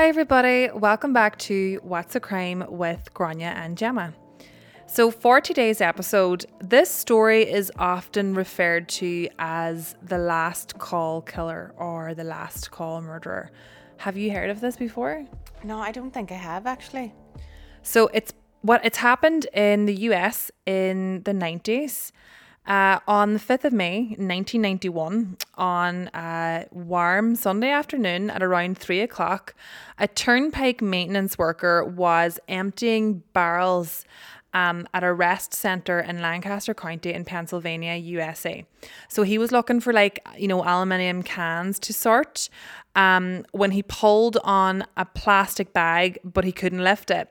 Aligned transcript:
Hi, 0.00 0.08
everybody. 0.08 0.70
Welcome 0.72 1.12
back 1.12 1.38
to 1.40 1.78
What's 1.82 2.16
a 2.16 2.20
Crime 2.20 2.64
with 2.70 3.12
Grania 3.12 3.48
and 3.48 3.76
Gemma. 3.76 4.14
So, 4.86 5.10
for 5.10 5.42
today's 5.42 5.82
episode, 5.82 6.46
this 6.58 6.90
story 6.90 7.42
is 7.42 7.70
often 7.78 8.34
referred 8.34 8.88
to 9.00 9.28
as 9.38 9.94
the 10.02 10.16
last 10.16 10.78
call 10.78 11.20
killer 11.20 11.74
or 11.76 12.14
the 12.14 12.24
last 12.24 12.70
call 12.70 13.02
murderer. 13.02 13.50
Have 13.98 14.16
you 14.16 14.32
heard 14.32 14.48
of 14.48 14.62
this 14.62 14.74
before? 14.74 15.26
No, 15.64 15.78
I 15.80 15.92
don't 15.92 16.14
think 16.14 16.32
I 16.32 16.36
have 16.36 16.66
actually. 16.66 17.12
So, 17.82 18.08
it's 18.14 18.32
what 18.62 18.82
it's 18.82 18.96
happened 18.96 19.48
in 19.52 19.84
the 19.84 19.94
US 20.08 20.50
in 20.64 21.24
the 21.24 21.32
90s. 21.32 22.10
Uh, 22.70 23.00
on 23.08 23.32
the 23.32 23.40
5th 23.40 23.64
of 23.64 23.72
May 23.72 24.02
1991, 24.10 25.38
on 25.56 26.08
a 26.14 26.66
warm 26.70 27.34
Sunday 27.34 27.70
afternoon 27.70 28.30
at 28.30 28.44
around 28.44 28.78
3 28.78 29.00
o'clock, 29.00 29.54
a 29.98 30.06
turnpike 30.06 30.80
maintenance 30.80 31.36
worker 31.36 31.84
was 31.84 32.38
emptying 32.46 33.24
barrels 33.32 34.04
um, 34.54 34.86
at 34.94 35.02
a 35.02 35.12
rest 35.12 35.52
center 35.52 35.98
in 35.98 36.22
Lancaster 36.22 36.72
County 36.72 37.12
in 37.12 37.24
Pennsylvania, 37.24 37.96
USA. 37.96 38.64
So 39.08 39.24
he 39.24 39.36
was 39.36 39.50
looking 39.50 39.80
for 39.80 39.92
like, 39.92 40.24
you 40.38 40.46
know, 40.46 40.62
aluminium 40.62 41.24
cans 41.24 41.80
to 41.80 41.92
sort 41.92 42.48
um, 42.94 43.44
when 43.50 43.72
he 43.72 43.82
pulled 43.82 44.36
on 44.44 44.84
a 44.96 45.06
plastic 45.06 45.72
bag, 45.72 46.20
but 46.22 46.44
he 46.44 46.52
couldn't 46.52 46.84
lift 46.84 47.10
it. 47.10 47.28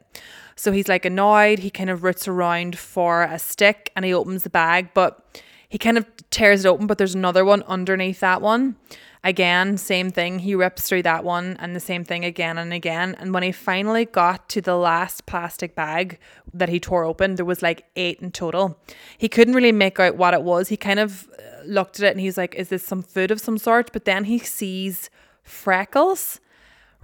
So 0.59 0.73
he's 0.73 0.89
like 0.89 1.05
annoyed. 1.05 1.59
He 1.59 1.69
kind 1.69 1.89
of 1.89 2.03
roots 2.03 2.27
around 2.27 2.77
for 2.77 3.23
a 3.23 3.39
stick 3.39 3.93
and 3.95 4.03
he 4.03 4.13
opens 4.13 4.43
the 4.43 4.49
bag, 4.49 4.89
but 4.93 5.41
he 5.69 5.77
kind 5.77 5.97
of 5.97 6.05
tears 6.31 6.65
it 6.65 6.67
open, 6.67 6.85
but 6.85 6.97
there's 6.97 7.15
another 7.15 7.45
one 7.45 7.63
underneath 7.63 8.19
that 8.19 8.41
one. 8.41 8.75
Again, 9.23 9.77
same 9.77 10.09
thing. 10.09 10.39
He 10.39 10.55
rips 10.55 10.89
through 10.89 11.03
that 11.03 11.23
one 11.23 11.55
and 11.59 11.73
the 11.73 11.79
same 11.79 12.03
thing 12.03 12.25
again 12.25 12.57
and 12.57 12.73
again. 12.73 13.15
And 13.19 13.33
when 13.33 13.43
he 13.43 13.53
finally 13.53 14.03
got 14.03 14.49
to 14.49 14.59
the 14.59 14.75
last 14.75 15.25
plastic 15.25 15.75
bag 15.75 16.19
that 16.53 16.67
he 16.67 16.77
tore 16.77 17.05
open, 17.05 17.35
there 17.35 17.45
was 17.45 17.61
like 17.61 17.85
eight 17.95 18.19
in 18.19 18.29
total. 18.31 18.77
He 19.17 19.29
couldn't 19.29 19.53
really 19.53 19.71
make 19.71 19.97
out 19.97 20.17
what 20.17 20.33
it 20.33 20.41
was. 20.41 20.67
He 20.67 20.75
kind 20.75 20.99
of 20.99 21.29
uh, 21.39 21.63
looked 21.67 22.01
at 22.01 22.05
it 22.05 22.11
and 22.11 22.19
he's 22.19 22.37
like, 22.37 22.53
Is 22.55 22.67
this 22.67 22.83
some 22.83 23.01
food 23.01 23.31
of 23.31 23.39
some 23.39 23.57
sort? 23.57 23.93
But 23.93 24.03
then 24.03 24.25
he 24.25 24.39
sees 24.39 25.09
freckles 25.41 26.41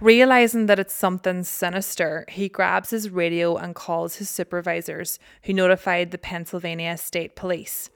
Realizing 0.00 0.66
that 0.66 0.78
it's 0.78 0.92
something 0.92 1.42
sinister, 1.42 2.26
he 2.28 2.50
grabs 2.50 2.90
his 2.90 3.08
radio 3.08 3.56
and 3.56 3.74
calls 3.74 4.16
his 4.16 4.28
supervisors, 4.28 5.18
who 5.44 5.54
notified 5.54 6.10
the 6.10 6.18
Pennsylvania 6.18 6.98
State 6.98 7.34
Police. 7.34 7.88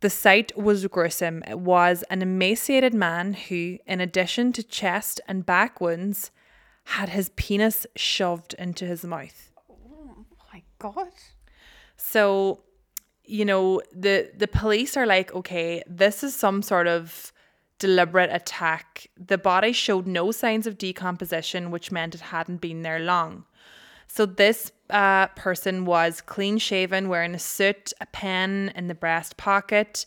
The 0.00 0.08
sight 0.10 0.56
was 0.58 0.86
gruesome. 0.86 1.44
It 1.46 1.60
was 1.60 2.02
an 2.10 2.22
emaciated 2.22 2.94
man 2.94 3.34
who, 3.34 3.78
in 3.86 4.00
addition 4.00 4.52
to 4.54 4.62
chest 4.62 5.20
and 5.28 5.46
back 5.46 5.80
wounds, 5.80 6.30
had 6.84 7.10
his 7.10 7.28
penis 7.36 7.86
shoved 7.94 8.54
into 8.58 8.86
his 8.86 9.04
mouth. 9.04 9.50
Oh 9.70 10.24
my 10.52 10.62
god. 10.78 11.12
So, 11.96 12.64
you 13.24 13.44
know, 13.44 13.80
the 13.94 14.32
the 14.36 14.48
police 14.48 14.96
are 14.96 15.06
like, 15.06 15.32
okay, 15.34 15.82
this 15.86 16.24
is 16.24 16.34
some 16.34 16.62
sort 16.62 16.88
of 16.88 17.31
deliberate 17.82 18.30
attack. 18.32 19.10
The 19.16 19.36
body 19.36 19.72
showed 19.72 20.06
no 20.06 20.30
signs 20.30 20.68
of 20.68 20.78
decomposition, 20.78 21.72
which 21.72 21.90
meant 21.90 22.14
it 22.14 22.20
hadn't 22.20 22.60
been 22.60 22.82
there 22.82 23.00
long. 23.00 23.44
So 24.06 24.24
this 24.24 24.70
uh, 24.88 25.26
person 25.28 25.84
was 25.84 26.20
clean 26.20 26.58
shaven, 26.58 27.08
wearing 27.08 27.34
a 27.34 27.40
suit, 27.40 27.92
a 28.00 28.06
pen 28.06 28.72
in 28.76 28.86
the 28.86 28.94
breast 28.94 29.36
pocket. 29.36 30.06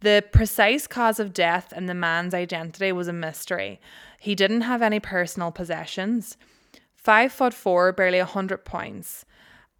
The 0.00 0.22
precise 0.32 0.86
cause 0.86 1.18
of 1.18 1.32
death 1.32 1.72
and 1.74 1.88
the 1.88 1.94
man's 1.94 2.34
identity 2.34 2.92
was 2.92 3.08
a 3.08 3.12
mystery. 3.12 3.80
He 4.20 4.34
didn't 4.34 4.62
have 4.62 4.82
any 4.82 5.00
personal 5.00 5.50
possessions. 5.50 6.36
Five 6.94 7.32
foot 7.32 7.54
four, 7.54 7.92
barely 7.92 8.18
a 8.18 8.26
hundred 8.26 8.66
pounds. 8.66 9.24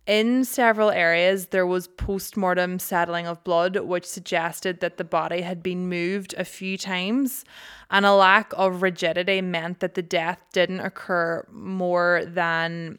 In 0.06 0.44
several 0.44 0.90
areas, 0.90 1.46
there 1.46 1.66
was 1.66 1.88
post 1.88 2.36
mortem 2.36 2.78
settling 2.78 3.26
of 3.26 3.42
blood, 3.42 3.76
which 3.76 4.04
suggested 4.04 4.80
that 4.80 4.98
the 4.98 5.04
body 5.04 5.40
had 5.40 5.62
been 5.62 5.88
moved 5.88 6.34
a 6.36 6.44
few 6.44 6.76
times, 6.76 7.44
and 7.90 8.04
a 8.04 8.12
lack 8.12 8.52
of 8.54 8.82
rigidity 8.82 9.40
meant 9.40 9.80
that 9.80 9.94
the 9.94 10.02
death 10.02 10.38
didn't 10.52 10.80
occur 10.80 11.46
more 11.50 12.22
than 12.26 12.98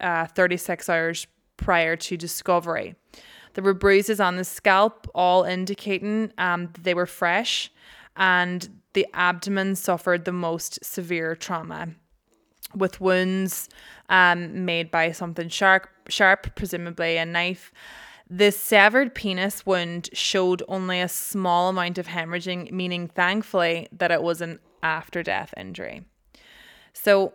uh, 0.00 0.26
36 0.26 0.88
hours 0.88 1.26
prior 1.56 1.96
to 1.96 2.16
discovery. 2.16 2.94
There 3.54 3.64
were 3.64 3.74
bruises 3.74 4.20
on 4.20 4.36
the 4.36 4.44
scalp, 4.44 5.08
all 5.12 5.42
indicating 5.42 6.32
um, 6.38 6.72
they 6.80 6.94
were 6.94 7.06
fresh, 7.06 7.72
and 8.16 8.68
the 8.92 9.06
abdomen 9.14 9.74
suffered 9.74 10.24
the 10.24 10.32
most 10.32 10.84
severe 10.84 11.34
trauma 11.34 11.88
with 12.74 13.00
wounds 13.00 13.68
um, 14.08 14.64
made 14.64 14.90
by 14.90 15.12
something 15.12 15.48
sharp, 15.48 15.88
sharp, 16.08 16.54
presumably 16.54 17.16
a 17.16 17.24
knife. 17.24 17.72
The 18.28 18.52
severed 18.52 19.14
penis 19.14 19.66
wound 19.66 20.08
showed 20.12 20.62
only 20.68 21.00
a 21.00 21.08
small 21.08 21.68
amount 21.68 21.98
of 21.98 22.06
hemorrhaging, 22.06 22.70
meaning 22.70 23.08
thankfully 23.08 23.88
that 23.92 24.12
it 24.12 24.22
was 24.22 24.40
an 24.40 24.60
after 24.82 25.22
death 25.22 25.52
injury. 25.56 26.04
So, 26.92 27.34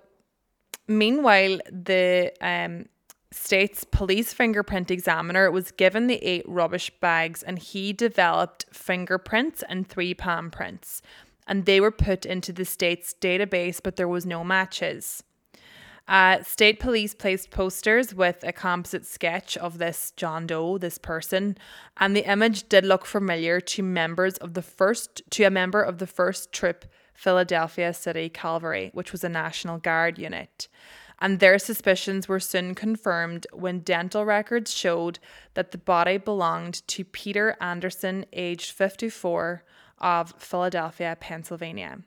meanwhile, 0.88 1.60
the 1.70 2.32
um, 2.40 2.86
state's 3.32 3.84
police 3.84 4.34
fingerprint 4.34 4.90
examiner 4.90 5.52
was 5.52 5.72
given 5.72 6.08
the 6.08 6.24
eight 6.24 6.46
rubbish 6.48 6.90
bags 7.02 7.44
and 7.44 7.60
he 7.60 7.92
developed 7.92 8.66
fingerprints 8.72 9.64
and 9.68 9.88
three 9.88 10.14
palm 10.14 10.50
prints. 10.50 11.02
And 11.48 11.66
they 11.66 11.80
were 11.80 11.92
put 11.92 12.26
into 12.26 12.52
the 12.52 12.66
state's 12.66 13.14
database, 13.20 13.80
but 13.84 13.96
there 13.96 14.08
was 14.08 14.26
no 14.26 14.44
matches. 14.44 15.24
Uh, 16.08 16.44
state 16.44 16.80
police 16.80 17.16
placed 17.16 17.50
posters 17.50 18.14
with 18.14 18.44
a 18.44 18.54
composite 18.54 19.06
sketch 19.06 19.58
of 19.58 19.80
this 19.80 20.14
John 20.16 20.46
Doe, 20.46 20.78
this 20.78 21.00
person, 21.00 21.58
and 21.98 22.16
the 22.16 22.30
image 22.30 22.70
did 22.70 22.86
look 22.86 23.06
familiar 23.06 23.60
to 23.60 23.82
members 23.82 24.38
of 24.38 24.54
the 24.54 24.62
first 24.62 25.24
to 25.32 25.44
a 25.46 25.50
member 25.50 25.82
of 25.82 25.98
the 25.98 26.06
First 26.06 26.52
Troop 26.52 26.86
Philadelphia 27.16 27.92
City 27.92 28.30
Cavalry, 28.30 28.92
which 28.94 29.12
was 29.12 29.24
a 29.24 29.30
National 29.30 29.80
Guard 29.80 30.20
unit. 30.20 30.68
And 31.20 31.40
their 31.40 31.58
suspicions 31.58 32.28
were 32.28 32.42
soon 32.42 32.76
confirmed 32.76 33.48
when 33.54 33.80
dental 33.80 34.26
records 34.26 34.74
showed 34.74 35.18
that 35.54 35.72
the 35.72 35.78
body 35.78 36.18
belonged 36.18 36.86
to 36.90 37.06
Peter 37.06 37.56
Anderson, 37.62 38.26
aged 38.34 38.72
54, 38.72 39.64
of 40.00 40.34
Philadelphia, 40.38 41.18
Pennsylvania. 41.20 42.00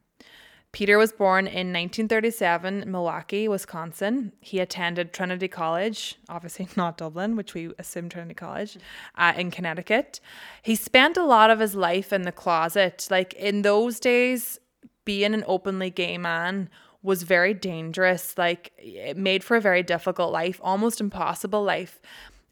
Peter 0.71 0.99
was 0.99 1.13
born 1.13 1.47
in 1.47 1.73
1937 1.73 2.83
in 2.83 2.93
Milwaukee, 2.93 3.49
Wisconsin. 3.49 4.33
He 4.41 4.61
attended 4.61 5.13
Trinity 5.13 5.49
College, 5.49 6.17
obviously 6.29 6.69
not 6.77 6.99
Dublin, 6.99 7.37
which 7.37 7.55
we 7.55 7.73
assume 7.79 8.09
Trinity 8.09 8.35
College, 8.35 8.77
uh, 9.17 9.33
in 9.37 9.51
Connecticut. 9.51 10.21
He 10.63 10.75
spent 10.75 11.17
a 11.17 11.25
lot 11.25 11.51
of 11.51 11.61
his 11.61 11.75
life 11.75 12.13
in 12.13 12.23
the 12.23 12.33
closet. 12.33 13.09
Like 13.11 13.33
in 13.35 13.63
those 13.63 13.99
days, 13.99 14.61
being 15.05 15.33
an 15.33 15.45
openly 15.47 15.89
gay 15.89 16.19
man 16.19 16.69
was 17.03 17.23
very 17.23 17.55
dangerous. 17.55 18.37
Like 18.37 18.73
it 18.77 19.17
made 19.17 19.43
for 19.43 19.57
a 19.57 19.61
very 19.61 19.83
difficult 19.83 20.33
life, 20.33 20.61
almost 20.63 21.01
impossible 21.01 21.63
life. 21.63 22.01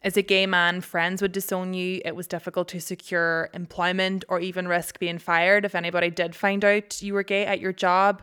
As 0.02 0.16
a 0.16 0.22
gay 0.22 0.46
man, 0.46 0.80
friends 0.82 1.22
would 1.22 1.32
disown 1.32 1.74
you. 1.74 2.00
It 2.04 2.14
was 2.14 2.26
difficult 2.26 2.68
to 2.68 2.80
secure 2.80 3.50
employment 3.54 4.24
or 4.28 4.40
even 4.40 4.68
risk 4.68 4.98
being 4.98 5.18
fired 5.18 5.64
if 5.64 5.74
anybody 5.74 6.10
did 6.10 6.34
find 6.34 6.64
out 6.64 7.02
you 7.02 7.14
were 7.14 7.22
gay 7.22 7.44
at 7.44 7.60
your 7.60 7.72
job, 7.72 8.22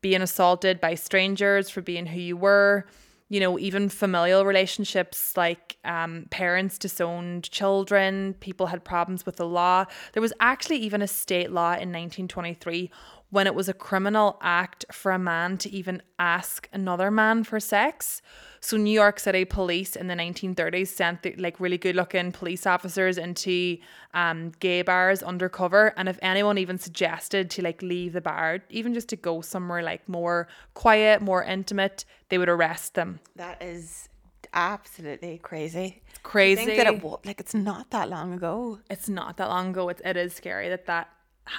being 0.00 0.20
assaulted 0.20 0.80
by 0.80 0.94
strangers 0.94 1.70
for 1.70 1.80
being 1.80 2.06
who 2.06 2.20
you 2.20 2.36
were. 2.36 2.86
You 3.30 3.40
know, 3.40 3.58
even 3.58 3.88
familial 3.88 4.44
relationships 4.44 5.34
like 5.36 5.78
um, 5.84 6.26
parents 6.30 6.76
disowned 6.76 7.50
children, 7.50 8.34
people 8.40 8.66
had 8.66 8.84
problems 8.84 9.24
with 9.24 9.36
the 9.36 9.46
law. 9.46 9.86
There 10.12 10.20
was 10.20 10.34
actually 10.40 10.76
even 10.78 11.00
a 11.00 11.08
state 11.08 11.50
law 11.50 11.70
in 11.70 11.90
1923 11.90 12.90
when 13.34 13.48
it 13.48 13.54
was 13.56 13.68
a 13.68 13.72
criminal 13.72 14.38
act 14.42 14.84
for 14.92 15.10
a 15.10 15.18
man 15.18 15.58
to 15.58 15.68
even 15.68 16.00
ask 16.20 16.68
another 16.72 17.10
man 17.10 17.42
for 17.42 17.58
sex. 17.58 18.22
So 18.60 18.76
New 18.76 18.92
York 18.92 19.18
City 19.18 19.44
police 19.44 19.96
in 19.96 20.06
the 20.06 20.14
1930s 20.14 20.86
sent 20.86 21.24
the, 21.24 21.34
like 21.34 21.58
really 21.58 21.76
good 21.76 21.96
looking 21.96 22.30
police 22.30 22.64
officers 22.64 23.18
into 23.18 23.78
um, 24.14 24.52
gay 24.60 24.82
bars 24.82 25.20
undercover, 25.20 25.92
and 25.96 26.08
if 26.08 26.16
anyone 26.22 26.58
even 26.58 26.78
suggested 26.78 27.50
to 27.50 27.62
like 27.62 27.82
leave 27.82 28.12
the 28.12 28.20
bar, 28.20 28.60
even 28.70 28.94
just 28.94 29.08
to 29.08 29.16
go 29.16 29.40
somewhere 29.40 29.82
like 29.82 30.08
more 30.08 30.46
quiet, 30.74 31.20
more 31.20 31.42
intimate, 31.42 32.04
they 32.28 32.38
would 32.38 32.48
arrest 32.48 32.94
them. 32.94 33.18
That 33.34 33.60
is 33.60 34.08
absolutely 34.52 35.38
crazy. 35.38 36.02
Crazy. 36.22 36.62
I 36.62 36.64
think 36.66 36.76
that 36.78 36.94
it 36.94 37.26
like 37.26 37.40
it's 37.40 37.54
not 37.54 37.90
that 37.90 38.08
long 38.08 38.32
ago. 38.32 38.78
It's 38.88 39.08
not 39.08 39.38
that 39.38 39.48
long 39.48 39.70
ago. 39.70 39.88
It 39.88 40.16
is 40.16 40.34
scary 40.34 40.68
that 40.68 40.86
that 40.86 41.08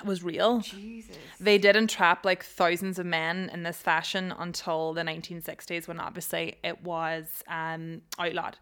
was 0.05 0.23
real. 0.23 0.59
Jesus. 0.59 1.15
They 1.39 1.57
did 1.57 1.75
entrap 1.75 2.25
like 2.25 2.43
thousands 2.43 2.99
of 2.99 3.05
men 3.05 3.49
in 3.53 3.63
this 3.63 3.77
fashion 3.77 4.33
until 4.37 4.93
the 4.93 5.01
1960s 5.01 5.87
when 5.87 5.99
obviously 5.99 6.55
it 6.63 6.83
was 6.83 7.43
um, 7.47 8.01
outlawed. 8.17 8.57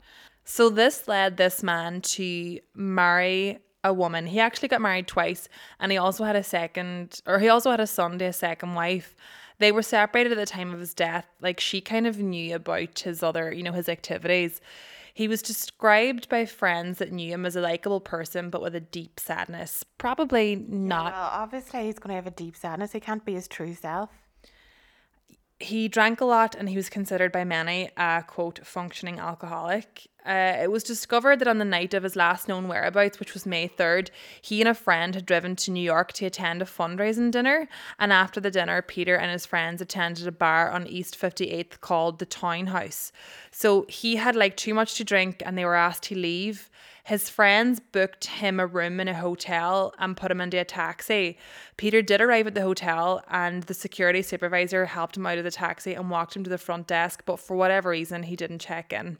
So 0.45 0.69
this 0.69 1.07
led 1.07 1.37
this 1.37 1.63
man 1.63 2.01
to 2.01 2.59
marry 2.75 3.59
a 3.83 3.93
woman. 3.93 4.27
He 4.27 4.39
actually 4.39 4.69
got 4.69 4.81
married 4.81 5.07
twice 5.07 5.47
and 5.79 5.91
he 5.91 5.97
also 5.97 6.23
had 6.23 6.35
a 6.35 6.43
second 6.43 7.21
or 7.25 7.39
he 7.39 7.49
also 7.49 7.71
had 7.71 7.79
a 7.79 7.87
son 7.87 8.19
to 8.19 8.25
a 8.25 8.33
second 8.33 8.75
wife. 8.75 9.15
They 9.59 9.71
were 9.71 9.81
separated 9.81 10.31
at 10.33 10.37
the 10.37 10.45
time 10.45 10.73
of 10.73 10.79
his 10.79 10.93
death. 10.93 11.27
Like 11.41 11.59
she 11.59 11.79
kind 11.79 12.07
of 12.07 12.19
knew 12.19 12.55
about 12.55 12.99
his 12.99 13.23
other, 13.23 13.51
you 13.51 13.63
know, 13.63 13.71
his 13.71 13.89
activities. 13.89 14.61
He 15.13 15.27
was 15.27 15.43
described 15.43 16.27
by 16.27 16.45
friends 16.45 16.97
that 16.97 17.11
knew 17.11 17.31
him 17.31 17.45
as 17.45 17.55
a 17.55 17.61
likable 17.61 18.01
person, 18.01 18.49
but 18.49 18.61
with 18.61 18.73
a 18.73 18.79
deep 18.79 19.19
sadness. 19.19 19.85
Probably 19.99 20.55
not. 20.55 21.13
Well, 21.13 21.29
obviously 21.31 21.83
he's 21.85 21.99
going 21.99 22.09
to 22.09 22.15
have 22.15 22.25
a 22.25 22.31
deep 22.31 22.55
sadness. 22.55 22.93
He 22.93 22.99
can't 22.99 23.23
be 23.23 23.33
his 23.33 23.47
true 23.47 23.75
self. 23.75 24.09
He 25.63 25.87
drank 25.87 26.19
a 26.19 26.25
lot 26.25 26.55
and 26.55 26.67
he 26.67 26.75
was 26.75 26.89
considered 26.89 27.31
by 27.31 27.45
many 27.45 27.89
a 27.95 28.21
quote 28.27 28.59
functioning 28.65 29.17
alcoholic. 29.17 30.09
Uh, 30.25 30.57
it 30.61 30.69
was 30.69 30.83
discovered 30.83 31.39
that 31.39 31.47
on 31.47 31.57
the 31.57 31.65
night 31.65 31.93
of 31.93 32.03
his 32.03 32.17
last 32.17 32.49
known 32.49 32.67
whereabouts, 32.67 33.17
which 33.17 33.33
was 33.33 33.45
May 33.45 33.69
3rd, 33.69 34.09
he 34.41 34.59
and 34.59 34.67
a 34.67 34.73
friend 34.73 35.15
had 35.15 35.25
driven 35.25 35.55
to 35.55 35.71
New 35.71 35.81
York 35.81 36.11
to 36.13 36.25
attend 36.25 36.61
a 36.61 36.65
fundraising 36.65 37.31
dinner. 37.31 37.69
And 37.97 38.11
after 38.11 38.41
the 38.41 38.51
dinner, 38.51 38.81
Peter 38.81 39.15
and 39.15 39.31
his 39.31 39.45
friends 39.45 39.81
attended 39.81 40.27
a 40.27 40.33
bar 40.33 40.69
on 40.69 40.85
East 40.85 41.17
58th 41.17 41.79
called 41.79 42.19
the 42.19 42.25
Town 42.25 42.67
House. 42.67 43.13
So 43.51 43.85
he 43.87 44.17
had 44.17 44.35
like 44.35 44.57
too 44.57 44.73
much 44.73 44.95
to 44.95 45.05
drink 45.05 45.41
and 45.45 45.57
they 45.57 45.65
were 45.65 45.75
asked 45.75 46.03
to 46.03 46.15
leave. 46.15 46.69
His 47.05 47.29
friends 47.29 47.81
booked 47.81 48.25
him 48.25 48.61
a 48.61 48.65
room 48.65 49.01
in 49.01 49.09
a 49.09 49.13
hotel 49.13 49.93
and 49.99 50.15
put 50.15 50.31
him 50.31 50.39
into 50.39 50.57
a 50.57 50.63
taxi. 50.63 51.37
Peter 51.75 52.01
did 52.01 52.21
arrive 52.21 52.47
at 52.47 52.55
the 52.55 52.61
hotel 52.61 53.21
and 53.29 53.63
the 53.63 53.73
security 53.73 54.21
supervisor 54.21 54.85
helped 54.85 55.17
him 55.17 55.25
out 55.25 55.37
of 55.37 55.43
the 55.43 55.51
taxi 55.51 55.93
and 55.93 56.09
walked 56.09 56.33
him 56.33 56.45
to 56.45 56.49
the 56.49 56.57
front 56.57 56.87
desk, 56.87 57.23
but 57.25 57.41
for 57.41 57.57
whatever 57.57 57.89
reason, 57.89 58.23
he 58.23 58.37
didn't 58.37 58.59
check 58.59 58.93
in. 58.93 59.17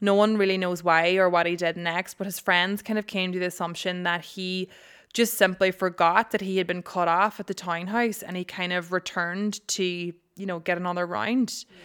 No 0.00 0.14
one 0.14 0.36
really 0.36 0.56
knows 0.56 0.84
why 0.84 1.16
or 1.16 1.28
what 1.28 1.46
he 1.46 1.56
did 1.56 1.76
next, 1.76 2.14
but 2.14 2.26
his 2.26 2.38
friends 2.38 2.80
kind 2.80 2.98
of 2.98 3.08
came 3.08 3.32
to 3.32 3.40
the 3.40 3.46
assumption 3.46 4.04
that 4.04 4.24
he 4.24 4.68
just 5.12 5.34
simply 5.34 5.72
forgot 5.72 6.30
that 6.30 6.42
he 6.42 6.58
had 6.58 6.66
been 6.66 6.82
cut 6.82 7.08
off 7.08 7.40
at 7.40 7.48
the 7.48 7.54
townhouse 7.54 8.22
and 8.22 8.36
he 8.36 8.44
kind 8.44 8.72
of 8.72 8.92
returned 8.92 9.66
to, 9.68 9.82
you 9.82 10.46
know, 10.46 10.60
get 10.60 10.78
another 10.78 11.06
round. 11.06 11.64
Yeah. 11.68 11.76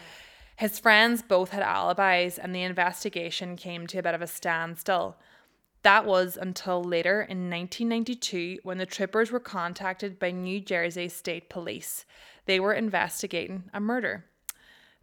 His 0.57 0.77
friends 0.77 1.23
both 1.23 1.49
had 1.49 1.63
alibis 1.63 2.37
and 2.37 2.53
the 2.53 2.61
investigation 2.61 3.55
came 3.55 3.87
to 3.87 3.97
a 3.97 4.03
bit 4.03 4.13
of 4.13 4.21
a 4.21 4.27
standstill. 4.27 5.17
That 5.83 6.05
was 6.05 6.37
until 6.39 6.83
later 6.83 7.21
in 7.21 7.49
1992 7.49 8.59
when 8.63 8.77
the 8.77 8.85
troopers 8.85 9.31
were 9.31 9.39
contacted 9.39 10.19
by 10.19 10.31
New 10.31 10.59
Jersey 10.59 11.09
State 11.09 11.49
Police. 11.49 12.05
They 12.45 12.59
were 12.59 12.73
investigating 12.73 13.63
a 13.73 13.79
murder. 13.79 14.25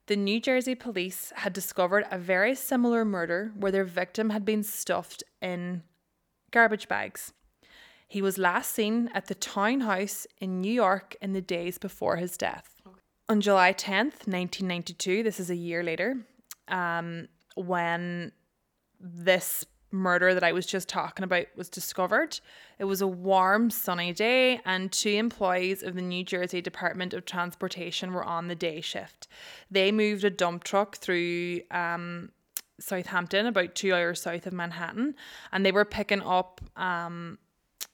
The 0.06 0.16
New 0.16 0.40
Jersey 0.40 0.74
police 0.74 1.32
had 1.36 1.52
discovered 1.52 2.06
a 2.10 2.18
very 2.18 2.54
similar 2.54 3.04
murder 3.04 3.52
where 3.56 3.72
their 3.72 3.84
victim 3.84 4.30
had 4.30 4.44
been 4.44 4.62
stuffed 4.62 5.22
in 5.42 5.82
garbage 6.50 6.88
bags. 6.88 7.32
He 8.06 8.22
was 8.22 8.38
last 8.38 8.74
seen 8.74 9.10
at 9.12 9.26
the 9.26 9.34
townhouse 9.34 10.26
in 10.40 10.62
New 10.62 10.72
York 10.72 11.16
in 11.20 11.34
the 11.34 11.42
days 11.42 11.76
before 11.76 12.16
his 12.16 12.38
death. 12.38 12.80
On 13.28 13.42
July 13.42 13.74
10th, 13.74 14.26
1992, 14.26 15.22
this 15.22 15.38
is 15.38 15.50
a 15.50 15.56
year 15.56 15.82
later, 15.82 16.16
um, 16.68 17.28
when 17.54 18.32
this 18.98 19.66
murder 19.90 20.34
that 20.34 20.44
I 20.44 20.52
was 20.52 20.66
just 20.66 20.88
talking 20.88 21.24
about 21.24 21.46
was 21.56 21.68
discovered. 21.68 22.40
It 22.78 22.84
was 22.84 23.00
a 23.00 23.06
warm, 23.06 23.70
sunny 23.70 24.12
day, 24.12 24.60
and 24.64 24.92
two 24.92 25.10
employees 25.10 25.82
of 25.82 25.94
the 25.94 26.02
New 26.02 26.24
Jersey 26.24 26.60
Department 26.60 27.14
of 27.14 27.24
Transportation 27.24 28.12
were 28.12 28.24
on 28.24 28.48
the 28.48 28.54
day 28.54 28.80
shift. 28.80 29.28
They 29.70 29.90
moved 29.90 30.24
a 30.24 30.30
dump 30.30 30.64
truck 30.64 30.96
through 30.96 31.62
um, 31.70 32.30
Southampton, 32.78 33.46
about 33.46 33.74
two 33.74 33.94
hours 33.94 34.20
south 34.20 34.46
of 34.46 34.52
Manhattan, 34.52 35.14
and 35.52 35.64
they 35.64 35.72
were 35.72 35.84
picking 35.84 36.22
up. 36.22 36.60
Um, 36.76 37.38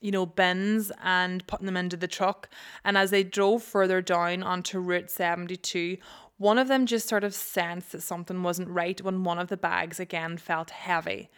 you 0.01 0.11
know, 0.11 0.25
bins 0.25 0.91
and 1.03 1.47
putting 1.47 1.65
them 1.65 1.77
into 1.77 1.97
the 1.97 2.07
truck. 2.07 2.49
And 2.83 2.95
as 2.95 3.09
they 3.09 3.23
drove 3.23 3.63
further 3.63 4.03
down 4.03 4.43
onto 4.43 4.77
Route 4.77 5.09
72, 5.09 5.97
one 6.37 6.57
of 6.57 6.67
them 6.67 6.85
just 6.85 7.07
sort 7.07 7.23
of 7.23 7.33
sensed 7.33 7.91
that 7.93 8.03
something 8.03 8.43
wasn't 8.43 8.69
right 8.69 9.01
when 9.01 9.23
one 9.23 9.39
of 9.39 9.47
the 9.47 9.57
bags 9.57 9.99
again 9.99 10.37
felt 10.37 10.69
heavy. 10.69 11.29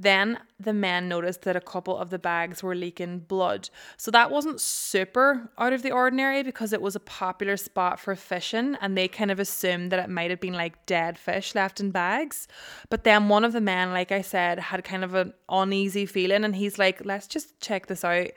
Then 0.00 0.38
the 0.58 0.72
men 0.72 1.10
noticed 1.10 1.42
that 1.42 1.56
a 1.56 1.60
couple 1.60 1.94
of 1.94 2.08
the 2.08 2.18
bags 2.18 2.62
were 2.62 2.74
leaking 2.74 3.18
blood. 3.18 3.68
So 3.98 4.10
that 4.10 4.30
wasn't 4.30 4.58
super 4.58 5.50
out 5.58 5.74
of 5.74 5.82
the 5.82 5.90
ordinary 5.90 6.42
because 6.42 6.72
it 6.72 6.80
was 6.80 6.96
a 6.96 7.00
popular 7.00 7.58
spot 7.58 8.00
for 8.00 8.16
fishing 8.16 8.78
and 8.80 8.96
they 8.96 9.08
kind 9.08 9.30
of 9.30 9.38
assumed 9.38 9.92
that 9.92 10.02
it 10.02 10.08
might 10.08 10.30
have 10.30 10.40
been 10.40 10.54
like 10.54 10.86
dead 10.86 11.18
fish 11.18 11.54
left 11.54 11.80
in 11.80 11.90
bags. 11.90 12.48
But 12.88 13.04
then 13.04 13.28
one 13.28 13.44
of 13.44 13.52
the 13.52 13.60
men, 13.60 13.92
like 13.92 14.10
I 14.10 14.22
said, 14.22 14.58
had 14.58 14.84
kind 14.84 15.04
of 15.04 15.14
an 15.14 15.34
uneasy 15.50 16.06
feeling 16.06 16.44
and 16.44 16.56
he's 16.56 16.78
like, 16.78 17.04
let's 17.04 17.26
just 17.26 17.60
check 17.60 17.86
this 17.86 18.02
out. 18.02 18.28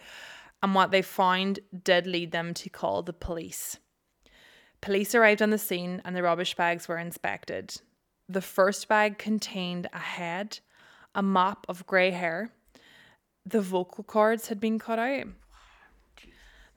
And 0.61 0.75
what 0.75 0.91
they 0.91 1.01
found 1.01 1.61
did 1.81 2.05
lead 2.05 2.33
them 2.33 2.53
to 2.55 2.69
call 2.69 3.03
the 3.03 3.13
police. 3.13 3.77
Police 4.81 5.15
arrived 5.15 5.41
on 5.41 5.51
the 5.51 5.57
scene 5.57 6.01
and 6.03 6.13
the 6.13 6.23
rubbish 6.23 6.57
bags 6.57 6.89
were 6.89 6.97
inspected. 6.97 7.73
The 8.27 8.41
first 8.41 8.89
bag 8.89 9.17
contained 9.17 9.87
a 9.93 9.99
head 9.99 10.59
a 11.15 11.23
mop 11.23 11.65
of 11.69 11.85
grey 11.85 12.11
hair. 12.11 12.51
The 13.45 13.61
vocal 13.61 14.03
cords 14.03 14.47
had 14.47 14.59
been 14.59 14.79
cut 14.79 14.99
out. 14.99 15.27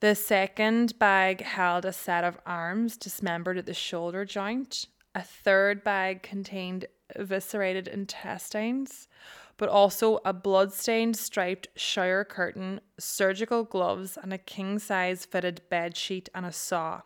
The 0.01 0.15
second 0.15 0.99
bag 0.99 1.41
held 1.41 1.85
a 1.85 1.93
set 1.93 2.25
of 2.25 2.39
arms 2.45 2.97
dismembered 2.97 3.57
at 3.57 3.67
the 3.67 3.75
shoulder 3.75 4.25
joint. 4.25 4.87
A 5.15 5.23
third 5.23 5.83
bag 5.83 6.23
contained 6.23 6.85
eviscerated 7.15 7.89
intestines, 7.89 9.09
but 9.57 9.71
also 9.71 10.19
a 10.25 10.35
blood-stained 10.35 11.17
striped 11.17 11.69
shower 11.77 12.25
curtain, 12.25 12.81
surgical 12.99 13.65
gloves, 13.65 14.19
and 14.21 14.33
a 14.35 14.39
king-size 14.39 15.25
fitted 15.25 15.63
bed 15.71 15.97
sheet 15.97 16.29
and 16.35 16.45
a 16.45 16.53
saw. 16.53 17.01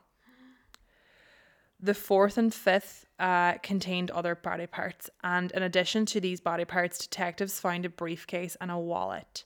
The 1.83 1.95
fourth 1.95 2.37
and 2.37 2.53
fifth 2.53 3.07
uh, 3.19 3.55
contained 3.59 4.11
other 4.11 4.35
body 4.35 4.67
parts, 4.67 5.09
and 5.25 5.51
in 5.53 5.63
addition 5.63 6.05
to 6.07 6.21
these 6.21 6.41
body 6.41 6.67
parts, 6.67 6.99
detectives 6.99 7.59
found 7.59 7.87
a 7.87 7.89
briefcase 7.89 8.57
and 8.61 8.71
a 8.71 8.79
wallet. 8.79 9.45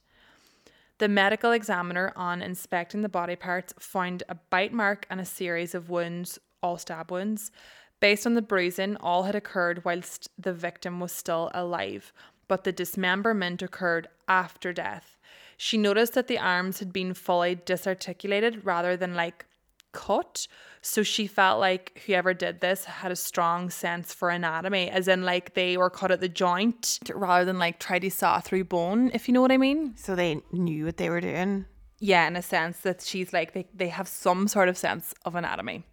The 0.98 1.08
medical 1.08 1.52
examiner, 1.52 2.12
on 2.16 2.42
inspecting 2.42 3.02
the 3.02 3.08
body 3.08 3.36
parts, 3.36 3.72
found 3.78 4.24
a 4.28 4.34
bite 4.34 4.72
mark 4.72 5.06
and 5.10 5.20
a 5.20 5.24
series 5.24 5.76
of 5.76 5.90
wounds, 5.90 6.40
all 6.60 6.76
stab 6.76 7.12
wounds. 7.12 7.52
Based 8.00 8.26
on 8.26 8.34
the 8.34 8.42
bruising, 8.42 8.96
all 8.96 9.24
had 9.24 9.36
occurred 9.36 9.84
whilst 9.84 10.28
the 10.36 10.52
victim 10.52 10.98
was 10.98 11.12
still 11.12 11.52
alive, 11.54 12.12
but 12.48 12.64
the 12.64 12.72
dismemberment 12.72 13.62
occurred 13.62 14.08
after 14.26 14.72
death. 14.72 15.18
She 15.56 15.78
noticed 15.78 16.14
that 16.14 16.26
the 16.26 16.38
arms 16.38 16.80
had 16.80 16.92
been 16.92 17.14
fully 17.14 17.54
disarticulated 17.54 18.64
rather 18.64 18.96
than 18.96 19.14
like 19.14 19.46
cut. 19.94 20.46
So 20.82 21.02
she 21.02 21.26
felt 21.26 21.60
like 21.60 22.02
whoever 22.04 22.34
did 22.34 22.60
this 22.60 22.84
had 22.84 23.10
a 23.10 23.16
strong 23.16 23.70
sense 23.70 24.12
for 24.12 24.28
anatomy, 24.28 24.90
as 24.90 25.08
in 25.08 25.22
like 25.22 25.54
they 25.54 25.78
were 25.78 25.88
cut 25.88 26.10
at 26.10 26.20
the 26.20 26.28
joint 26.28 26.98
rather 27.14 27.46
than 27.46 27.58
like 27.58 27.78
try 27.78 27.98
to 27.98 28.10
saw 28.10 28.40
through 28.40 28.64
bone, 28.64 29.10
if 29.14 29.26
you 29.26 29.32
know 29.32 29.40
what 29.40 29.52
I 29.52 29.56
mean. 29.56 29.94
So 29.96 30.14
they 30.14 30.42
knew 30.52 30.84
what 30.84 30.98
they 30.98 31.08
were 31.08 31.22
doing. 31.22 31.64
Yeah, 32.00 32.26
in 32.26 32.36
a 32.36 32.42
sense 32.42 32.80
that 32.80 33.00
she's 33.00 33.32
like 33.32 33.54
they, 33.54 33.66
they 33.74 33.88
have 33.88 34.08
some 34.08 34.46
sort 34.46 34.68
of 34.68 34.76
sense 34.76 35.14
of 35.24 35.34
anatomy. 35.34 35.84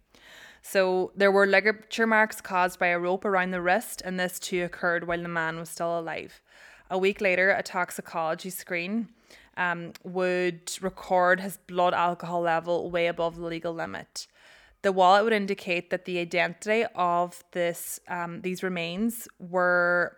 So 0.60 1.10
there 1.16 1.32
were 1.32 1.46
ligature 1.46 2.06
marks 2.06 2.40
caused 2.40 2.78
by 2.78 2.88
a 2.88 2.98
rope 2.98 3.24
around 3.24 3.50
the 3.52 3.62
wrist, 3.62 4.02
and 4.04 4.20
this 4.20 4.38
too 4.38 4.62
occurred 4.62 5.06
while 5.06 5.22
the 5.22 5.28
man 5.28 5.58
was 5.58 5.70
still 5.70 5.98
alive. 5.98 6.42
A 6.90 6.98
week 6.98 7.20
later, 7.22 7.50
a 7.50 7.62
toxicology 7.62 8.50
screen 8.50 9.08
um, 9.56 9.92
would 10.02 10.72
record 10.80 11.40
his 11.40 11.56
blood 11.56 11.94
alcohol 11.94 12.42
level 12.42 12.90
way 12.90 13.06
above 13.06 13.36
the 13.36 13.44
legal 13.44 13.72
limit. 13.72 14.26
The 14.82 14.92
wallet 14.92 15.24
would 15.24 15.32
indicate 15.32 15.90
that 15.90 16.04
the 16.04 16.18
identity 16.18 16.84
of 16.94 17.44
this 17.52 18.00
um, 18.08 18.40
these 18.40 18.62
remains 18.62 19.28
were 19.38 20.16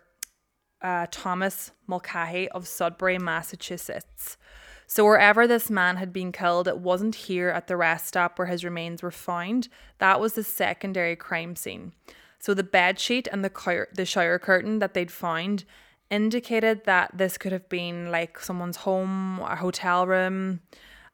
uh, 0.81 1.07
Thomas 1.11 1.71
Mulcahy 1.87 2.49
of 2.49 2.67
Sudbury, 2.67 3.19
Massachusetts. 3.19 4.37
So 4.87 5.03
wherever 5.03 5.47
this 5.47 5.69
man 5.69 5.97
had 5.97 6.13
been 6.13 6.31
killed, 6.31 6.67
it 6.67 6.77
wasn't 6.77 7.15
here 7.15 7.49
at 7.49 7.67
the 7.67 7.77
rest 7.77 8.07
stop 8.07 8.37
where 8.37 8.47
his 8.47 8.63
remains 8.63 9.01
were 9.01 9.11
found. 9.11 9.67
That 9.97 10.19
was 10.19 10.33
the 10.33 10.43
secondary 10.43 11.15
crime 11.15 11.55
scene. 11.55 11.93
So 12.39 12.53
the 12.53 12.63
bed 12.63 12.99
sheet 12.99 13.27
and 13.31 13.43
the 13.43 13.87
the 13.93 14.05
shower 14.05 14.37
curtain 14.37 14.79
that 14.79 14.93
they'd 14.93 15.11
found 15.11 15.65
indicated 16.09 16.85
that 16.85 17.11
this 17.17 17.37
could 17.37 17.51
have 17.51 17.67
been 17.69 18.11
like 18.11 18.39
someone's 18.39 18.77
home, 18.77 19.39
a 19.39 19.55
hotel 19.55 20.05
room, 20.05 20.61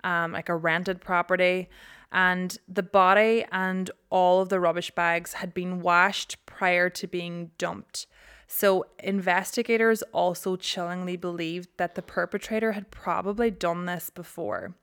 um, 0.04 0.32
like 0.34 0.50
a 0.50 0.56
rented 0.56 1.02
property. 1.02 1.70
And 2.12 2.58
the 2.68 2.84
body 2.84 3.46
and 3.52 3.90
all 4.10 4.42
of 4.42 4.50
the 4.50 4.60
rubbish 4.60 4.92
bags 4.92 5.34
had 5.34 5.54
been 5.54 5.82
washed 5.82 6.46
prior 6.46 6.90
to 6.90 7.08
being 7.08 7.52
dumped. 7.58 8.06
So, 8.48 8.86
investigators 9.00 10.02
also 10.12 10.58
chillingly 10.58 11.16
believed 11.16 11.70
that 11.78 11.96
the 11.96 12.02
perpetrator 12.02 12.74
had 12.74 12.92
probably 12.92 13.50
done 13.50 13.86
this 13.86 14.10
before. 14.10 14.76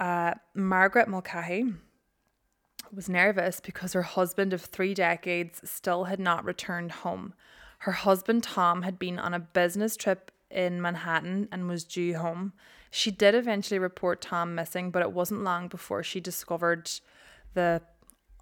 Uh, 0.00 0.34
Margaret 0.54 1.06
Mulcahy 1.06 1.72
was 2.92 3.08
nervous 3.08 3.60
because 3.60 3.92
her 3.92 4.02
husband 4.02 4.52
of 4.52 4.62
three 4.62 4.92
decades 4.92 5.60
still 5.62 6.04
had 6.04 6.18
not 6.18 6.44
returned 6.44 6.90
home. 6.90 7.32
Her 7.82 7.92
husband 7.92 8.44
Tom 8.44 8.82
had 8.82 8.98
been 8.98 9.18
on 9.18 9.34
a 9.34 9.40
business 9.40 9.96
trip 9.96 10.30
in 10.50 10.80
Manhattan 10.80 11.48
and 11.50 11.68
was 11.68 11.84
due 11.84 12.16
home. 12.16 12.52
She 12.90 13.10
did 13.10 13.34
eventually 13.34 13.78
report 13.78 14.20
Tom 14.20 14.54
missing, 14.54 14.90
but 14.90 15.02
it 15.02 15.12
wasn't 15.12 15.42
long 15.42 15.66
before 15.66 16.02
she 16.02 16.20
discovered 16.20 16.90
the 17.54 17.82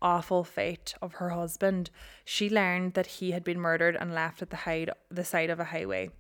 awful 0.02 0.44
fate 0.44 0.94
of 1.00 1.14
her 1.14 1.30
husband, 1.30 1.90
she 2.25 2.50
learned 2.50 2.94
that 2.94 3.06
he 3.06 3.30
had 3.30 3.44
been 3.44 3.61
murdered 3.61 3.97
and 3.99 4.14
left 4.14 4.42
at 4.42 4.50
the, 4.50 4.56
hide, 4.56 4.90
the 5.11 5.25
side 5.25 5.50
of 5.50 5.61
a 5.61 5.64
highway. 5.64 6.11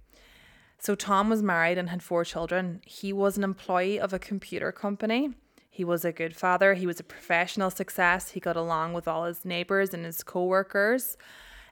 So 0.78 0.94
Tom 0.94 1.28
was 1.28 1.42
married 1.42 1.78
and 1.78 1.90
had 1.90 2.02
four 2.02 2.24
children. 2.24 2.80
He 2.86 3.12
was 3.12 3.36
an 3.36 3.44
employee 3.44 4.00
of 4.00 4.12
a 4.12 4.18
computer 4.18 4.72
company. 4.72 5.30
He 5.68 5.84
was 5.84 6.04
a 6.04 6.12
good 6.12 6.34
father. 6.34 6.74
He 6.74 6.86
was 6.86 7.00
a 7.00 7.04
professional 7.04 7.70
success. 7.70 8.30
He 8.30 8.40
got 8.40 8.56
along 8.56 8.94
with 8.94 9.06
all 9.06 9.24
his 9.24 9.44
neighbors 9.44 9.92
and 9.92 10.04
his 10.04 10.22
co-workers. 10.22 11.16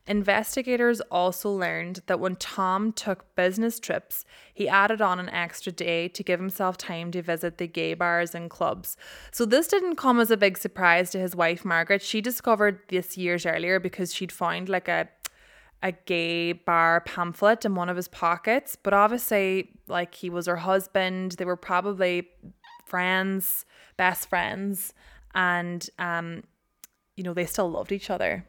Investigators 0.08 1.02
also 1.10 1.50
learned 1.50 2.00
that 2.06 2.18
when 2.18 2.34
Tom 2.36 2.92
took 2.92 3.34
business 3.36 3.78
trips, 3.78 4.24
he 4.54 4.66
added 4.66 5.02
on 5.02 5.20
an 5.20 5.28
extra 5.28 5.70
day 5.70 6.08
to 6.08 6.22
give 6.22 6.40
himself 6.40 6.78
time 6.78 7.10
to 7.10 7.20
visit 7.20 7.58
the 7.58 7.66
gay 7.66 7.92
bars 7.92 8.34
and 8.34 8.48
clubs. 8.48 8.96
So, 9.30 9.44
this 9.44 9.68
didn't 9.68 9.96
come 9.96 10.18
as 10.18 10.30
a 10.30 10.38
big 10.38 10.56
surprise 10.56 11.10
to 11.10 11.18
his 11.18 11.36
wife, 11.36 11.62
Margaret. 11.62 12.00
She 12.00 12.22
discovered 12.22 12.80
this 12.88 13.18
years 13.18 13.44
earlier 13.44 13.78
because 13.78 14.14
she'd 14.14 14.32
found 14.32 14.70
like 14.70 14.88
a 14.88 15.10
a 15.82 15.92
gay 15.92 16.52
bar 16.52 17.02
pamphlet 17.02 17.64
in 17.64 17.74
one 17.74 17.88
of 17.88 17.96
his 17.96 18.08
pockets, 18.08 18.76
but 18.76 18.94
obviously, 18.94 19.70
like 19.86 20.14
he 20.14 20.30
was 20.30 20.46
her 20.46 20.56
husband, 20.56 21.32
they 21.32 21.44
were 21.44 21.54
probably 21.54 22.28
friends, 22.86 23.64
best 23.96 24.28
friends, 24.28 24.94
and 25.34 25.88
um, 25.98 26.42
you 27.14 27.22
know, 27.22 27.34
they 27.34 27.46
still 27.46 27.70
loved 27.70 27.92
each 27.92 28.10
other. 28.10 28.46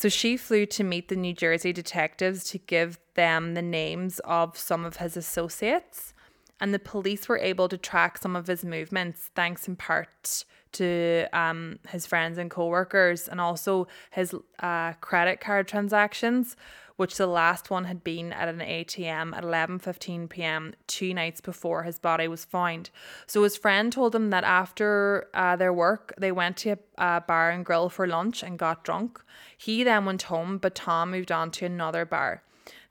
So 0.00 0.08
she 0.08 0.38
flew 0.38 0.64
to 0.64 0.82
meet 0.82 1.08
the 1.08 1.14
New 1.14 1.34
Jersey 1.34 1.74
detectives 1.74 2.44
to 2.44 2.58
give 2.58 2.98
them 3.16 3.52
the 3.52 3.60
names 3.60 4.18
of 4.20 4.56
some 4.56 4.86
of 4.86 4.96
his 4.96 5.14
associates. 5.14 6.14
And 6.58 6.72
the 6.72 6.78
police 6.78 7.28
were 7.28 7.36
able 7.36 7.68
to 7.68 7.76
track 7.76 8.16
some 8.16 8.34
of 8.34 8.46
his 8.46 8.64
movements, 8.64 9.28
thanks 9.34 9.68
in 9.68 9.76
part 9.76 10.46
to 10.72 11.26
um, 11.34 11.80
his 11.90 12.06
friends 12.06 12.38
and 12.38 12.50
co-workers 12.50 13.28
and 13.28 13.42
also 13.42 13.88
his 14.10 14.34
uh, 14.60 14.94
credit 15.02 15.38
card 15.38 15.68
transactions 15.68 16.56
which 17.00 17.16
the 17.16 17.26
last 17.26 17.70
one 17.70 17.84
had 17.84 18.04
been 18.04 18.30
at 18.30 18.46
an 18.46 18.58
ATM 18.58 19.34
at 19.34 19.42
11:15 19.42 20.28
p.m. 20.28 20.74
two 20.86 21.14
nights 21.14 21.40
before 21.40 21.84
his 21.84 21.98
body 21.98 22.28
was 22.28 22.44
found. 22.44 22.90
So 23.26 23.42
his 23.42 23.56
friend 23.56 23.90
told 23.90 24.14
him 24.14 24.28
that 24.28 24.44
after 24.44 25.30
uh, 25.32 25.56
their 25.56 25.72
work, 25.72 26.12
they 26.18 26.30
went 26.30 26.58
to 26.58 26.76
a 26.98 27.22
bar 27.22 27.48
and 27.48 27.64
grill 27.64 27.88
for 27.88 28.06
lunch 28.06 28.42
and 28.42 28.58
got 28.58 28.84
drunk. 28.84 29.18
He 29.56 29.82
then 29.82 30.04
went 30.04 30.24
home, 30.24 30.58
but 30.58 30.74
Tom 30.74 31.12
moved 31.12 31.32
on 31.32 31.50
to 31.52 31.64
another 31.64 32.04
bar. 32.04 32.42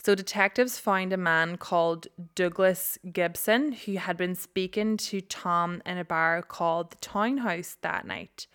So 0.04 0.16
detectives 0.16 0.80
found 0.80 1.14
a 1.14 1.18
man 1.18 1.58
called 1.58 2.08
Douglas 2.34 2.98
Gibson 3.14 3.74
who 3.74 3.98
had 3.98 4.18
been 4.18 4.34
speaking 4.34 4.98
to 4.98 5.22
Tom 5.22 5.84
in 5.86 6.00
a 6.00 6.04
bar 6.04 6.42
called 6.42 6.90
the 6.90 6.98
Townhouse 6.98 7.78
that 7.82 8.08
night. 8.08 8.48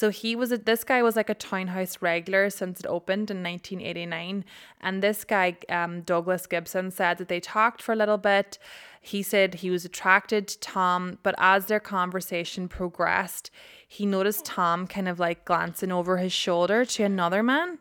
So 0.00 0.08
he 0.08 0.34
was 0.34 0.50
a, 0.50 0.56
this 0.56 0.82
guy 0.82 1.02
was 1.02 1.14
like 1.14 1.28
a 1.28 1.34
townhouse 1.34 1.98
regular 2.00 2.48
since 2.48 2.80
it 2.80 2.86
opened 2.86 3.30
in 3.30 3.42
1989. 3.42 4.46
And 4.80 5.02
this 5.02 5.24
guy, 5.24 5.58
um, 5.68 6.00
Douglas 6.00 6.46
Gibson, 6.46 6.90
said 6.90 7.18
that 7.18 7.28
they 7.28 7.38
talked 7.38 7.82
for 7.82 7.92
a 7.92 7.96
little 7.96 8.16
bit. 8.16 8.58
He 9.02 9.22
said 9.22 9.56
he 9.56 9.68
was 9.68 9.84
attracted 9.84 10.48
to 10.48 10.60
Tom, 10.60 11.18
but 11.22 11.34
as 11.36 11.66
their 11.66 11.80
conversation 11.80 12.66
progressed, 12.66 13.50
he 13.86 14.06
noticed 14.06 14.46
Tom 14.46 14.86
kind 14.86 15.06
of 15.06 15.20
like 15.20 15.44
glancing 15.44 15.92
over 15.92 16.16
his 16.16 16.32
shoulder 16.32 16.86
to 16.86 17.02
another 17.02 17.42
man. 17.42 17.78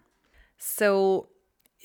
So 0.58 1.30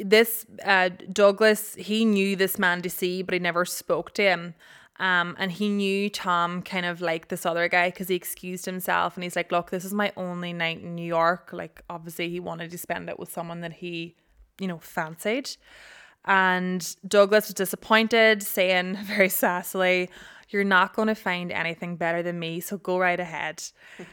this 0.00 0.46
uh, 0.64 0.88
Douglas, 1.12 1.76
he 1.76 2.04
knew 2.04 2.34
this 2.34 2.58
man 2.58 2.82
to 2.82 2.90
see, 2.90 3.22
but 3.22 3.34
he 3.34 3.38
never 3.38 3.64
spoke 3.64 4.12
to 4.14 4.22
him. 4.22 4.54
Um, 5.00 5.34
and 5.38 5.50
he 5.50 5.68
knew 5.68 6.08
Tom 6.08 6.62
kind 6.62 6.86
of 6.86 7.00
like 7.00 7.28
this 7.28 7.44
other 7.44 7.68
guy 7.68 7.90
because 7.90 8.08
he 8.08 8.14
excused 8.14 8.64
himself 8.64 9.16
and 9.16 9.24
he's 9.24 9.34
like, 9.34 9.50
Look, 9.50 9.70
this 9.70 9.84
is 9.84 9.92
my 9.92 10.12
only 10.16 10.52
night 10.52 10.82
in 10.82 10.94
New 10.94 11.06
York. 11.06 11.50
Like, 11.52 11.82
obviously, 11.90 12.28
he 12.28 12.40
wanted 12.40 12.70
to 12.70 12.78
spend 12.78 13.08
it 13.08 13.18
with 13.18 13.32
someone 13.32 13.60
that 13.62 13.74
he, 13.74 14.14
you 14.60 14.68
know, 14.68 14.78
fancied. 14.78 15.50
And 16.24 16.96
Douglas 17.06 17.48
was 17.48 17.54
disappointed, 17.54 18.42
saying 18.42 18.96
very 19.04 19.28
sassily, 19.28 20.08
You're 20.48 20.64
not 20.64 20.94
going 20.94 21.08
to 21.08 21.14
find 21.14 21.50
anything 21.50 21.96
better 21.96 22.22
than 22.22 22.38
me, 22.38 22.60
so 22.60 22.78
go 22.78 22.98
right 22.98 23.20
ahead. 23.20 23.62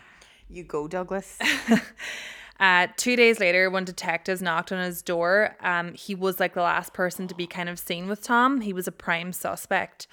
You 0.53 0.65
go, 0.65 0.85
Douglas. 0.85 1.39
Uh, 2.61 2.85
two 2.95 3.15
days 3.15 3.39
later, 3.39 3.71
when 3.71 3.83
detectives 3.83 4.39
knocked 4.39 4.71
on 4.71 4.83
his 4.83 5.01
door, 5.01 5.57
um, 5.61 5.95
he 5.95 6.13
was 6.13 6.39
like 6.39 6.53
the 6.53 6.61
last 6.61 6.93
person 6.93 7.27
to 7.27 7.33
be 7.33 7.47
kind 7.47 7.67
of 7.67 7.79
seen 7.79 8.07
with 8.07 8.21
Tom. 8.21 8.61
He 8.61 8.71
was 8.71 8.87
a 8.87 8.91
prime 8.91 9.33
suspect. 9.33 10.05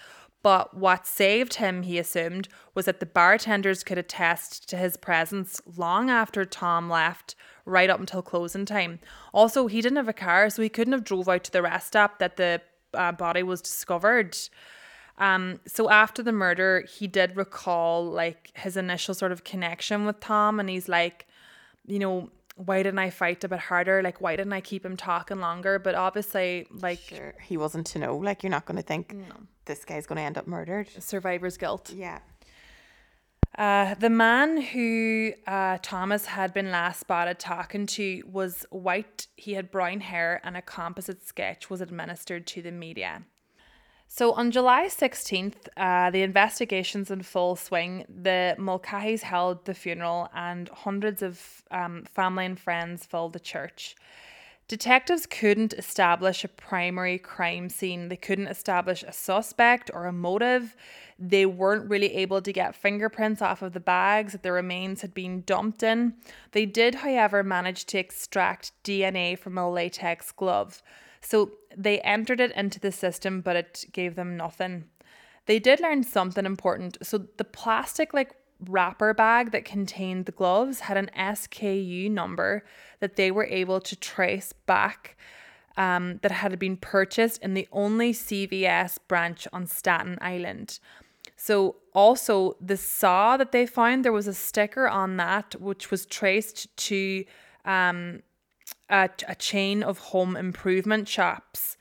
But 0.48 0.72
what 0.72 1.06
saved 1.06 1.56
him, 1.56 1.82
he 1.82 1.98
assumed, 1.98 2.48
was 2.74 2.86
that 2.86 3.00
the 3.00 3.04
bartenders 3.04 3.84
could 3.84 3.98
attest 3.98 4.66
to 4.70 4.78
his 4.78 4.96
presence 4.96 5.60
long 5.76 6.08
after 6.08 6.46
Tom 6.46 6.88
left, 6.88 7.34
right 7.66 7.90
up 7.90 8.00
until 8.00 8.22
closing 8.22 8.64
time. 8.64 8.98
Also, 9.34 9.66
he 9.66 9.82
didn't 9.82 9.98
have 9.98 10.08
a 10.08 10.14
car, 10.14 10.48
so 10.48 10.62
he 10.62 10.70
couldn't 10.70 10.94
have 10.94 11.04
drove 11.04 11.28
out 11.28 11.44
to 11.44 11.52
the 11.52 11.60
rest 11.60 11.88
stop 11.88 12.18
that 12.18 12.38
the 12.38 12.62
uh, 12.94 13.12
body 13.12 13.42
was 13.42 13.60
discovered. 13.60 14.38
Um, 15.18 15.60
so 15.66 15.90
after 15.90 16.22
the 16.22 16.32
murder, 16.32 16.86
he 16.88 17.06
did 17.06 17.36
recall 17.36 18.06
like 18.06 18.50
his 18.56 18.78
initial 18.78 19.12
sort 19.12 19.32
of 19.32 19.44
connection 19.44 20.06
with 20.06 20.18
Tom, 20.18 20.60
and 20.60 20.70
he's 20.70 20.88
like, 20.88 21.26
you 21.86 21.98
know, 21.98 22.30
why 22.56 22.82
didn't 22.82 23.00
I 23.00 23.10
fight 23.10 23.44
a 23.44 23.48
bit 23.48 23.58
harder? 23.58 24.02
Like, 24.02 24.22
why 24.22 24.34
didn't 24.34 24.54
I 24.54 24.62
keep 24.62 24.82
him 24.82 24.96
talking 24.96 25.40
longer? 25.40 25.78
But 25.78 25.94
obviously, 25.94 26.66
like, 26.70 27.00
sure. 27.00 27.34
he 27.42 27.58
wasn't 27.58 27.86
to 27.88 27.98
know. 27.98 28.16
Like, 28.16 28.42
you're 28.42 28.50
not 28.50 28.64
going 28.64 28.78
to 28.78 28.82
think 28.82 29.12
no. 29.12 29.26
This 29.68 29.84
guy's 29.84 30.06
going 30.06 30.16
to 30.16 30.22
end 30.22 30.37
up 30.37 30.48
murdered. 30.48 30.88
Survivor's 30.98 31.56
guilt. 31.56 31.92
Yeah. 31.94 32.18
Uh, 33.56 33.94
the 33.94 34.10
man 34.10 34.60
who 34.60 35.32
uh, 35.46 35.78
Thomas 35.82 36.26
had 36.26 36.52
been 36.52 36.70
last 36.70 37.00
spotted 37.00 37.38
talking 37.38 37.87
to 37.87 38.22
was 38.26 38.66
white. 38.70 39.26
He 39.37 39.54
had 39.54 39.70
brown 39.70 40.00
hair, 40.00 40.40
and 40.44 40.56
a 40.56 40.62
composite 40.62 41.26
sketch 41.26 41.70
was 41.70 41.80
administered 41.80 42.46
to 42.48 42.62
the 42.62 42.70
media. 42.72 43.22
So 44.06 44.32
on 44.32 44.50
July 44.50 44.87
16th, 44.87 45.68
uh, 45.76 46.10
the 46.10 46.22
investigation's 46.22 47.10
in 47.10 47.22
full 47.22 47.56
swing. 47.56 48.06
The 48.08 48.56
Mulcahys 48.58 49.20
held 49.20 49.64
the 49.66 49.75
funeral, 49.75 50.28
and 50.34 50.68
hundreds 50.68 51.20
of 51.20 51.62
um, 51.70 52.04
family 52.14 52.46
and 52.46 52.58
friends 52.58 53.06
filled 53.06 53.34
the 53.34 53.40
church. 53.40 53.96
Detectives 54.68 55.25
couldn't 55.25 55.72
establish 55.72 56.44
a 56.44 56.48
primary 56.48 57.18
crime 57.18 57.70
scene. 57.70 58.10
They 58.10 58.16
couldn't 58.16 58.48
establish 58.48 59.02
a 59.02 59.12
suspect 59.12 59.90
or 59.94 60.04
a 60.04 60.12
motive. 60.12 60.76
They 61.18 61.46
weren't 61.46 61.88
really 61.88 62.14
able 62.16 62.42
to 62.42 62.52
get 62.52 62.75
fingerprints 62.75 63.40
off 63.40 63.62
of 63.62 63.72
the 63.72 63.80
bags 63.80 64.32
that 64.32 64.42
the 64.42 64.52
remains 64.52 65.00
had 65.00 65.14
been 65.14 65.40
dumped 65.46 65.82
in. 65.82 66.12
They 66.52 66.66
did, 66.66 66.96
however, 66.96 67.42
manage 67.42 67.87
to 67.87 67.98
extract 67.98 68.72
DNA 68.84 69.38
from 69.38 69.56
a 69.56 69.70
latex 69.70 70.30
glove. 70.32 70.82
So 71.22 71.52
they 71.75 72.00
entered 72.00 72.38
it 72.38 72.52
into 72.52 72.78
the 72.78 72.92
system, 72.92 73.40
but 73.40 73.56
it 73.56 73.87
gave 73.92 74.16
them 74.16 74.37
nothing. 74.37 74.84
They 75.46 75.58
did 75.58 75.80
learn 75.80 76.02
something 76.02 76.44
important. 76.44 76.98
So 77.00 77.26
the 77.38 77.44
plastic, 77.44 78.12
like 78.12 78.34
wrapper 78.66 79.14
bag 79.14 79.52
that 79.52 79.64
contained 79.64 80.26
the 80.26 80.32
gloves 80.32 80.80
had 80.80 80.96
an 80.96 81.10
SKU 81.16 82.10
number 82.10 82.64
that 83.00 83.16
they 83.16 83.30
were 83.30 83.46
able 83.46 83.80
to 83.80 83.96
trace 83.96 84.52
back 84.52 85.16
um, 85.76 86.18
that 86.22 86.32
had 86.32 86.58
been 86.58 86.76
purchased 86.76 87.40
in 87.42 87.54
the 87.54 87.68
only 87.70 88.12
CVS 88.12 88.98
branch 89.06 89.46
on 89.52 89.66
Staten 89.66 90.18
Island. 90.20 90.80
So, 91.36 91.76
also 91.94 92.56
the 92.60 92.76
saw 92.76 93.36
that 93.36 93.52
they 93.52 93.64
found, 93.64 94.04
there 94.04 94.12
was 94.12 94.26
a 94.26 94.34
sticker 94.34 94.88
on 94.88 95.16
that 95.18 95.54
which 95.60 95.90
was 95.90 96.04
traced 96.04 96.76
to 96.76 97.24
um, 97.64 98.22
a, 98.90 99.08
a 99.28 99.34
chain 99.36 99.82
of 99.82 99.98
home 99.98 100.36
improvement 100.36 101.06
shops. 101.08 101.76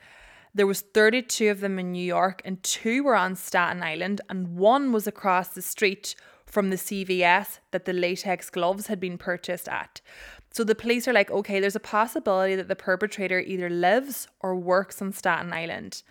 There 0.54 0.68
was 0.68 0.82
32 0.82 1.50
of 1.50 1.60
them 1.60 1.80
in 1.80 1.92
New 1.92 2.04
York 2.04 2.42
and 2.46 2.62
two 2.64 3.04
were 3.04 3.16
on 3.16 3.36
Staten 3.36 3.84
Island 3.84 4.22
and 4.30 4.56
one 4.56 4.92
was 4.92 5.08
across 5.08 5.50
the 5.50 5.62
street 5.62 6.16
from 6.48 6.70
the 6.70 6.78
CVS 6.78 7.60
that 7.72 7.86
the 7.86 7.94
latex 7.94 8.50
gloves 8.50 8.88
had 8.88 9.00
been 9.00 9.18
purchased 9.18 9.68
at. 9.68 10.02
So 10.50 10.64
the 10.64 10.74
police 10.74 11.08
are 11.08 11.14
like, 11.14 11.30
okay, 11.30 11.60
there's 11.60 11.76
a 11.76 11.80
possibility 11.80 12.56
that 12.56 12.68
the 12.68 12.76
perpetrator 12.76 13.40
either 13.40 13.70
lives 13.70 14.28
or 14.40 14.56
works 14.56 15.02
on 15.02 15.12
Staten 15.12 15.54
Island. 15.54 16.02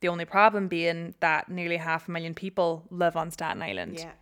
The 0.00 0.08
only 0.08 0.24
problem 0.24 0.68
being 0.68 1.14
that 1.20 1.50
nearly 1.50 1.76
half 1.76 2.08
a 2.08 2.10
million 2.10 2.34
people 2.34 2.84
live 2.90 3.16
on 3.16 3.30
Staten 3.30 3.60
Island. 3.60 3.98
Yeah. 3.98 4.12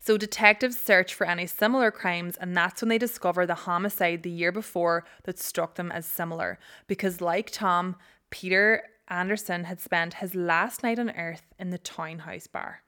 So 0.00 0.16
detectives 0.16 0.80
search 0.80 1.14
for 1.14 1.26
any 1.26 1.46
similar 1.46 1.90
crimes, 1.90 2.36
and 2.36 2.56
that's 2.56 2.80
when 2.80 2.88
they 2.88 2.98
discover 2.98 3.44
the 3.44 3.54
homicide 3.54 4.22
the 4.22 4.30
year 4.30 4.50
before 4.50 5.04
that 5.24 5.38
struck 5.38 5.74
them 5.74 5.92
as 5.92 6.06
similar. 6.06 6.58
Because, 6.86 7.20
like 7.20 7.50
Tom, 7.50 7.96
Peter 8.30 8.82
Anderson 9.08 9.64
had 9.64 9.80
spent 9.80 10.14
his 10.14 10.34
last 10.34 10.82
night 10.82 10.98
on 10.98 11.10
earth 11.10 11.54
in 11.58 11.70
the 11.70 11.78
townhouse 11.78 12.46
bar. 12.46 12.82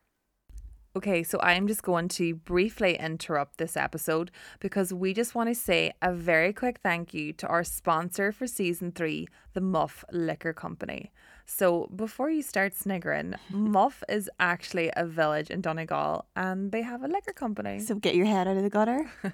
Okay, 0.97 1.25
so 1.25 1.41
I 1.41 1.55
am 1.55 1.67
just 1.67 1.83
going 1.83 2.07
to 2.11 2.37
briefly 2.37 2.95
interrupt 2.97 3.59
this 3.59 3.77
episode 3.77 4.31
because 4.61 4.95
we 4.95 5.13
just 5.13 5.35
want 5.35 5.49
to 5.49 5.55
say 5.55 5.93
a 6.01 6.15
very 6.15 6.53
quick 6.53 6.79
thank 6.85 7.13
you 7.13 7.33
to 7.33 7.49
our 7.49 7.65
sponsor 7.65 8.31
for 8.31 8.47
season 8.47 8.93
three, 8.93 9.27
the 9.55 9.61
Muff 9.61 10.05
Liquor 10.13 10.53
Company. 10.53 11.11
So 11.47 11.91
before 11.97 12.31
you 12.31 12.43
start 12.43 12.77
sniggering, 12.77 13.35
Muff 13.51 14.05
is 14.09 14.31
actually 14.39 14.93
a 14.97 15.05
village 15.05 15.51
in 15.51 15.63
Donegal 15.63 16.27
and 16.37 16.71
they 16.71 16.83
have 16.83 17.03
a 17.03 17.09
liquor 17.09 17.33
company. 17.33 17.81
So 17.81 17.97
get 17.97 18.15
your 18.15 18.27
head 18.27 18.47
out 18.47 18.57
of 18.57 18.63
the 18.63 18.71
gutter. 18.71 19.11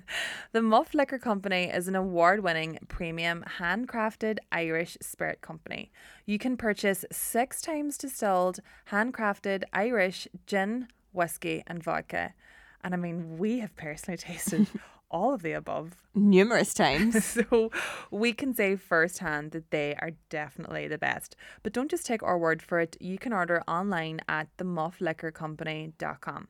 The 0.52 0.62
Muff 0.62 0.95
Liquor 0.95 1.19
Company 1.19 1.64
is 1.64 1.88
an 1.88 1.95
award 1.95 2.43
winning 2.43 2.79
premium 2.88 3.45
handcrafted 3.59 4.38
Irish 4.50 4.97
spirit 5.02 5.43
company. 5.43 5.93
You 6.25 6.38
can 6.38 6.57
purchase 6.57 7.05
six 7.12 7.61
times 7.61 7.99
distilled 7.99 8.61
handcrafted 8.90 9.64
Irish 9.73 10.26
gin, 10.47 10.88
whiskey, 11.12 11.62
and 11.67 11.83
vodka. 11.83 12.35
And 12.83 12.95
I 12.95 12.97
mean, 12.97 13.38
we 13.38 13.59
have 13.61 13.75
personally 13.76 14.17
tasted 14.29 14.67
all 15.11 15.35
of 15.35 15.43
the 15.43 15.52
above. 15.52 15.97
Numerous 16.14 16.73
times. 16.75 17.37
So 17.50 17.71
we 18.11 18.33
can 18.33 18.55
say 18.55 18.76
firsthand 18.76 19.52
that 19.52 19.71
they 19.71 19.95
are 20.00 20.12
definitely 20.29 20.88
the 20.88 20.99
best. 20.99 21.37
But 21.62 21.73
don't 21.73 21.90
just 21.90 22.07
take 22.07 22.23
our 22.23 22.38
word 22.38 22.62
for 22.62 22.79
it. 22.81 22.97
You 23.00 23.19
can 23.19 23.33
order 23.33 23.62
online 23.69 24.21
at 24.29 24.49
themuffliquorcompany.com. 24.57 26.49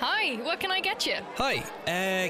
Hi, 0.00 0.36
what 0.44 0.60
can 0.60 0.70
I 0.70 0.80
get 0.80 1.06
you? 1.06 1.16
Hi, 1.36 1.56
uh, 1.86 2.28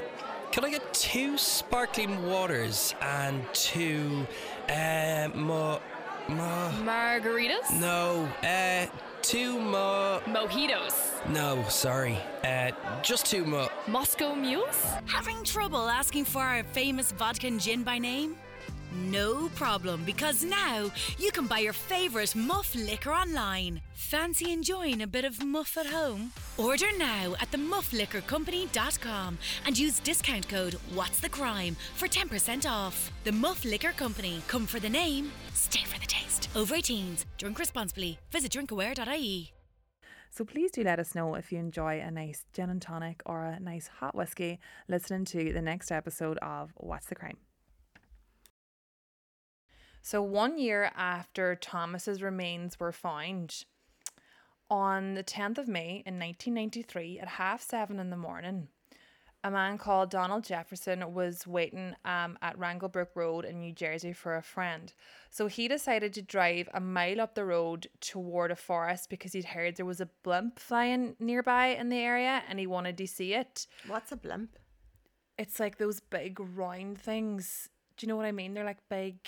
can 0.51 0.65
I 0.65 0.71
get 0.71 0.91
two 0.93 1.37
sparkling 1.37 2.25
waters 2.25 2.95
and 3.01 3.43
two, 3.53 4.25
uh, 4.67 5.29
mo, 5.35 5.79
mo, 6.29 6.71
Margaritas? 6.83 7.71
no, 7.79 8.27
uh, 8.43 8.87
two 9.29 9.59
mo, 9.59 10.19
Mojitos? 10.25 10.95
no, 11.29 11.63
sorry, 11.69 12.17
uh, 12.43 12.71
just 13.03 13.27
two 13.27 13.45
mo, 13.45 13.69
Moscow 13.87 14.33
Mules? 14.33 14.87
Having 15.05 15.43
trouble 15.43 15.87
asking 15.87 16.25
for 16.25 16.41
our 16.41 16.63
famous 16.63 17.11
vodka 17.11 17.45
and 17.45 17.61
gin 17.61 17.83
by 17.83 17.99
name? 17.99 18.35
No 18.91 19.49
problem, 19.49 20.03
because 20.05 20.43
now 20.43 20.91
you 21.17 21.31
can 21.31 21.45
buy 21.45 21.59
your 21.59 21.73
favourite 21.73 22.35
Muff 22.35 22.73
liquor 22.73 23.11
online. 23.11 23.81
Fancy 23.93 24.51
enjoying 24.51 25.03
a 25.03 25.07
bit 25.07 25.25
of 25.25 25.43
Muff 25.43 25.77
at 25.77 25.85
home? 25.85 26.31
Order 26.57 26.87
now 26.97 27.35
at 27.39 27.51
themuffliquorcompany.com 27.51 29.37
and 29.65 29.77
use 29.77 29.99
discount 29.99 30.49
code 30.49 30.73
What's 30.93 31.19
the 31.19 31.29
Crime 31.29 31.75
for 31.95 32.07
10% 32.07 32.69
off. 32.69 33.11
The 33.23 33.31
Muff 33.31 33.63
Liquor 33.63 33.91
Company. 33.91 34.41
Come 34.47 34.65
for 34.65 34.79
the 34.79 34.89
name, 34.89 35.31
stay 35.53 35.83
for 35.83 35.99
the 35.99 36.07
taste. 36.07 36.49
Over 36.55 36.75
18s. 36.75 37.25
Drink 37.37 37.59
responsibly. 37.59 38.17
Visit 38.31 38.51
drinkaware.ie. 38.51 39.53
So 40.31 40.45
please 40.45 40.71
do 40.71 40.83
let 40.83 40.99
us 40.99 41.15
know 41.15 41.35
if 41.35 41.51
you 41.51 41.59
enjoy 41.59 41.99
a 41.99 42.11
nice 42.11 42.45
gin 42.53 42.69
and 42.69 42.81
tonic 42.81 43.21
or 43.25 43.43
a 43.43 43.59
nice 43.59 43.87
hot 43.87 44.15
whiskey 44.15 44.59
listening 44.87 45.25
to 45.25 45.53
the 45.53 45.61
next 45.61 45.91
episode 45.91 46.37
of 46.39 46.71
What's 46.75 47.07
the 47.07 47.15
Crime? 47.15 47.37
So, 50.01 50.21
one 50.21 50.57
year 50.57 50.91
after 50.95 51.55
Thomas's 51.55 52.21
remains 52.21 52.79
were 52.79 52.91
found, 52.91 53.65
on 54.69 55.15
the 55.15 55.23
10th 55.23 55.57
of 55.57 55.67
May 55.67 56.03
in 56.05 56.19
1993 56.19 57.19
at 57.19 57.27
half 57.27 57.61
seven 57.61 57.99
in 57.99 58.09
the 58.09 58.17
morning, 58.17 58.67
a 59.43 59.49
man 59.49 59.77
called 59.77 60.11
Donald 60.11 60.43
Jefferson 60.43 61.13
was 61.13 61.47
waiting 61.47 61.95
um, 62.03 62.37
at 62.41 62.59
Wrangleboro 62.59 63.07
Road 63.15 63.45
in 63.45 63.59
New 63.59 63.71
Jersey 63.71 64.11
for 64.11 64.35
a 64.35 64.41
friend. 64.41 64.93
So 65.29 65.47
he 65.47 65.67
decided 65.67 66.13
to 66.13 66.21
drive 66.21 66.67
a 66.73 66.81
mile 66.81 67.21
up 67.21 67.35
the 67.35 67.45
road 67.45 67.87
toward 68.01 68.51
a 68.51 68.55
forest 68.55 69.09
because 69.09 69.31
he'd 69.31 69.45
heard 69.45 69.77
there 69.77 69.85
was 69.85 70.01
a 70.01 70.09
blimp 70.23 70.59
flying 70.59 71.15
nearby 71.19 71.67
in 71.67 71.89
the 71.89 71.99
area 71.99 72.43
and 72.49 72.59
he 72.59 72.67
wanted 72.67 72.97
to 72.97 73.07
see 73.07 73.33
it. 73.33 73.65
What's 73.87 74.11
a 74.11 74.17
blimp? 74.17 74.57
It's 75.37 75.59
like 75.59 75.77
those 75.77 76.01
big 76.01 76.37
round 76.39 76.99
things. 76.99 77.69
Do 77.95 78.05
you 78.05 78.09
know 78.09 78.17
what 78.17 78.25
I 78.25 78.33
mean? 78.33 78.53
They're 78.53 78.65
like 78.65 78.89
big. 78.89 79.19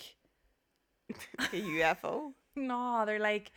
A 1.54 1.62
UFO. 1.62 2.34
No, 2.56 3.04
they're 3.06 3.20
like 3.20 3.52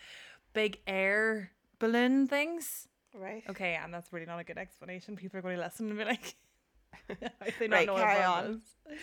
big 0.53 0.79
air 0.87 1.51
balloon 1.79 2.27
things. 2.29 2.89
Right. 3.15 3.45
Okay, 3.49 3.79
and 3.83 3.93
that's 3.95 4.13
really 4.13 4.27
not 4.27 4.39
a 4.41 4.45
good 4.45 4.59
explanation. 4.59 5.17
People 5.17 5.39
are 5.39 5.43
going 5.43 5.57
to 5.57 5.63
listen 5.63 5.89
and 5.89 5.99
be 5.99 6.05
like, 6.05 6.35
"How 7.41 7.47
do 7.47 7.53
they 7.59 7.69
Right, 7.69 7.87
know 7.87 7.97
carry 7.97 8.23
on. 8.23 8.45
is?" 8.47 8.61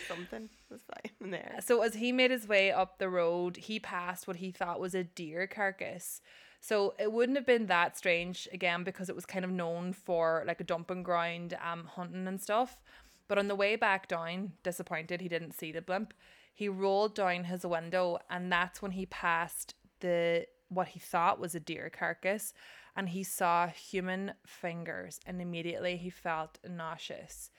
Something 0.08 0.48
was 0.70 0.80
in 1.20 1.30
there. 1.30 1.58
So 1.60 1.82
as 1.82 1.94
he 1.94 2.12
made 2.12 2.30
his 2.30 2.46
way 2.46 2.70
up 2.70 2.98
the 2.98 3.08
road, 3.08 3.56
he 3.56 3.80
passed 3.80 4.26
what 4.26 4.36
he 4.36 4.50
thought 4.50 4.80
was 4.80 4.94
a 4.94 5.04
deer 5.04 5.46
carcass. 5.46 6.20
So 6.60 6.94
it 6.98 7.10
wouldn't 7.12 7.36
have 7.36 7.46
been 7.46 7.66
that 7.66 7.98
strange 7.98 8.48
again 8.52 8.84
because 8.84 9.08
it 9.08 9.16
was 9.16 9.26
kind 9.26 9.44
of 9.44 9.50
known 9.50 9.92
for 9.92 10.44
like 10.46 10.60
a 10.60 10.64
dumping 10.64 11.02
ground, 11.02 11.56
um, 11.64 11.86
hunting 11.86 12.26
and 12.28 12.40
stuff. 12.40 12.80
But 13.28 13.38
on 13.38 13.48
the 13.48 13.54
way 13.56 13.76
back 13.76 14.08
down, 14.08 14.52
disappointed 14.62 15.20
he 15.20 15.28
didn't 15.28 15.52
see 15.52 15.72
the 15.72 15.82
blimp. 15.82 16.14
He 16.52 16.68
rolled 16.68 17.14
down 17.14 17.44
his 17.44 17.64
window, 17.64 18.18
and 18.28 18.52
that's 18.52 18.82
when 18.82 18.92
he 18.92 19.06
passed 19.06 19.74
the 20.00 20.46
what 20.68 20.88
he 20.88 20.98
thought 20.98 21.38
was 21.38 21.54
a 21.54 21.60
deer 21.60 21.90
carcass, 21.90 22.52
and 22.96 23.10
he 23.10 23.22
saw 23.22 23.66
human 23.66 24.32
fingers, 24.46 25.20
and 25.26 25.40
immediately 25.40 25.96
he 25.96 26.10
felt 26.10 26.58
nauseous. 26.66 27.50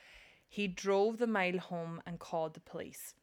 He 0.47 0.67
drove 0.67 1.17
the 1.17 1.27
mile 1.27 1.59
home 1.59 2.01
and 2.05 2.19
called 2.19 2.53
the 2.53 2.59
police. 2.59 3.13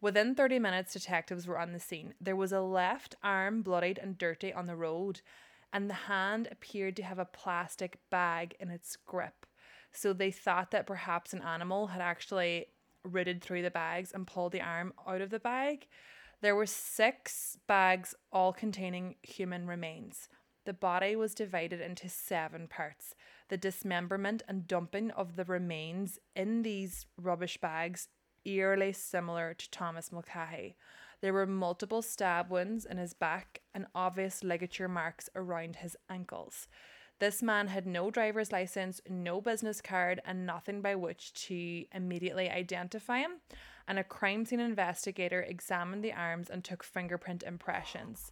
Within 0.00 0.34
30 0.34 0.60
minutes, 0.60 0.92
detectives 0.92 1.46
were 1.46 1.58
on 1.58 1.72
the 1.72 1.80
scene. 1.80 2.14
There 2.20 2.36
was 2.36 2.52
a 2.52 2.60
left 2.60 3.16
arm 3.22 3.62
bloodied 3.62 3.98
and 3.98 4.16
dirty 4.16 4.52
on 4.52 4.66
the 4.66 4.76
road, 4.76 5.20
and 5.72 5.90
the 5.90 5.94
hand 5.94 6.48
appeared 6.50 6.96
to 6.96 7.02
have 7.02 7.18
a 7.18 7.24
plastic 7.24 7.98
bag 8.10 8.56
in 8.60 8.70
its 8.70 8.96
grip. 8.96 9.46
So 9.92 10.12
they 10.12 10.30
thought 10.30 10.70
that 10.70 10.86
perhaps 10.86 11.32
an 11.32 11.42
animal 11.42 11.88
had 11.88 12.00
actually 12.00 12.66
rooted 13.04 13.42
through 13.42 13.62
the 13.62 13.70
bags 13.70 14.12
and 14.12 14.26
pulled 14.26 14.52
the 14.52 14.60
arm 14.60 14.92
out 15.06 15.20
of 15.20 15.30
the 15.30 15.40
bag. 15.40 15.86
There 16.40 16.54
were 16.54 16.66
six 16.66 17.58
bags, 17.66 18.14
all 18.32 18.52
containing 18.52 19.16
human 19.22 19.66
remains. 19.66 20.28
The 20.64 20.72
body 20.72 21.16
was 21.16 21.34
divided 21.34 21.80
into 21.80 22.08
seven 22.08 22.68
parts. 22.68 23.14
The 23.48 23.56
dismemberment 23.56 24.42
and 24.46 24.68
dumping 24.68 25.10
of 25.12 25.36
the 25.36 25.44
remains 25.44 26.18
in 26.36 26.62
these 26.62 27.06
rubbish 27.16 27.56
bags 27.56 28.08
eerily 28.44 28.92
similar 28.92 29.54
to 29.54 29.70
Thomas 29.70 30.12
Mulcahy. 30.12 30.76
There 31.20 31.32
were 31.32 31.46
multiple 31.46 32.02
stab 32.02 32.50
wounds 32.50 32.84
in 32.84 32.98
his 32.98 33.14
back 33.14 33.62
and 33.74 33.86
obvious 33.94 34.44
ligature 34.44 34.88
marks 34.88 35.28
around 35.34 35.76
his 35.76 35.96
ankles. 36.08 36.68
This 37.20 37.42
man 37.42 37.66
had 37.68 37.86
no 37.86 38.10
driver's 38.10 38.52
license, 38.52 39.00
no 39.08 39.40
business 39.40 39.80
card, 39.80 40.20
and 40.24 40.46
nothing 40.46 40.80
by 40.82 40.94
which 40.94 41.32
to 41.46 41.84
immediately 41.92 42.48
identify 42.48 43.18
him. 43.18 43.40
And 43.88 43.98
a 43.98 44.04
crime 44.04 44.44
scene 44.44 44.60
investigator 44.60 45.42
examined 45.42 46.04
the 46.04 46.12
arms 46.12 46.48
and 46.48 46.62
took 46.62 46.84
fingerprint 46.84 47.42
impressions. 47.42 48.30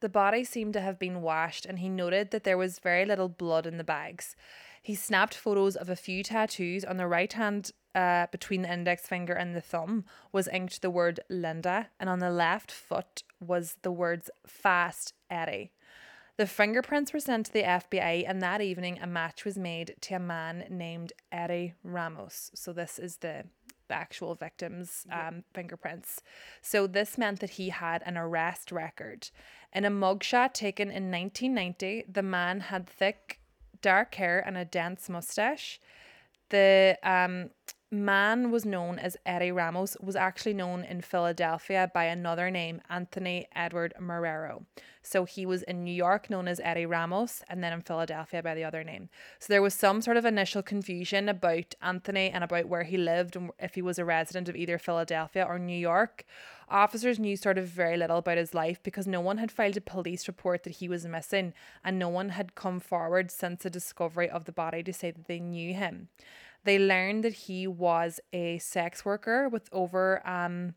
The 0.00 0.08
body 0.08 0.44
seemed 0.44 0.72
to 0.72 0.80
have 0.80 0.98
been 0.98 1.20
washed, 1.22 1.66
and 1.66 1.78
he 1.78 1.88
noted 1.88 2.30
that 2.30 2.44
there 2.44 2.58
was 2.58 2.78
very 2.78 3.04
little 3.04 3.28
blood 3.28 3.66
in 3.66 3.76
the 3.76 3.84
bags. 3.84 4.34
He 4.82 4.94
snapped 4.94 5.34
photos 5.34 5.76
of 5.76 5.88
a 5.88 5.96
few 5.96 6.24
tattoos 6.24 6.84
on 6.84 6.96
the 6.96 7.06
right 7.06 7.32
hand 7.32 7.70
uh, 7.94 8.26
between 8.32 8.62
the 8.62 8.72
index 8.72 9.06
finger 9.06 9.32
and 9.32 9.54
the 9.54 9.60
thumb 9.60 10.04
was 10.32 10.48
inked 10.48 10.80
the 10.80 10.90
word 10.90 11.20
Linda, 11.28 11.90
and 12.00 12.08
on 12.08 12.18
the 12.18 12.30
left 12.30 12.72
foot 12.72 13.22
was 13.38 13.76
the 13.82 13.92
words 13.92 14.30
Fast 14.46 15.12
Eddie. 15.30 15.72
The 16.38 16.46
fingerprints 16.46 17.12
were 17.12 17.20
sent 17.20 17.46
to 17.46 17.52
the 17.52 17.62
FBI, 17.62 18.24
and 18.26 18.40
that 18.40 18.60
evening 18.60 18.98
a 19.00 19.06
match 19.06 19.44
was 19.44 19.58
made 19.58 19.94
to 20.00 20.14
a 20.14 20.18
man 20.18 20.64
named 20.70 21.12
Eddie 21.30 21.74
Ramos. 21.84 22.50
So, 22.54 22.72
this 22.72 22.98
is 22.98 23.18
the, 23.18 23.44
the 23.88 23.94
actual 23.94 24.34
victim's 24.34 25.06
um, 25.12 25.44
fingerprints. 25.52 26.22
So, 26.62 26.86
this 26.86 27.18
meant 27.18 27.40
that 27.40 27.50
he 27.50 27.68
had 27.68 28.02
an 28.06 28.16
arrest 28.16 28.72
record. 28.72 29.28
In 29.74 29.84
a 29.84 29.90
mugshot 29.90 30.54
taken 30.54 30.88
in 30.88 31.10
1990, 31.10 32.04
the 32.10 32.22
man 32.22 32.60
had 32.60 32.88
thick, 32.88 33.38
dark 33.82 34.14
hair 34.14 34.42
and 34.44 34.56
a 34.56 34.64
dense 34.64 35.10
mustache. 35.10 35.80
The 36.48 36.98
um, 37.02 37.50
man 37.92 38.50
was 38.50 38.64
known 38.64 38.98
as 38.98 39.18
Eddie 39.26 39.52
Ramos, 39.52 39.98
was 40.00 40.16
actually 40.16 40.54
known 40.54 40.82
in 40.82 41.02
Philadelphia 41.02 41.90
by 41.92 42.04
another 42.04 42.50
name, 42.50 42.80
Anthony 42.88 43.46
Edward 43.54 43.92
Marrero. 44.00 44.64
So 45.02 45.24
he 45.24 45.44
was 45.44 45.62
in 45.64 45.84
New 45.84 45.92
York 45.92 46.30
known 46.30 46.48
as 46.48 46.60
Eddie 46.60 46.86
Ramos, 46.86 47.42
and 47.50 47.62
then 47.62 47.72
in 47.72 47.82
Philadelphia 47.82 48.42
by 48.42 48.54
the 48.54 48.64
other 48.64 48.82
name. 48.82 49.10
So 49.38 49.52
there 49.52 49.60
was 49.60 49.74
some 49.74 50.00
sort 50.00 50.16
of 50.16 50.24
initial 50.24 50.62
confusion 50.62 51.28
about 51.28 51.74
Anthony 51.82 52.30
and 52.30 52.42
about 52.42 52.66
where 52.66 52.84
he 52.84 52.96
lived 52.96 53.36
and 53.36 53.50
if 53.58 53.74
he 53.74 53.82
was 53.82 53.98
a 53.98 54.06
resident 54.06 54.48
of 54.48 54.56
either 54.56 54.78
Philadelphia 54.78 55.44
or 55.44 55.58
New 55.58 55.76
York. 55.76 56.24
Officers 56.70 57.18
knew 57.18 57.36
sort 57.36 57.58
of 57.58 57.66
very 57.66 57.98
little 57.98 58.18
about 58.18 58.38
his 58.38 58.54
life 58.54 58.82
because 58.82 59.06
no 59.06 59.20
one 59.20 59.36
had 59.36 59.52
filed 59.52 59.76
a 59.76 59.82
police 59.82 60.26
report 60.26 60.62
that 60.62 60.76
he 60.76 60.88
was 60.88 61.04
missing, 61.04 61.52
and 61.84 61.98
no 61.98 62.08
one 62.08 62.30
had 62.30 62.54
come 62.54 62.80
forward 62.80 63.30
since 63.30 63.64
the 63.64 63.70
discovery 63.70 64.30
of 64.30 64.46
the 64.46 64.52
body 64.52 64.82
to 64.82 64.94
say 64.94 65.10
that 65.10 65.26
they 65.26 65.40
knew 65.40 65.74
him 65.74 66.08
they 66.64 66.78
learned 66.78 67.24
that 67.24 67.34
he 67.34 67.66
was 67.66 68.20
a 68.32 68.58
sex 68.58 69.04
worker 69.04 69.48
with 69.48 69.68
over 69.72 70.26
um 70.26 70.74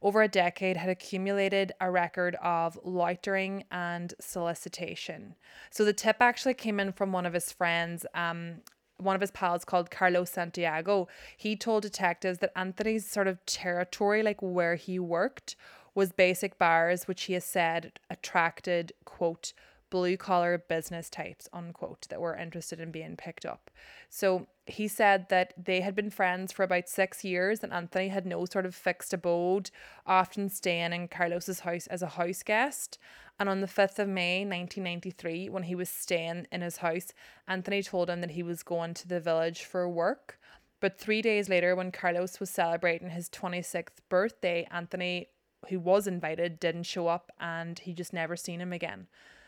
over 0.00 0.22
a 0.22 0.28
decade, 0.28 0.76
had 0.76 0.90
accumulated 0.90 1.72
a 1.80 1.90
record 1.90 2.36
of 2.36 2.78
loitering 2.84 3.64
and 3.70 4.14
solicitation. 4.20 5.34
So 5.70 5.84
the 5.84 5.92
tip 5.92 6.18
actually 6.20 6.54
came 6.54 6.78
in 6.78 6.92
from 6.92 7.12
one 7.12 7.26
of 7.26 7.32
his 7.32 7.50
friends, 7.52 8.06
um, 8.14 8.58
one 8.98 9.14
of 9.14 9.20
his 9.20 9.30
pals 9.30 9.64
called 9.64 9.90
Carlos 9.90 10.30
Santiago. 10.30 11.08
He 11.36 11.56
told 11.56 11.82
detectives 11.82 12.38
that 12.38 12.52
Anthony's 12.56 13.10
sort 13.10 13.26
of 13.26 13.44
territory, 13.46 14.22
like 14.22 14.40
where 14.40 14.76
he 14.76 14.98
worked, 14.98 15.56
was 15.94 16.12
basic 16.12 16.58
bars, 16.58 17.08
which 17.08 17.24
he 17.24 17.32
has 17.32 17.44
said 17.44 17.98
attracted, 18.08 18.92
quote, 19.04 19.52
blue 19.90 20.16
collar 20.16 20.58
business 20.58 21.08
types, 21.08 21.48
unquote, 21.52 22.06
that 22.10 22.20
were 22.20 22.36
interested 22.36 22.78
in 22.78 22.90
being 22.90 23.16
picked 23.16 23.46
up. 23.46 23.70
So 24.10 24.46
he 24.70 24.88
said 24.88 25.28
that 25.28 25.54
they 25.56 25.80
had 25.80 25.94
been 25.94 26.10
friends 26.10 26.52
for 26.52 26.62
about 26.62 26.88
six 26.88 27.24
years 27.24 27.62
and 27.62 27.72
Anthony 27.72 28.08
had 28.08 28.26
no 28.26 28.44
sort 28.44 28.66
of 28.66 28.74
fixed 28.74 29.14
abode, 29.14 29.70
often 30.06 30.48
staying 30.48 30.92
in 30.92 31.08
Carlos's 31.08 31.60
house 31.60 31.86
as 31.86 32.02
a 32.02 32.08
house 32.08 32.42
guest. 32.42 32.98
And 33.38 33.48
on 33.48 33.60
the 33.60 33.66
5th 33.66 33.98
of 33.98 34.08
May 34.08 34.40
1993, 34.40 35.48
when 35.48 35.62
he 35.64 35.74
was 35.74 35.88
staying 35.88 36.46
in 36.50 36.60
his 36.60 36.78
house, 36.78 37.12
Anthony 37.46 37.82
told 37.82 38.10
him 38.10 38.20
that 38.20 38.32
he 38.32 38.42
was 38.42 38.62
going 38.62 38.94
to 38.94 39.08
the 39.08 39.20
village 39.20 39.64
for 39.64 39.88
work. 39.88 40.38
But 40.80 40.98
three 40.98 41.22
days 41.22 41.48
later, 41.48 41.74
when 41.74 41.92
Carlos 41.92 42.40
was 42.40 42.50
celebrating 42.50 43.10
his 43.10 43.28
26th 43.30 43.98
birthday, 44.08 44.66
Anthony, 44.70 45.28
who 45.68 45.80
was 45.80 46.06
invited, 46.06 46.60
didn't 46.60 46.84
show 46.84 47.08
up 47.08 47.30
and 47.40 47.78
he 47.78 47.92
just 47.92 48.12
never 48.12 48.36
seen 48.36 48.60
him 48.60 48.72
again. 48.72 49.06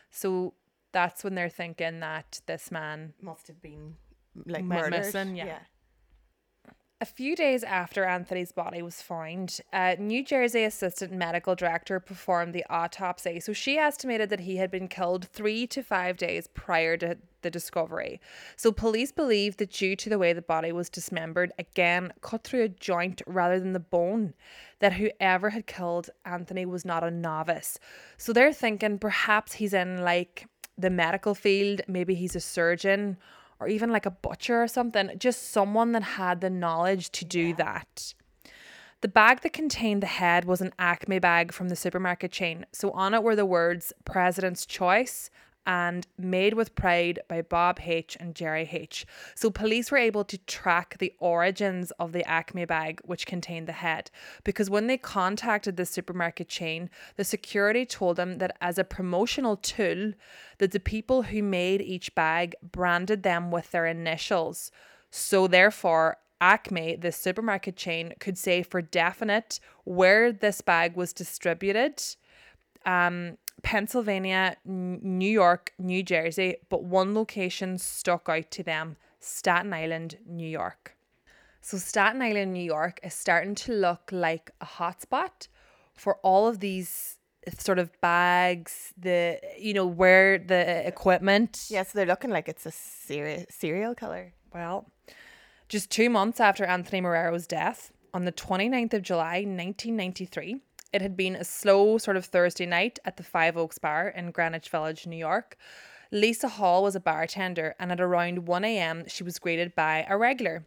So 0.09 0.53
that's 0.91 1.23
when 1.23 1.35
they're 1.35 1.49
thinking 1.49 1.99
that 1.99 2.41
this 2.47 2.71
man 2.71 3.13
Must 3.21 3.47
have 3.47 3.61
been 3.61 3.95
like 4.45 4.67
Went 4.67 4.69
murdered. 4.69 4.91
missing, 4.91 5.35
yeah. 5.35 5.59
A 7.01 7.05
few 7.05 7.35
days 7.35 7.63
after 7.63 8.05
Anthony's 8.05 8.51
body 8.51 8.83
was 8.83 9.01
found, 9.01 9.59
a 9.73 9.95
New 9.95 10.23
Jersey 10.23 10.63
assistant 10.63 11.11
medical 11.11 11.55
director 11.55 11.99
performed 11.99 12.53
the 12.53 12.63
autopsy. 12.69 13.39
So 13.39 13.53
she 13.53 13.79
estimated 13.79 14.29
that 14.29 14.41
he 14.41 14.57
had 14.57 14.69
been 14.69 14.87
killed 14.87 15.27
three 15.33 15.65
to 15.65 15.81
five 15.81 16.17
days 16.17 16.45
prior 16.53 16.97
to 16.97 17.17
the 17.41 17.49
discovery. 17.49 18.21
So 18.55 18.71
police 18.71 19.11
believe 19.11 19.57
that 19.57 19.71
due 19.71 19.95
to 19.95 20.09
the 20.09 20.19
way 20.19 20.31
the 20.31 20.43
body 20.43 20.71
was 20.71 20.91
dismembered, 20.91 21.51
again 21.57 22.13
cut 22.21 22.43
through 22.43 22.65
a 22.65 22.69
joint 22.69 23.23
rather 23.25 23.59
than 23.59 23.73
the 23.73 23.79
bone, 23.79 24.35
that 24.77 24.93
whoever 24.93 25.49
had 25.49 25.65
killed 25.65 26.11
Anthony 26.23 26.67
was 26.67 26.85
not 26.85 27.03
a 27.03 27.09
novice. 27.09 27.79
So 28.17 28.31
they're 28.31 28.53
thinking 28.53 28.99
perhaps 28.99 29.53
he's 29.53 29.73
in 29.73 30.03
like 30.03 30.45
the 30.77 30.91
medical 30.91 31.33
field, 31.33 31.81
maybe 31.87 32.13
he's 32.13 32.35
a 32.35 32.39
surgeon 32.39 33.17
or 33.61 33.67
even 33.67 33.91
like 33.91 34.07
a 34.07 34.11
butcher 34.11 34.61
or 34.61 34.67
something, 34.67 35.11
just 35.17 35.51
someone 35.51 35.91
that 35.91 36.03
had 36.03 36.41
the 36.41 36.49
knowledge 36.49 37.11
to 37.11 37.23
do 37.23 37.53
that. 37.53 38.13
The 39.01 39.07
bag 39.07 39.41
that 39.41 39.53
contained 39.53 40.03
the 40.03 40.07
head 40.07 40.45
was 40.45 40.61
an 40.61 40.73
Acme 40.77 41.19
bag 41.19 41.53
from 41.53 41.69
the 41.69 41.75
supermarket 41.75 42.31
chain. 42.31 42.65
So 42.71 42.91
on 42.91 43.13
it 43.13 43.23
were 43.23 43.35
the 43.35 43.45
words 43.45 43.93
President's 44.03 44.65
Choice 44.65 45.29
and 45.65 46.07
Made 46.17 46.53
with 46.53 46.75
Pride 46.75 47.19
by 47.27 47.41
Bob 47.41 47.79
H. 47.83 48.17
and 48.19 48.35
Jerry 48.35 48.67
H. 48.71 49.05
So 49.35 49.49
police 49.49 49.91
were 49.91 49.97
able 49.97 50.23
to 50.25 50.37
track 50.39 50.97
the 50.97 51.13
origins 51.19 51.91
of 51.99 52.11
the 52.11 52.27
Acme 52.27 52.65
bag 52.65 53.01
which 53.03 53.25
contained 53.25 53.67
the 53.67 53.73
head 53.73 54.09
because 54.43 54.69
when 54.69 54.87
they 54.87 54.97
contacted 54.97 55.77
the 55.77 55.85
supermarket 55.85 56.49
chain, 56.49 56.89
the 57.15 57.23
security 57.23 57.85
told 57.85 58.17
them 58.17 58.39
that 58.39 58.57
as 58.61 58.77
a 58.77 58.83
promotional 58.83 59.57
tool 59.57 60.13
that 60.57 60.71
the 60.71 60.79
people 60.79 61.23
who 61.23 61.43
made 61.43 61.81
each 61.81 62.13
bag 62.15 62.55
branded 62.61 63.23
them 63.23 63.51
with 63.51 63.71
their 63.71 63.85
initials. 63.85 64.71
So 65.09 65.47
therefore 65.47 66.17
Acme, 66.41 66.95
the 66.95 67.11
supermarket 67.11 67.75
chain, 67.75 68.13
could 68.19 68.37
say 68.37 68.63
for 68.63 68.81
definite 68.81 69.59
where 69.83 70.31
this 70.31 70.61
bag 70.61 70.95
was 70.95 71.13
distributed. 71.13 72.03
Um, 72.83 73.37
Pennsylvania, 73.63 74.57
New 74.65 75.29
York, 75.29 75.73
New 75.77 76.03
Jersey, 76.03 76.57
but 76.69 76.83
one 76.83 77.13
location 77.13 77.77
stuck 77.77 78.27
out 78.29 78.51
to 78.51 78.63
them 78.63 78.97
Staten 79.19 79.73
Island, 79.73 80.17
New 80.25 80.47
York. 80.47 80.95
So, 81.61 81.77
Staten 81.77 82.21
Island, 82.21 82.53
New 82.53 82.63
York 82.63 82.99
is 83.03 83.13
starting 83.13 83.53
to 83.55 83.73
look 83.73 84.09
like 84.11 84.49
a 84.61 84.65
hotspot 84.65 85.47
for 85.93 86.15
all 86.23 86.47
of 86.47 86.59
these 86.59 87.17
sort 87.57 87.77
of 87.77 87.91
bags, 88.01 88.93
the, 88.97 89.39
you 89.59 89.73
know, 89.73 89.85
where 89.85 90.39
the 90.39 90.87
equipment. 90.87 91.67
Yeah, 91.69 91.83
so 91.83 91.91
they're 91.93 92.07
looking 92.07 92.31
like 92.31 92.49
it's 92.49 92.65
a 92.65 92.71
serial 92.71 93.45
serial 93.49 93.93
killer. 93.93 94.33
Well, 94.53 94.91
just 95.69 95.91
two 95.91 96.09
months 96.09 96.39
after 96.39 96.65
Anthony 96.65 97.01
Marrero's 97.01 97.47
death, 97.47 97.91
on 98.13 98.25
the 98.25 98.31
29th 98.31 98.93
of 98.93 99.01
July, 99.03 99.45
1993, 99.45 100.61
it 100.93 101.01
had 101.01 101.15
been 101.15 101.35
a 101.35 101.43
slow 101.43 101.97
sort 101.97 102.17
of 102.17 102.25
Thursday 102.25 102.65
night 102.65 102.99
at 103.05 103.17
the 103.17 103.23
Five 103.23 103.57
Oaks 103.57 103.77
Bar 103.77 104.09
in 104.09 104.31
Greenwich 104.31 104.69
Village, 104.69 105.07
New 105.07 105.17
York. 105.17 105.57
Lisa 106.11 106.49
Hall 106.49 106.83
was 106.83 106.95
a 106.95 106.99
bartender, 106.99 107.73
and 107.79 107.91
at 107.91 108.01
around 108.01 108.45
1 108.45 108.65
a.m., 108.65 109.05
she 109.07 109.23
was 109.23 109.39
greeted 109.39 109.73
by 109.75 110.05
a 110.09 110.17
regular. 110.17 110.65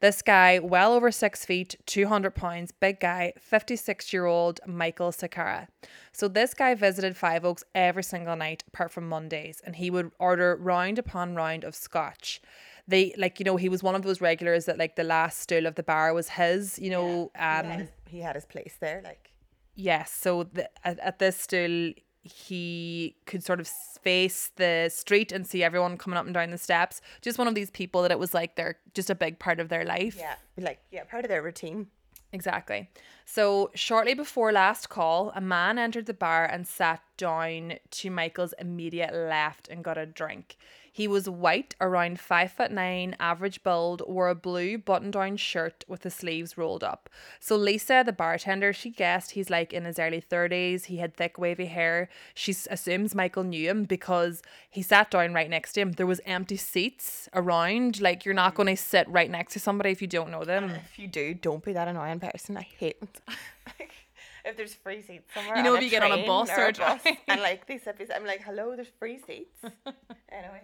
This 0.00 0.20
guy, 0.20 0.58
well 0.58 0.92
over 0.92 1.10
six 1.10 1.44
feet, 1.44 1.76
200 1.86 2.32
pounds, 2.34 2.72
big 2.72 3.00
guy, 3.00 3.32
56 3.38 4.12
year 4.12 4.26
old 4.26 4.60
Michael 4.66 5.10
Sakara. 5.12 5.68
So, 6.12 6.28
this 6.28 6.52
guy 6.54 6.74
visited 6.74 7.16
Five 7.16 7.44
Oaks 7.44 7.64
every 7.74 8.02
single 8.02 8.36
night 8.36 8.64
apart 8.66 8.90
from 8.90 9.08
Mondays, 9.08 9.62
and 9.64 9.76
he 9.76 9.90
would 9.90 10.10
order 10.18 10.56
round 10.60 10.98
upon 10.98 11.36
round 11.36 11.64
of 11.64 11.74
scotch. 11.74 12.42
They, 12.86 13.14
like, 13.16 13.38
you 13.38 13.44
know, 13.44 13.56
he 13.56 13.68
was 13.68 13.82
one 13.82 13.94
of 13.94 14.02
those 14.02 14.20
regulars 14.20 14.64
that, 14.66 14.76
like, 14.76 14.96
the 14.96 15.04
last 15.04 15.38
stool 15.38 15.66
of 15.66 15.76
the 15.76 15.84
bar 15.84 16.12
was 16.12 16.30
his, 16.30 16.78
you 16.80 16.90
know. 16.90 17.30
he, 17.34 17.40
had 17.40 17.64
Um, 17.64 17.70
his, 17.70 17.88
he 18.06 18.20
had 18.20 18.34
his 18.34 18.44
place 18.44 18.76
there, 18.80 19.00
like 19.04 19.31
Yes. 19.74 20.12
So 20.12 20.44
the, 20.44 20.68
at, 20.86 20.98
at 21.00 21.18
this 21.18 21.36
still, 21.36 21.92
he 22.22 23.16
could 23.26 23.42
sort 23.42 23.60
of 23.60 23.68
face 23.68 24.50
the 24.56 24.90
street 24.92 25.32
and 25.32 25.46
see 25.46 25.62
everyone 25.62 25.96
coming 25.96 26.16
up 26.16 26.24
and 26.24 26.34
down 26.34 26.50
the 26.50 26.58
steps. 26.58 27.00
Just 27.20 27.38
one 27.38 27.48
of 27.48 27.54
these 27.54 27.70
people 27.70 28.02
that 28.02 28.10
it 28.10 28.18
was 28.18 28.34
like 28.34 28.56
they're 28.56 28.78
just 28.94 29.10
a 29.10 29.14
big 29.14 29.38
part 29.38 29.60
of 29.60 29.68
their 29.68 29.84
life. 29.84 30.16
yeah, 30.16 30.34
like 30.58 30.80
yeah, 30.90 31.04
part 31.04 31.24
of 31.24 31.28
their 31.28 31.42
routine. 31.42 31.88
Exactly. 32.32 32.88
So, 33.24 33.70
shortly 33.74 34.14
before 34.14 34.52
last 34.52 34.88
call, 34.88 35.32
a 35.34 35.40
man 35.40 35.78
entered 35.78 36.06
the 36.06 36.14
bar 36.14 36.44
and 36.44 36.66
sat 36.66 37.02
down 37.16 37.74
to 37.90 38.10
Michael's 38.10 38.54
immediate 38.58 39.14
left 39.14 39.68
and 39.68 39.84
got 39.84 39.98
a 39.98 40.06
drink. 40.06 40.56
He 40.94 41.08
was 41.08 41.26
white, 41.26 41.74
around 41.80 42.20
five 42.20 42.52
foot 42.52 42.70
nine, 42.70 43.16
average 43.18 43.62
build, 43.62 44.02
wore 44.06 44.28
a 44.28 44.34
blue 44.34 44.76
button 44.76 45.10
down 45.10 45.38
shirt 45.38 45.86
with 45.88 46.02
the 46.02 46.10
sleeves 46.10 46.58
rolled 46.58 46.84
up. 46.84 47.08
So, 47.40 47.56
Lisa, 47.56 48.02
the 48.04 48.12
bartender, 48.12 48.74
she 48.74 48.90
guessed 48.90 49.30
he's 49.30 49.48
like 49.48 49.72
in 49.72 49.86
his 49.86 49.98
early 49.98 50.20
30s. 50.20 50.84
He 50.84 50.98
had 50.98 51.16
thick, 51.16 51.38
wavy 51.38 51.66
hair. 51.66 52.10
She 52.34 52.54
assumes 52.68 53.14
Michael 53.14 53.44
knew 53.44 53.70
him 53.70 53.84
because 53.84 54.42
he 54.68 54.82
sat 54.82 55.10
down 55.10 55.32
right 55.32 55.48
next 55.48 55.72
to 55.72 55.80
him. 55.80 55.92
There 55.92 56.06
was 56.06 56.20
empty 56.26 56.58
seats 56.58 57.26
around. 57.32 58.02
Like, 58.02 58.26
you're 58.26 58.34
not 58.34 58.54
going 58.54 58.68
to 58.68 58.76
sit 58.76 59.08
right 59.08 59.30
next 59.30 59.54
to 59.54 59.60
somebody 59.60 59.92
if 59.92 60.02
you 60.02 60.08
don't 60.08 60.30
know 60.30 60.44
them. 60.44 60.72
If 60.72 60.98
you 60.98 61.08
do, 61.08 61.32
don't 61.32 61.64
be 61.64 61.72
that 61.72 61.88
annoying 61.88 62.20
person. 62.20 62.58
I 62.58 62.68
hate 62.78 62.96
when 63.00 63.08
like, 63.78 63.92
if 64.44 64.56
there's 64.56 64.74
free 64.74 65.02
seats 65.02 65.32
somewhere. 65.34 65.56
You 65.56 65.62
know, 65.62 65.74
if 65.74 65.82
you 65.82 65.90
get 65.90 66.02
on 66.02 66.12
a 66.12 66.26
bus 66.26 66.50
or 66.50 66.66
a 66.66 66.72
train. 66.72 66.98
and 67.28 67.40
like 67.40 67.66
they 67.66 67.78
sit 67.78 67.98
beside, 67.98 68.16
I'm 68.16 68.26
like, 68.26 68.42
hello, 68.42 68.74
there's 68.74 68.88
free 68.98 69.18
seats. 69.26 69.56
anyway, 70.30 70.62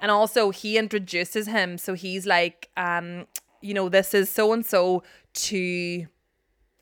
And 0.00 0.10
also 0.10 0.50
he 0.50 0.78
introduces 0.78 1.46
him. 1.46 1.78
So 1.78 1.94
he's 1.94 2.26
like, 2.26 2.68
um, 2.76 3.26
you 3.60 3.74
know, 3.74 3.88
this 3.88 4.14
is 4.14 4.30
so 4.30 4.52
and 4.52 4.64
so 4.64 5.02
to 5.34 6.06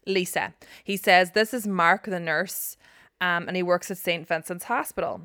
Lisa. 0.06 0.54
He 0.84 0.96
says, 0.96 1.32
This 1.32 1.52
is 1.52 1.66
Mark 1.66 2.04
the 2.04 2.20
nurse, 2.20 2.76
um, 3.20 3.48
and 3.48 3.56
he 3.56 3.62
works 3.62 3.90
at 3.90 3.98
St. 3.98 4.26
Vincent's 4.26 4.64
Hospital. 4.64 5.22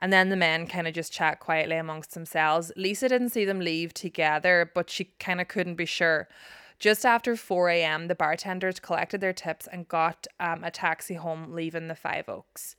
And 0.00 0.12
then 0.12 0.28
the 0.28 0.36
men 0.36 0.68
kind 0.68 0.86
of 0.86 0.94
just 0.94 1.12
chat 1.12 1.40
quietly 1.40 1.76
amongst 1.76 2.14
themselves. 2.14 2.70
Lisa 2.76 3.08
didn't 3.08 3.30
see 3.30 3.44
them 3.44 3.58
leave 3.58 3.92
together, 3.92 4.70
but 4.72 4.88
she 4.90 5.06
kind 5.18 5.40
of 5.40 5.48
couldn't 5.48 5.74
be 5.74 5.86
sure. 5.86 6.28
Just 6.78 7.04
after 7.04 7.34
4 7.34 7.70
a.m., 7.70 8.06
the 8.06 8.14
bartenders 8.14 8.78
collected 8.78 9.20
their 9.20 9.32
tips 9.32 9.66
and 9.70 9.88
got 9.88 10.26
um, 10.38 10.62
a 10.62 10.70
taxi 10.70 11.14
home, 11.14 11.52
leaving 11.52 11.88
the 11.88 11.96
Five 11.96 12.28
Oaks. 12.28 12.76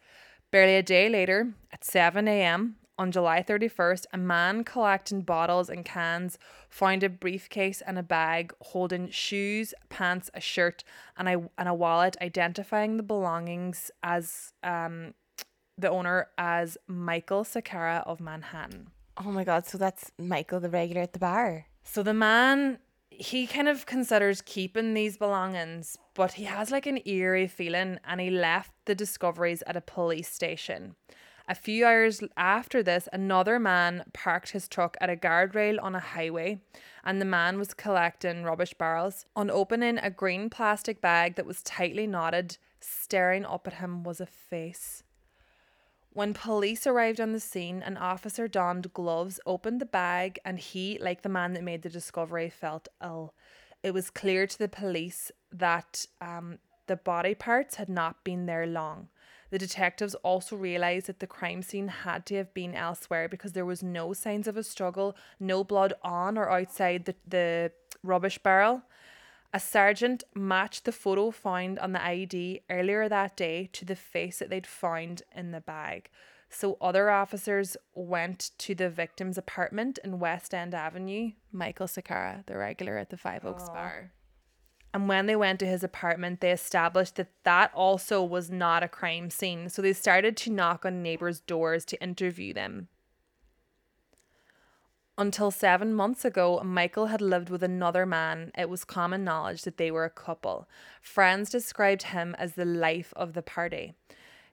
Barely 0.52 0.76
a 0.76 0.84
day 0.84 1.10
later, 1.10 1.54
at 1.72 1.84
7 1.84 2.28
a.m., 2.28 2.78
on 2.98 3.14
July 3.14 3.42
31st, 3.42 4.06
a 4.12 4.18
man 4.18 4.66
collecting 4.66 5.22
bottles 5.22 5.70
and 5.70 5.86
cans 5.86 6.38
found 6.68 7.02
a 7.02 7.08
briefcase 7.08 7.82
and 7.88 7.98
a 7.98 8.04
bag 8.04 8.52
holding 8.60 9.10
shoes, 9.10 9.74
pants, 9.88 10.30
a 10.34 10.42
shirt, 10.42 10.84
and 11.18 11.30
a, 11.30 11.50
and 11.58 11.70
a 11.70 11.74
wallet, 11.74 12.18
identifying 12.22 12.98
the 12.98 13.04
belongings 13.04 13.90
as 14.04 14.52
um, 14.64 15.14
the 15.78 15.90
owner 15.90 16.28
as 16.38 16.78
Michael 16.88 17.46
Sakara 17.46 18.06
of 18.06 18.20
Manhattan. 18.20 18.90
oh 19.18 19.32
my 19.32 19.46
god, 19.46 19.66
so 19.66 19.78
that's 19.78 20.12
Michael, 20.18 20.60
the 20.60 20.70
regular 20.70 21.02
at 21.02 21.14
the 21.14 21.20
bar. 21.20 21.68
So 21.86 22.04
the 22.04 22.14
man, 22.14 22.80
he 23.20 23.46
kind 23.46 23.68
of 23.68 23.86
considers 23.86 24.42
keeping 24.42 24.94
these 24.94 25.18
belongings, 25.18 25.98
but 26.14 26.34
he 26.34 26.46
has 26.46 26.72
like 26.72 26.86
an 26.86 27.02
eerie 27.06 27.48
feeling 27.48 28.00
and 28.06 28.22
he 28.22 28.30
left 28.30 28.72
the 28.86 28.96
discoveries 28.96 29.62
at 29.68 29.76
a 29.76 29.82
police 29.82 30.30
station. 30.30 30.96
A 31.48 31.56
few 31.56 31.86
hours 31.86 32.22
after 32.38 32.82
this, 32.82 33.10
another 33.12 33.60
man 33.60 34.06
parked 34.14 34.52
his 34.52 34.68
truck 34.70 34.96
at 35.02 35.10
a 35.10 35.16
guardrail 35.16 35.82
on 35.82 35.96
a 35.96 36.00
highway, 36.00 36.62
and 37.04 37.20
the 37.20 37.26
man 37.26 37.58
was 37.58 37.74
collecting 37.74 38.44
rubbish 38.44 38.74
barrels. 38.76 39.26
On 39.36 39.50
opening 39.50 39.98
a 39.98 40.12
green 40.12 40.50
plastic 40.50 41.02
bag 41.02 41.36
that 41.36 41.48
was 41.48 41.64
tightly 41.64 42.08
knotted, 42.08 42.58
staring 42.80 43.46
up 43.46 43.68
at 43.68 43.74
him 43.74 44.04
was 44.04 44.22
a 44.22 44.28
face. 44.28 45.04
When 46.20 46.34
police 46.34 46.86
arrived 46.86 47.22
on 47.22 47.32
the 47.32 47.40
scene, 47.40 47.82
an 47.82 47.96
officer 47.96 48.50
donned 48.50 48.94
gloves, 48.94 49.40
opened 49.46 49.80
the 49.80 49.86
bag, 49.86 50.38
and 50.44 50.60
he, 50.60 50.98
like 51.00 51.22
the 51.22 51.30
man 51.30 51.54
that 51.54 51.64
made 51.64 51.82
the 51.82 51.88
discovery, 51.88 52.50
felt 52.50 52.90
ill. 53.02 53.34
It 53.84 53.94
was 53.94 54.10
clear 54.10 54.46
to 54.46 54.60
the 54.60 54.68
police 54.68 55.32
that 55.50 56.06
um, 56.20 56.60
the 56.88 56.98
body 56.98 57.36
parts 57.36 57.76
had 57.76 57.88
not 57.88 58.26
been 58.26 58.48
there 58.48 58.68
long. 58.68 59.08
The 59.50 59.60
detectives 59.60 60.14
also 60.16 60.58
realised 60.58 61.08
that 61.08 61.22
the 61.22 61.26
crime 61.26 61.62
scene 61.62 61.88
had 61.88 62.26
to 62.26 62.36
have 62.36 62.54
been 62.54 62.76
elsewhere 62.76 63.30
because 63.30 63.54
there 63.54 63.64
was 63.64 63.82
no 63.82 64.12
signs 64.12 64.46
of 64.46 64.58
a 64.58 64.64
struggle, 64.64 65.16
no 65.40 65.64
blood 65.64 65.94
on 66.04 66.38
or 66.38 66.50
outside 66.50 67.06
the, 67.06 67.16
the 67.26 67.72
rubbish 68.04 68.40
barrel. 68.40 68.82
A 69.52 69.60
sergeant 69.60 70.24
matched 70.36 70.86
the 70.86 70.92
photo 70.92 71.32
found 71.32 71.80
on 71.80 71.94
the 71.94 72.04
ID 72.04 72.62
earlier 72.70 73.10
that 73.10 73.36
day 73.36 73.70
to 73.74 73.84
the 73.84 73.96
face 73.96 74.40
that 74.40 74.50
they'd 74.50 74.68
found 74.68 75.24
in 75.36 75.52
the 75.52 75.62
bag. 75.62 76.10
So 76.50 76.78
other 76.82 77.10
officers 77.10 77.76
went 77.94 78.52
to 78.60 78.76
the 78.76 78.90
victim's 78.90 79.38
apartment 79.38 79.98
in 80.04 80.20
West 80.20 80.54
End 80.54 80.76
Avenue, 80.76 81.32
Michael 81.52 81.88
Sakara, 81.88 82.46
the 82.46 82.58
regular 82.58 82.98
at 82.98 83.10
the 83.10 83.18
Five 83.18 83.46
Oaks 83.46 83.70
bar. 83.70 84.12
And 84.94 85.08
when 85.08 85.28
they 85.28 85.36
went 85.36 85.60
to 85.60 85.68
his 85.68 85.84
apartment, 85.84 86.42
they 86.42 86.52
established 86.52 87.16
that 87.16 87.32
that 87.44 87.72
also 87.74 88.24
was 88.24 88.50
not 88.50 88.84
a 88.84 88.88
crime 88.88 89.30
scene. 89.30 89.70
So 89.70 89.82
they 89.82 89.94
started 89.94 90.36
to 90.38 90.52
knock 90.52 90.86
on 90.86 91.04
neighbors' 91.04 91.40
doors 91.40 91.86
to 91.86 92.02
interview 92.02 92.54
them. 92.54 92.88
Until 95.20 95.52
seven 95.52 95.94
months 95.94 96.24
ago, 96.24 96.62
Michael 96.64 97.08
had 97.08 97.20
lived 97.20 97.50
with 97.50 97.62
another 97.62 98.06
man. 98.06 98.54
It 98.58 98.70
was 98.70 98.86
common 98.86 99.26
knowledge 99.26 99.64
that 99.64 99.76
they 99.76 99.92
were 99.92 100.06
a 100.06 100.10
couple. 100.10 100.66
Friends 101.02 101.50
described 101.50 102.04
him 102.04 102.38
as 102.40 102.54
the 102.54 102.64
life 102.64 103.12
of 103.18 103.34
the 103.34 103.42
party. 103.42 103.96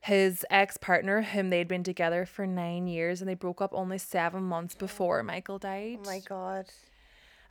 His 0.00 0.44
ex 0.50 0.76
partner, 0.76 1.22
whom 1.22 1.50
they'd 1.50 1.68
been 1.68 1.84
together 1.84 2.26
for 2.26 2.48
nine 2.48 2.88
years, 2.88 3.20
and 3.20 3.30
they 3.30 3.34
broke 3.34 3.62
up 3.62 3.70
only 3.72 3.98
seven 3.98 4.42
months 4.42 4.74
before 4.74 5.22
Michael 5.22 5.60
died. 5.60 5.98
Oh 6.00 6.06
my 6.06 6.18
god. 6.28 6.66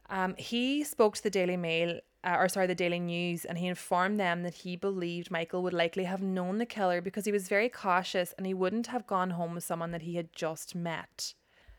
Um, 0.10 0.36
he 0.38 0.84
spoke 0.84 1.16
to 1.16 1.24
the 1.24 1.30
Daily 1.30 1.56
Mail, 1.56 2.02
uh, 2.26 2.36
or 2.38 2.50
sorry, 2.50 2.68
the 2.68 2.76
Daily 2.76 3.00
News, 3.00 3.46
and 3.46 3.58
he 3.58 3.68
informed 3.68 4.20
them 4.20 4.44
that 4.44 4.56
he 4.56 4.76
believed 4.76 5.32
Michael 5.32 5.64
would 5.64 5.74
likely 5.74 6.04
have 6.04 6.22
known 6.22 6.58
the 6.58 6.66
killer 6.66 7.00
because 7.00 7.24
he 7.24 7.32
was 7.32 7.48
very 7.48 7.70
cautious 7.70 8.34
and 8.38 8.46
he 8.46 8.54
wouldn't 8.54 8.88
have 8.88 9.08
gone 9.08 9.30
home 9.30 9.56
with 9.56 9.64
someone 9.64 9.92
that 9.92 10.02
he 10.02 10.16
had 10.16 10.34
just 10.34 10.76
met. 10.76 11.34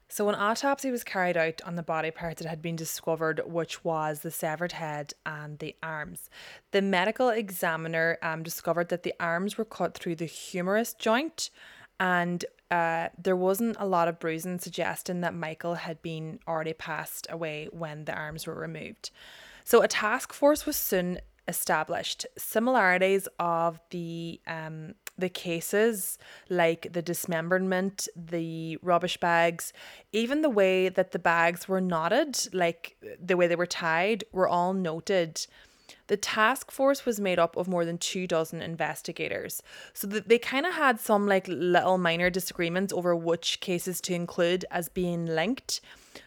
So, 0.09 0.29
an 0.29 0.37
autopsy 0.37 0.91
was 0.91 1.03
carried 1.03 1.37
out 1.37 1.61
on 1.65 1.75
the 1.75 1.83
body 1.83 2.13
parts 2.13 2.41
that 2.41 2.49
had 2.49 2.63
been 2.63 2.77
discovered, 2.77 3.41
which 3.45 3.85
was 3.85 4.21
the 4.21 4.31
severed 4.31 4.73
head 4.73 5.15
and 5.25 5.59
the 5.59 5.75
arms. 5.83 6.31
The 6.71 6.81
medical 6.81 7.29
examiner 7.29 8.17
um, 8.23 8.45
discovered 8.45 8.89
that 8.91 9.03
the 9.03 9.15
arms 9.19 9.59
were 9.59 9.65
cut 9.65 9.99
through 9.99 10.17
the 10.17 10.27
humerus 10.27 10.95
joint, 10.95 11.51
and 11.99 12.45
uh, 12.71 13.09
there 13.21 13.37
wasn't 13.37 13.77
a 13.81 13.87
lot 13.87 14.07
of 14.07 14.21
bruising 14.21 14.61
suggesting 14.61 15.23
that 15.23 15.35
Michael 15.35 15.75
had 15.75 16.01
been 16.03 16.39
already 16.47 16.73
passed 16.73 17.27
away 17.29 17.69
when 17.73 18.05
the 18.05 18.15
arms 18.15 18.47
were 18.47 18.55
removed. 18.55 19.11
So, 19.65 19.83
a 19.83 19.89
task 19.89 20.33
force 20.33 20.67
was 20.67 20.77
soon 20.77 21.19
established. 21.49 22.27
Similarities 22.39 23.27
of 23.41 23.81
the 23.91 24.41
um, 24.47 24.95
the 25.19 25.29
cases, 25.29 26.19
like 26.49 26.93
the 26.93 27.03
dismemberment, 27.03 28.09
the 28.15 28.79
rubbish 28.83 29.17
bags, 29.17 29.73
even 30.13 30.43
the 30.43 30.51
way 30.51 30.89
that 30.89 31.13
the 31.13 31.19
bags 31.19 31.69
were 31.69 31.81
knotted, 31.81 32.49
like 32.53 32.97
the 33.23 33.37
way 33.37 33.47
they 33.47 33.57
were 33.57 33.67
tied, 33.67 34.25
were 34.33 34.49
all 34.49 34.73
noted. 34.73 35.47
The 36.09 36.17
task 36.17 36.71
force 36.71 37.05
was 37.05 37.21
made 37.21 37.39
up 37.39 37.57
of 37.57 37.69
more 37.69 37.85
than 37.85 37.99
two 37.99 38.27
dozen 38.27 38.63
investigators. 38.63 39.63
So 39.93 40.07
that 40.09 40.29
they 40.29 40.39
kind 40.39 40.67
of 40.67 40.75
had 40.75 41.01
some 41.01 41.27
like 41.27 41.47
little 41.49 41.99
minor 41.99 42.31
disagreements 42.31 42.93
over 42.93 43.15
which 43.15 43.61
cases 43.61 44.01
to 44.03 44.15
include 44.15 44.65
as 44.71 44.89
being 44.89 45.27
linked. 45.27 45.81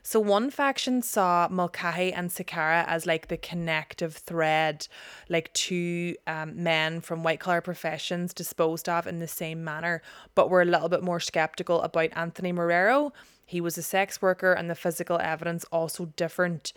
So 0.04 0.20
one 0.20 0.50
faction 0.50 1.02
saw 1.02 1.48
Mulcahy 1.50 2.14
and 2.14 2.30
Sakara 2.30 2.86
as 2.88 3.06
like 3.06 3.28
the 3.28 3.38
connective 3.38 4.16
thread, 4.16 4.88
like 5.30 5.52
two 5.54 6.16
um, 6.28 6.62
men 6.62 7.02
from 7.02 7.24
white 7.24 7.40
collar 7.40 7.62
professions 7.62 8.34
disposed 8.34 8.88
of 8.88 9.08
in 9.08 9.20
the 9.20 9.28
same 9.28 9.64
manner, 9.64 10.02
but 10.36 10.50
were 10.50 10.62
a 10.62 10.66
little 10.66 10.90
bit 10.90 11.04
more 11.04 11.20
skeptical 11.20 11.82
about 11.82 12.10
Anthony 12.16 12.54
Marrero. 12.54 13.12
He 13.46 13.62
was 13.62 13.80
a 13.80 13.82
sex 13.82 14.22
worker, 14.22 14.54
and 14.54 14.70
the 14.70 14.76
physical 14.76 15.20
evidence 15.20 15.66
also 15.72 16.06
different 16.06 16.72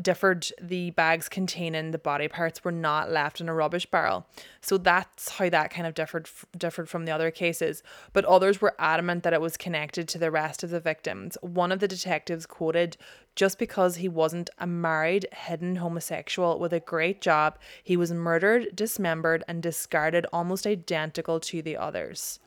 differed. 0.00 0.48
The 0.60 0.90
bags 0.90 1.28
containing 1.28 1.90
the 1.90 1.98
body 1.98 2.28
parts 2.28 2.62
were 2.62 2.72
not 2.72 3.10
left 3.10 3.40
in 3.40 3.48
a 3.48 3.54
rubbish 3.54 3.86
barrel, 3.86 4.26
so 4.60 4.76
that's 4.76 5.30
how 5.30 5.48
that 5.48 5.70
kind 5.70 5.86
of 5.86 5.94
differed 5.94 6.28
differed 6.56 6.88
from 6.88 7.04
the 7.04 7.12
other 7.12 7.30
cases. 7.30 7.82
But 8.12 8.24
others 8.26 8.60
were 8.60 8.74
adamant 8.78 9.22
that 9.22 9.32
it 9.32 9.40
was 9.40 9.56
connected 9.56 10.08
to 10.08 10.18
the 10.18 10.30
rest 10.30 10.62
of 10.62 10.70
the 10.70 10.80
victims. 10.80 11.38
One 11.40 11.72
of 11.72 11.80
the 11.80 11.88
detectives 11.88 12.46
quoted, 12.46 12.96
"Just 13.34 13.58
because 13.58 13.96
he 13.96 14.08
wasn't 14.08 14.50
a 14.58 14.66
married 14.66 15.26
hidden 15.32 15.76
homosexual 15.76 16.58
with 16.58 16.72
a 16.72 16.80
great 16.80 17.20
job, 17.20 17.58
he 17.82 17.96
was 17.96 18.12
murdered, 18.12 18.76
dismembered, 18.76 19.42
and 19.48 19.62
discarded 19.62 20.26
almost 20.32 20.66
identical 20.66 21.40
to 21.40 21.62
the 21.62 21.76
others." 21.76 22.40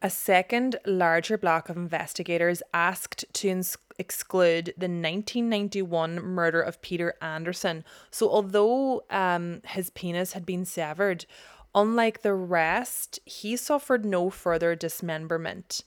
A 0.00 0.10
second, 0.10 0.76
larger 0.86 1.36
block 1.36 1.68
of 1.68 1.76
investigators 1.76 2.62
asked 2.72 3.24
to 3.32 3.48
ins- 3.48 3.76
exclude 3.98 4.66
the 4.76 4.86
1991 4.86 6.22
murder 6.22 6.62
of 6.62 6.80
Peter 6.82 7.14
Anderson. 7.20 7.84
So, 8.10 8.30
although 8.30 9.02
um, 9.10 9.60
his 9.66 9.90
penis 9.90 10.34
had 10.34 10.46
been 10.46 10.64
severed, 10.64 11.26
unlike 11.74 12.22
the 12.22 12.34
rest, 12.34 13.18
he 13.24 13.56
suffered 13.56 14.04
no 14.04 14.30
further 14.30 14.76
dismemberment. 14.76 15.82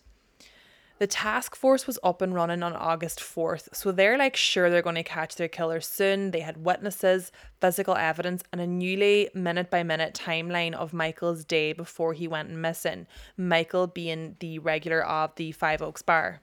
The 1.01 1.07
task 1.07 1.55
force 1.55 1.87
was 1.87 1.97
up 2.03 2.21
and 2.21 2.31
running 2.31 2.61
on 2.61 2.75
August 2.75 3.21
4th, 3.21 3.69
so 3.73 3.91
they're 3.91 4.19
like 4.19 4.35
sure 4.35 4.69
they're 4.69 4.83
going 4.83 4.93
to 4.97 5.03
catch 5.03 5.33
their 5.33 5.47
killer 5.47 5.81
soon. 5.81 6.29
They 6.29 6.41
had 6.41 6.63
witnesses, 6.63 7.31
physical 7.59 7.95
evidence, 7.95 8.43
and 8.51 8.61
a 8.61 8.67
newly 8.67 9.27
minute 9.33 9.71
by 9.71 9.81
minute 9.81 10.13
timeline 10.13 10.75
of 10.75 10.93
Michael's 10.93 11.43
day 11.43 11.73
before 11.73 12.13
he 12.13 12.27
went 12.27 12.51
missing. 12.51 13.07
Michael 13.35 13.87
being 13.87 14.35
the 14.41 14.59
regular 14.59 15.03
of 15.03 15.33
the 15.37 15.51
Five 15.53 15.81
Oaks 15.81 16.03
Bar. 16.03 16.39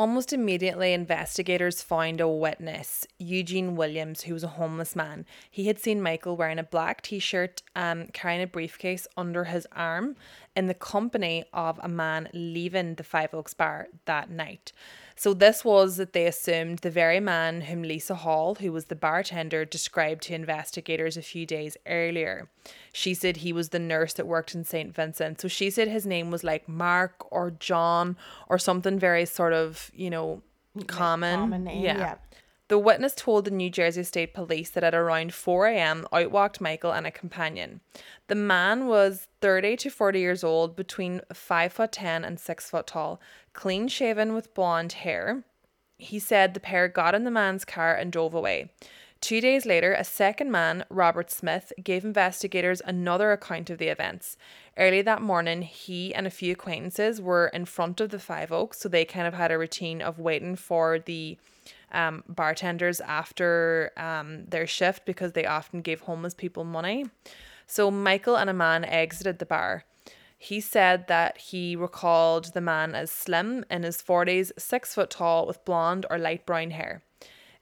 Almost 0.00 0.32
immediately, 0.32 0.94
investigators 0.94 1.82
found 1.82 2.22
a 2.22 2.26
witness, 2.26 3.06
Eugene 3.18 3.76
Williams, 3.76 4.22
who 4.22 4.32
was 4.32 4.42
a 4.42 4.48
homeless 4.48 4.96
man. 4.96 5.26
He 5.50 5.66
had 5.66 5.78
seen 5.78 6.00
Michael 6.00 6.38
wearing 6.38 6.58
a 6.58 6.62
black 6.62 7.02
t 7.02 7.18
shirt, 7.18 7.60
um, 7.76 8.06
carrying 8.06 8.40
a 8.40 8.46
briefcase 8.46 9.06
under 9.14 9.44
his 9.44 9.66
arm, 9.72 10.16
in 10.56 10.68
the 10.68 10.72
company 10.74 11.44
of 11.52 11.78
a 11.82 11.88
man 11.90 12.30
leaving 12.32 12.94
the 12.94 13.02
Five 13.02 13.34
Oaks 13.34 13.52
bar 13.52 13.88
that 14.06 14.30
night. 14.30 14.72
So, 15.20 15.34
this 15.34 15.66
was 15.66 15.98
that 15.98 16.14
they 16.14 16.26
assumed 16.26 16.78
the 16.78 16.88
very 16.88 17.20
man 17.20 17.60
whom 17.60 17.82
Lisa 17.82 18.14
Hall, 18.14 18.54
who 18.54 18.72
was 18.72 18.86
the 18.86 18.96
bartender, 18.96 19.66
described 19.66 20.22
to 20.22 20.34
investigators 20.34 21.18
a 21.18 21.20
few 21.20 21.44
days 21.44 21.76
earlier. 21.84 22.48
She 22.90 23.12
said 23.12 23.36
he 23.36 23.52
was 23.52 23.68
the 23.68 23.78
nurse 23.78 24.14
that 24.14 24.26
worked 24.26 24.54
in 24.54 24.64
St. 24.64 24.94
Vincent. 24.94 25.38
So, 25.38 25.46
she 25.46 25.68
said 25.68 25.88
his 25.88 26.06
name 26.06 26.30
was 26.30 26.42
like 26.42 26.66
Mark 26.70 27.30
or 27.30 27.50
John 27.50 28.16
or 28.48 28.58
something 28.58 28.98
very 28.98 29.26
sort 29.26 29.52
of, 29.52 29.90
you 29.92 30.08
know, 30.08 30.40
common. 30.86 31.38
common 31.38 31.64
name, 31.64 31.84
yeah. 31.84 32.14
The 32.70 32.78
witness 32.78 33.16
told 33.16 33.46
the 33.46 33.50
New 33.50 33.68
Jersey 33.68 34.04
State 34.04 34.32
Police 34.32 34.70
that 34.70 34.84
at 34.84 34.94
around 34.94 35.34
4 35.34 35.66
a.m., 35.66 36.06
out 36.12 36.30
walked 36.30 36.60
Michael 36.60 36.92
and 36.92 37.04
a 37.04 37.10
companion. 37.10 37.80
The 38.28 38.36
man 38.36 38.86
was 38.86 39.26
30 39.40 39.76
to 39.78 39.90
40 39.90 40.20
years 40.20 40.44
old, 40.44 40.76
between 40.76 41.20
5 41.34 41.72
foot 41.72 41.90
10 41.90 42.24
and 42.24 42.38
6 42.38 42.70
foot 42.70 42.86
tall, 42.86 43.20
clean 43.54 43.88
shaven 43.88 44.34
with 44.34 44.54
blonde 44.54 44.92
hair. 44.92 45.42
He 45.98 46.20
said 46.20 46.54
the 46.54 46.60
pair 46.60 46.86
got 46.86 47.12
in 47.12 47.24
the 47.24 47.30
man's 47.32 47.64
car 47.64 47.92
and 47.92 48.12
drove 48.12 48.34
away. 48.34 48.70
Two 49.20 49.40
days 49.40 49.66
later, 49.66 49.92
a 49.92 50.04
second 50.04 50.52
man, 50.52 50.84
Robert 50.88 51.32
Smith, 51.32 51.72
gave 51.82 52.04
investigators 52.04 52.80
another 52.84 53.32
account 53.32 53.68
of 53.70 53.78
the 53.78 53.88
events. 53.88 54.36
Early 54.78 55.02
that 55.02 55.22
morning, 55.22 55.62
he 55.62 56.14
and 56.14 56.24
a 56.24 56.30
few 56.30 56.52
acquaintances 56.52 57.20
were 57.20 57.48
in 57.48 57.64
front 57.64 58.00
of 58.00 58.10
the 58.10 58.20
Five 58.20 58.52
Oaks, 58.52 58.78
so 58.78 58.88
they 58.88 59.04
kind 59.04 59.26
of 59.26 59.34
had 59.34 59.50
a 59.50 59.58
routine 59.58 60.00
of 60.00 60.20
waiting 60.20 60.54
for 60.54 61.00
the 61.00 61.36
um, 61.92 62.24
bartenders 62.28 63.00
after 63.00 63.92
um, 63.96 64.44
their 64.46 64.66
shift 64.66 65.04
because 65.04 65.32
they 65.32 65.46
often 65.46 65.82
gave 65.82 66.00
homeless 66.00 66.34
people 66.34 66.64
money. 66.64 67.06
So 67.66 67.90
Michael 67.90 68.36
and 68.36 68.50
a 68.50 68.54
man 68.54 68.84
exited 68.84 69.38
the 69.38 69.46
bar. 69.46 69.84
He 70.36 70.60
said 70.60 71.06
that 71.08 71.36
he 71.36 71.76
recalled 71.76 72.54
the 72.54 72.62
man 72.62 72.94
as 72.94 73.10
slim, 73.10 73.64
in 73.70 73.82
his 73.82 74.00
40s, 74.00 74.52
six 74.58 74.94
foot 74.94 75.10
tall, 75.10 75.46
with 75.46 75.64
blonde 75.64 76.06
or 76.08 76.18
light 76.18 76.46
brown 76.46 76.70
hair. 76.70 77.02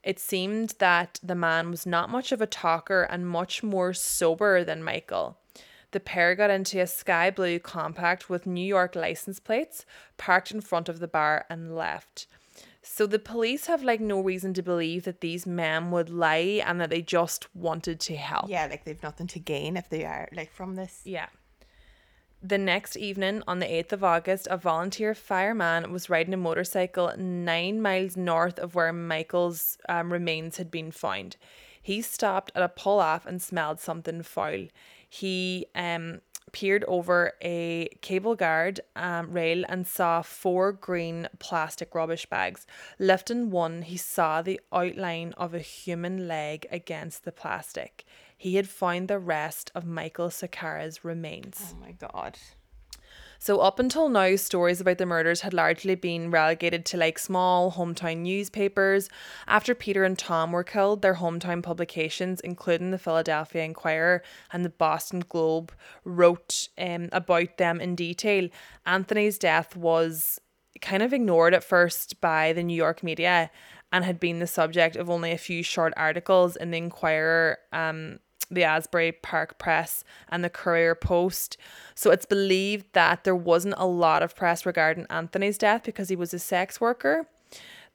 It 0.04 0.20
seemed 0.20 0.74
that 0.78 1.18
the 1.22 1.34
man 1.34 1.70
was 1.70 1.84
not 1.84 2.08
much 2.08 2.30
of 2.30 2.40
a 2.40 2.46
talker 2.46 3.02
and 3.02 3.28
much 3.28 3.62
more 3.62 3.92
sober 3.92 4.62
than 4.62 4.82
Michael. 4.82 5.38
The 5.90 6.00
pair 6.00 6.34
got 6.34 6.50
into 6.50 6.80
a 6.80 6.86
sky 6.86 7.30
blue 7.30 7.58
compact 7.58 8.30
with 8.30 8.46
New 8.46 8.64
York 8.64 8.94
license 8.94 9.40
plates, 9.40 9.84
parked 10.16 10.50
in 10.50 10.60
front 10.60 10.88
of 10.88 11.00
the 11.00 11.08
bar, 11.08 11.46
and 11.50 11.74
left. 11.74 12.26
So 12.90 13.06
the 13.06 13.18
police 13.18 13.66
have 13.66 13.84
like 13.84 14.00
no 14.00 14.20
reason 14.20 14.54
to 14.54 14.62
believe 14.62 15.04
that 15.04 15.20
these 15.20 15.46
men 15.46 15.90
would 15.90 16.08
lie 16.10 16.62
and 16.64 16.80
that 16.80 16.90
they 16.90 17.02
just 17.02 17.54
wanted 17.54 18.00
to 18.00 18.16
help. 18.16 18.48
Yeah, 18.48 18.66
like 18.66 18.84
they've 18.84 19.02
nothing 19.02 19.28
to 19.28 19.38
gain 19.38 19.76
if 19.76 19.88
they 19.88 20.04
are 20.04 20.28
like 20.32 20.50
from 20.50 20.74
this. 20.74 21.02
Yeah. 21.04 21.28
The 22.42 22.58
next 22.58 22.96
evening, 22.96 23.42
on 23.46 23.58
the 23.58 23.66
8th 23.66 23.92
of 23.92 24.04
August, 24.04 24.48
a 24.50 24.56
volunteer 24.56 25.14
fireman 25.14 25.92
was 25.92 26.08
riding 26.08 26.34
a 26.34 26.38
motorcycle 26.38 27.12
nine 27.16 27.82
miles 27.82 28.16
north 28.16 28.58
of 28.58 28.74
where 28.74 28.92
Michael's 28.92 29.76
um, 29.88 30.12
remains 30.12 30.56
had 30.56 30.70
been 30.70 30.90
found. 30.90 31.36
He 31.82 32.00
stopped 32.00 32.52
at 32.54 32.62
a 32.62 32.68
pull 32.68 33.00
off 33.00 33.26
and 33.26 33.40
smelled 33.40 33.80
something 33.80 34.22
foul. 34.22 34.68
He 35.08 35.66
um, 35.74 36.20
peered 36.52 36.84
over 36.88 37.32
a 37.42 37.88
cable 38.00 38.34
guard 38.34 38.80
um, 38.96 39.32
rail 39.32 39.64
and 39.68 39.86
saw 39.86 40.22
four 40.22 40.72
green 40.72 41.28
plastic 41.38 41.94
rubbish 41.94 42.26
bags. 42.26 42.66
Lifting 42.98 43.50
one, 43.50 43.82
he 43.82 43.96
saw 43.96 44.42
the 44.42 44.60
outline 44.72 45.32
of 45.36 45.54
a 45.54 45.60
human 45.60 46.28
leg 46.28 46.66
against 46.70 47.24
the 47.24 47.32
plastic. 47.32 48.04
He 48.36 48.54
had 48.54 48.68
found 48.68 49.08
the 49.08 49.18
rest 49.18 49.72
of 49.74 49.84
Michael 49.84 50.28
Sakara's 50.28 51.04
remains. 51.04 51.74
Oh 51.74 51.80
my 51.80 51.92
god. 51.92 52.38
So 53.40 53.60
up 53.60 53.78
until 53.78 54.08
now, 54.08 54.34
stories 54.36 54.80
about 54.80 54.98
the 54.98 55.06
murders 55.06 55.42
had 55.42 55.54
largely 55.54 55.94
been 55.94 56.30
relegated 56.30 56.84
to 56.86 56.96
like 56.96 57.18
small 57.18 57.72
hometown 57.72 58.18
newspapers. 58.18 59.08
After 59.46 59.74
Peter 59.74 60.04
and 60.04 60.18
Tom 60.18 60.50
were 60.50 60.64
killed, 60.64 61.02
their 61.02 61.14
hometown 61.14 61.62
publications, 61.62 62.40
including 62.40 62.90
the 62.90 62.98
Philadelphia 62.98 63.62
Inquirer 63.62 64.22
and 64.52 64.64
the 64.64 64.70
Boston 64.70 65.22
Globe, 65.28 65.72
wrote 66.04 66.68
um, 66.76 67.08
about 67.12 67.58
them 67.58 67.80
in 67.80 67.94
detail. 67.94 68.48
Anthony's 68.84 69.38
death 69.38 69.76
was 69.76 70.40
kind 70.80 71.02
of 71.02 71.12
ignored 71.12 71.54
at 71.54 71.64
first 71.64 72.20
by 72.20 72.52
the 72.52 72.62
New 72.62 72.76
York 72.76 73.02
media 73.02 73.50
and 73.92 74.04
had 74.04 74.20
been 74.20 74.40
the 74.40 74.46
subject 74.46 74.96
of 74.96 75.08
only 75.08 75.30
a 75.30 75.38
few 75.38 75.62
short 75.62 75.92
articles 75.96 76.56
in 76.56 76.70
the 76.72 76.78
Inquirer 76.78 77.58
um, 77.72 78.18
the 78.50 78.64
Asbury 78.64 79.12
Park 79.12 79.58
Press 79.58 80.04
and 80.28 80.42
the 80.42 80.50
Courier 80.50 80.94
Post. 80.94 81.56
So 81.94 82.10
it's 82.10 82.26
believed 82.26 82.86
that 82.92 83.24
there 83.24 83.36
wasn't 83.36 83.74
a 83.76 83.86
lot 83.86 84.22
of 84.22 84.34
press 84.34 84.64
regarding 84.64 85.06
Anthony's 85.10 85.58
death 85.58 85.82
because 85.84 86.08
he 86.08 86.16
was 86.16 86.32
a 86.32 86.38
sex 86.38 86.80
worker. 86.80 87.26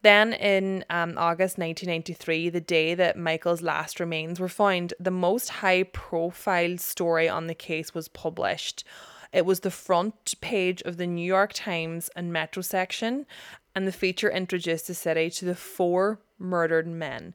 Then 0.04 0.34
in 0.34 0.84
um, 0.90 1.18
August 1.18 1.58
1993, 1.58 2.50
the 2.50 2.60
day 2.60 2.94
that 2.94 3.18
Michael's 3.18 3.62
last 3.62 4.02
remains 4.02 4.38
were 4.38 4.50
found, 4.50 4.94
the 5.00 5.12
most 5.12 5.50
high 5.50 5.84
profile 5.84 6.78
story 6.78 7.30
on 7.30 7.48
the 7.48 7.56
case 7.56 7.94
was 7.94 8.10
published. 8.10 8.84
It 9.32 9.46
was 9.46 9.62
the 9.62 9.72
front 9.72 10.36
page 10.42 10.82
of 10.84 10.98
the 10.98 11.08
New 11.08 11.26
York 11.26 11.54
Times 11.54 12.10
and 12.18 12.34
Metro 12.34 12.62
section, 12.62 13.26
and 13.74 13.88
the 13.88 13.94
feature 13.94 14.30
introduced 14.30 14.88
the 14.88 14.94
city 14.94 15.30
to 15.32 15.46
the 15.46 15.56
four 15.56 16.20
murdered 16.38 16.86
men. 16.86 17.34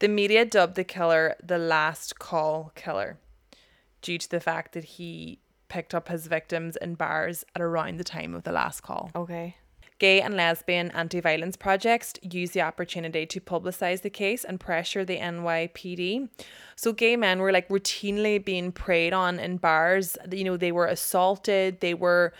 The 0.00 0.08
media 0.08 0.46
dubbed 0.46 0.76
the 0.76 0.84
killer 0.84 1.36
the 1.42 1.58
last 1.58 2.18
call 2.18 2.72
killer 2.74 3.18
due 4.00 4.16
to 4.16 4.30
the 4.30 4.40
fact 4.40 4.72
that 4.72 4.84
he 4.84 5.40
picked 5.68 5.94
up 5.94 6.08
his 6.08 6.26
victims 6.26 6.76
in 6.76 6.94
bars 6.94 7.44
at 7.54 7.60
around 7.60 7.98
the 7.98 8.04
time 8.04 8.34
of 8.34 8.42
the 8.42 8.52
last 8.52 8.80
call. 8.80 9.10
Okay. 9.14 9.56
Gay 9.98 10.22
and 10.22 10.34
lesbian 10.34 10.90
anti 10.92 11.20
violence 11.20 11.58
projects 11.58 12.14
use 12.22 12.52
the 12.52 12.62
opportunity 12.62 13.26
to 13.26 13.38
publicize 13.38 14.00
the 14.00 14.08
case 14.08 14.42
and 14.42 14.58
pressure 14.58 15.04
the 15.04 15.18
NYPD. 15.18 16.30
So, 16.74 16.94
gay 16.94 17.16
men 17.16 17.38
were 17.38 17.52
like 17.52 17.68
routinely 17.68 18.42
being 18.42 18.72
preyed 18.72 19.12
on 19.12 19.38
in 19.38 19.58
bars. 19.58 20.16
You 20.32 20.44
know, 20.44 20.56
they 20.56 20.72
were 20.72 20.86
assaulted. 20.86 21.80
They 21.80 21.92
were 21.92 22.32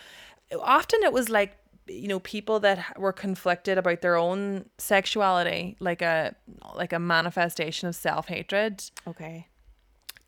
often 0.59 1.01
it 1.03 1.12
was 1.12 1.29
like 1.29 1.60
you 1.90 2.09
know 2.09 2.20
people 2.20 2.61
that 2.61 2.98
were 2.98 3.12
conflicted 3.12 3.76
about 3.76 4.00
their 4.00 4.16
own 4.16 4.66
sexuality 4.79 5.76
like 5.81 6.03
a 6.03 6.35
like 6.74 6.92
a 6.92 6.98
manifestation 6.98 7.88
of 7.88 7.96
self-hatred. 7.96 8.83
Okay. 9.07 9.46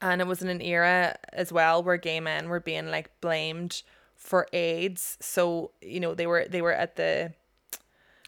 and 0.01 0.21
it 0.21 0.27
was 0.27 0.43
in 0.43 0.49
an 0.49 0.61
era 0.61 1.15
as 1.33 1.53
well 1.53 1.83
where 1.83 1.97
gay 1.97 2.21
men 2.21 2.49
were 2.49 2.61
being 2.61 2.91
like 2.91 3.09
blamed 3.21 3.83
for 4.17 4.47
AIDS. 4.53 5.17
So 5.21 5.71
you 5.81 6.01
know 6.01 6.15
they 6.15 6.27
were 6.27 6.47
they 6.49 6.63
were 6.63 6.73
at 6.73 6.97
the 6.97 7.33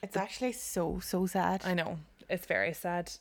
It's 0.03 0.16
actually 0.16 0.53
so 0.53 1.01
so 1.01 1.27
sad. 1.27 1.62
I 1.64 1.75
know. 1.75 1.99
It's 2.29 2.47
very 2.47 2.73
sad. 2.73 3.12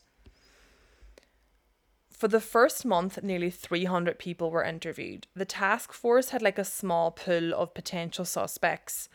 For 2.10 2.28
the 2.28 2.40
first 2.40 2.84
month 2.84 3.22
nearly 3.22 3.50
300 3.50 4.18
people 4.18 4.50
were 4.50 4.64
interviewed. 4.64 5.26
The 5.34 5.44
task 5.44 5.92
force 5.92 6.30
had 6.30 6.42
like 6.42 6.58
a 6.58 6.64
small 6.64 7.10
pool 7.10 7.52
of 7.52 7.74
potential 7.74 8.24
suspects 8.24 9.08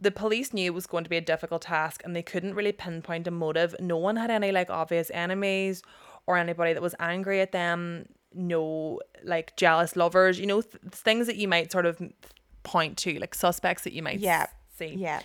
the 0.00 0.10
police 0.10 0.52
knew 0.54 0.66
it 0.66 0.74
was 0.74 0.86
going 0.86 1.04
to 1.04 1.10
be 1.10 1.16
a 1.16 1.20
difficult 1.20 1.62
task 1.62 2.00
and 2.04 2.16
they 2.16 2.22
couldn't 2.22 2.54
really 2.54 2.72
pinpoint 2.72 3.26
a 3.26 3.30
motive. 3.30 3.74
No 3.80 3.96
one 3.96 4.16
had 4.16 4.30
any 4.30 4.50
like 4.52 4.70
obvious 4.70 5.10
enemies 5.12 5.82
or 6.26 6.36
anybody 6.36 6.72
that 6.72 6.82
was 6.82 6.94
angry 6.98 7.40
at 7.40 7.52
them. 7.52 8.06
No 8.32 9.00
like 9.24 9.56
jealous 9.56 9.96
lovers, 9.96 10.38
you 10.40 10.46
know, 10.46 10.62
th- 10.62 10.76
things 10.92 11.26
that 11.26 11.36
you 11.36 11.48
might 11.48 11.70
sort 11.72 11.84
of 11.86 12.00
point 12.62 12.96
to, 12.98 13.18
like 13.18 13.34
suspects 13.34 13.84
that 13.84 13.92
you 13.92 14.02
might 14.02 14.20
Yeah. 14.20 14.46
see. 14.76 14.94
Yeah. 14.94 15.20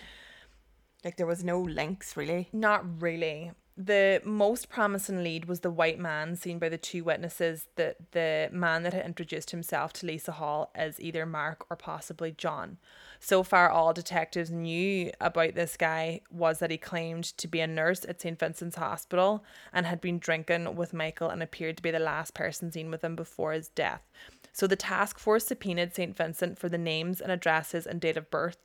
Like 1.04 1.16
there 1.16 1.26
was 1.26 1.44
no 1.44 1.60
links 1.60 2.16
really. 2.16 2.48
Not 2.52 3.00
really. 3.00 3.52
The 3.78 4.22
most 4.24 4.70
promising 4.70 5.22
lead 5.22 5.44
was 5.44 5.60
the 5.60 5.70
white 5.70 5.98
man 5.98 6.34
seen 6.34 6.58
by 6.58 6.70
the 6.70 6.78
two 6.78 7.04
witnesses, 7.04 7.68
the, 7.74 7.94
the 8.12 8.48
man 8.50 8.84
that 8.84 8.94
had 8.94 9.04
introduced 9.04 9.50
himself 9.50 9.92
to 9.94 10.06
Lisa 10.06 10.32
Hall 10.32 10.70
as 10.74 10.98
either 10.98 11.26
Mark 11.26 11.66
or 11.68 11.76
possibly 11.76 12.32
John. 12.32 12.78
So 13.20 13.42
far, 13.42 13.68
all 13.68 13.92
detectives 13.92 14.50
knew 14.50 15.10
about 15.20 15.54
this 15.54 15.76
guy 15.76 16.22
was 16.30 16.58
that 16.60 16.70
he 16.70 16.78
claimed 16.78 17.24
to 17.36 17.46
be 17.46 17.60
a 17.60 17.66
nurse 17.66 18.06
at 18.06 18.22
St. 18.22 18.38
Vincent's 18.38 18.76
Hospital 18.76 19.44
and 19.74 19.84
had 19.84 20.00
been 20.00 20.18
drinking 20.18 20.74
with 20.74 20.94
Michael 20.94 21.28
and 21.28 21.42
appeared 21.42 21.76
to 21.76 21.82
be 21.82 21.90
the 21.90 21.98
last 21.98 22.32
person 22.32 22.72
seen 22.72 22.90
with 22.90 23.04
him 23.04 23.14
before 23.14 23.52
his 23.52 23.68
death. 23.68 24.00
So 24.54 24.66
the 24.66 24.74
task 24.74 25.18
force 25.18 25.48
subpoenaed 25.48 25.94
St. 25.94 26.16
Vincent 26.16 26.58
for 26.58 26.70
the 26.70 26.78
names 26.78 27.20
and 27.20 27.30
addresses 27.30 27.86
and 27.86 28.00
date 28.00 28.16
of 28.16 28.30
birth 28.30 28.56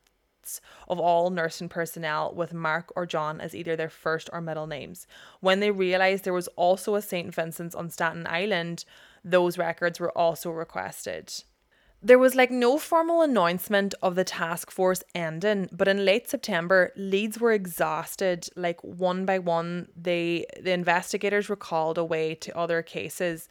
of 0.88 0.98
all 0.98 1.30
nursing 1.30 1.68
personnel 1.68 2.34
with 2.34 2.52
Mark 2.52 2.92
or 2.96 3.06
John 3.06 3.40
as 3.40 3.54
either 3.54 3.76
their 3.76 3.90
first 3.90 4.28
or 4.32 4.40
middle 4.40 4.66
names. 4.66 5.06
When 5.40 5.60
they 5.60 5.70
realised 5.70 6.24
there 6.24 6.32
was 6.32 6.48
also 6.48 6.94
a 6.94 7.02
St. 7.02 7.34
Vincent's 7.34 7.74
on 7.74 7.90
Staten 7.90 8.26
Island, 8.26 8.84
those 9.24 9.58
records 9.58 10.00
were 10.00 10.16
also 10.16 10.50
requested. 10.50 11.32
There 12.04 12.18
was 12.18 12.34
like 12.34 12.50
no 12.50 12.78
formal 12.78 13.22
announcement 13.22 13.94
of 14.02 14.16
the 14.16 14.24
task 14.24 14.72
force 14.72 15.04
ending, 15.14 15.68
but 15.70 15.86
in 15.86 16.04
late 16.04 16.28
September, 16.28 16.90
leads 16.96 17.38
were 17.38 17.52
exhausted. 17.52 18.48
Like 18.56 18.82
one 18.82 19.24
by 19.24 19.38
one, 19.38 19.86
they 19.96 20.46
the 20.60 20.72
investigators 20.72 21.48
were 21.48 21.54
called 21.54 21.98
away 21.98 22.34
to 22.34 22.58
other 22.58 22.82
cases. 22.82 23.48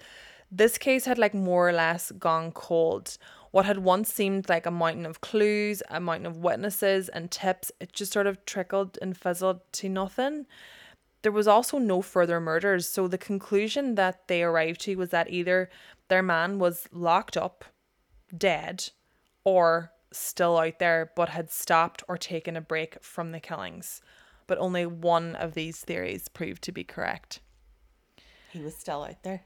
This 0.51 0.77
case 0.77 1.05
had 1.05 1.17
like 1.17 1.33
more 1.33 1.69
or 1.69 1.71
less 1.71 2.11
gone 2.11 2.51
cold. 2.51 3.17
What 3.51 3.65
had 3.65 3.79
once 3.79 4.11
seemed 4.11 4.47
like 4.47 4.65
a 4.65 4.71
mountain 4.71 5.05
of 5.05 5.21
clues, 5.21 5.83
a 5.89 5.99
mountain 5.99 6.25
of 6.25 6.37
witnesses 6.37 7.09
and 7.09 7.29
tips, 7.29 7.71
it 7.79 7.91
just 7.91 8.13
sort 8.13 8.27
of 8.27 8.45
trickled 8.45 8.97
and 9.01 9.17
fizzled 9.17 9.59
to 9.73 9.89
nothing. 9.89 10.47
There 11.21 11.31
was 11.31 11.47
also 11.47 11.77
no 11.77 12.01
further 12.01 12.39
murders, 12.39 12.87
so 12.87 13.07
the 13.07 13.17
conclusion 13.17 13.95
that 13.95 14.27
they 14.27 14.41
arrived 14.41 14.81
to 14.81 14.95
was 14.95 15.09
that 15.09 15.29
either 15.29 15.69
their 16.07 16.23
man 16.23 16.59
was 16.59 16.87
locked 16.91 17.37
up, 17.37 17.65
dead, 18.35 18.89
or 19.43 19.91
still 20.11 20.57
out 20.57 20.79
there 20.79 21.11
but 21.15 21.29
had 21.29 21.51
stopped 21.51 22.03
or 22.07 22.17
taken 22.17 22.55
a 22.55 22.61
break 22.61 23.03
from 23.03 23.31
the 23.31 23.39
killings. 23.39 24.01
But 24.47 24.57
only 24.57 24.85
one 24.85 25.35
of 25.35 25.53
these 25.53 25.81
theories 25.81 26.27
proved 26.27 26.61
to 26.63 26.71
be 26.71 26.83
correct. 26.83 27.39
He 28.51 28.59
was 28.59 28.75
still 28.75 29.03
out 29.03 29.23
there. 29.23 29.43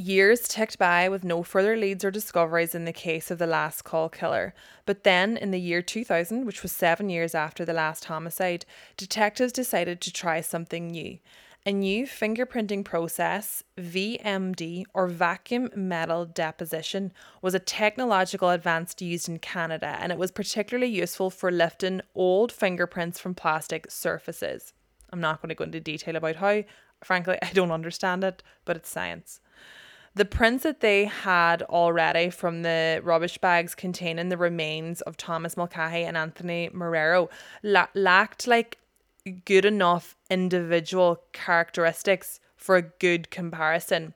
Years 0.00 0.46
ticked 0.46 0.78
by 0.78 1.08
with 1.08 1.24
no 1.24 1.42
further 1.42 1.76
leads 1.76 2.04
or 2.04 2.12
discoveries 2.12 2.72
in 2.72 2.84
the 2.84 2.92
case 2.92 3.32
of 3.32 3.38
the 3.38 3.48
last 3.48 3.82
call 3.82 4.08
killer. 4.08 4.54
But 4.86 5.02
then, 5.02 5.36
in 5.36 5.50
the 5.50 5.58
year 5.58 5.82
2000, 5.82 6.46
which 6.46 6.62
was 6.62 6.70
seven 6.70 7.10
years 7.10 7.34
after 7.34 7.64
the 7.64 7.72
last 7.72 8.04
homicide, 8.04 8.64
detectives 8.96 9.52
decided 9.52 10.00
to 10.00 10.12
try 10.12 10.40
something 10.40 10.86
new. 10.86 11.18
A 11.66 11.72
new 11.72 12.06
fingerprinting 12.06 12.84
process, 12.84 13.64
VMD, 13.76 14.84
or 14.94 15.08
vacuum 15.08 15.68
metal 15.74 16.24
deposition, 16.24 17.12
was 17.42 17.54
a 17.54 17.58
technological 17.58 18.50
advance 18.50 18.94
used 19.00 19.28
in 19.28 19.40
Canada 19.40 19.98
and 20.00 20.12
it 20.12 20.18
was 20.18 20.30
particularly 20.30 20.92
useful 20.92 21.28
for 21.28 21.50
lifting 21.50 22.02
old 22.14 22.52
fingerprints 22.52 23.18
from 23.18 23.34
plastic 23.34 23.90
surfaces. 23.90 24.74
I'm 25.10 25.20
not 25.20 25.42
going 25.42 25.48
to 25.48 25.56
go 25.56 25.64
into 25.64 25.80
detail 25.80 26.14
about 26.14 26.36
how. 26.36 26.62
Frankly, 27.02 27.36
I 27.42 27.50
don't 27.52 27.72
understand 27.72 28.22
it, 28.22 28.44
but 28.64 28.76
it's 28.76 28.88
science. 28.88 29.40
The 30.18 30.24
prints 30.24 30.64
that 30.64 30.80
they 30.80 31.04
had 31.04 31.62
already 31.62 32.28
from 32.30 32.62
the 32.62 33.00
rubbish 33.04 33.38
bags 33.38 33.76
containing 33.76 34.30
the 34.30 34.36
remains 34.36 35.00
of 35.02 35.16
Thomas 35.16 35.56
Mulcahy 35.56 36.02
and 36.02 36.16
Anthony 36.16 36.68
Marrero 36.74 37.28
la- 37.62 37.86
lacked 37.94 38.48
like 38.48 38.78
good 39.44 39.64
enough 39.64 40.16
individual 40.28 41.22
characteristics 41.32 42.40
for 42.56 42.74
a 42.74 42.82
good 42.82 43.30
comparison. 43.30 44.12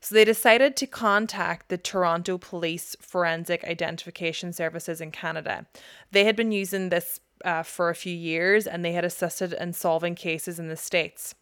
So 0.00 0.16
they 0.16 0.24
decided 0.24 0.74
to 0.74 0.88
contact 0.88 1.68
the 1.68 1.78
Toronto 1.78 2.36
Police 2.36 2.96
Forensic 3.00 3.62
Identification 3.62 4.52
Services 4.52 5.00
in 5.00 5.12
Canada. 5.12 5.66
They 6.10 6.24
had 6.24 6.34
been 6.34 6.50
using 6.50 6.88
this 6.88 7.20
uh, 7.44 7.62
for 7.62 7.90
a 7.90 7.94
few 7.94 8.16
years 8.16 8.66
and 8.66 8.84
they 8.84 8.92
had 8.92 9.04
assisted 9.04 9.52
in 9.52 9.72
solving 9.72 10.16
cases 10.16 10.58
in 10.58 10.66
the 10.66 10.76
States. 10.76 11.36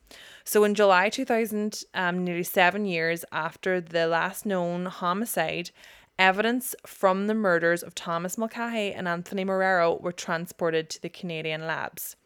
So 0.44 0.64
in 0.64 0.74
July 0.74 1.08
2000, 1.08 1.84
um, 1.94 2.24
nearly 2.24 2.42
seven 2.42 2.84
years 2.84 3.24
after 3.32 3.80
the 3.80 4.06
last 4.06 4.44
known 4.44 4.86
homicide, 4.86 5.70
evidence 6.18 6.74
from 6.86 7.26
the 7.26 7.34
murders 7.34 7.82
of 7.82 7.94
Thomas 7.94 8.36
Mulcahy 8.36 8.92
and 8.92 9.08
Anthony 9.08 9.44
Marrero 9.44 10.00
were 10.00 10.12
transported 10.12 10.90
to 10.90 11.02
the 11.02 11.08
Canadian 11.08 11.66
labs. 11.66 12.16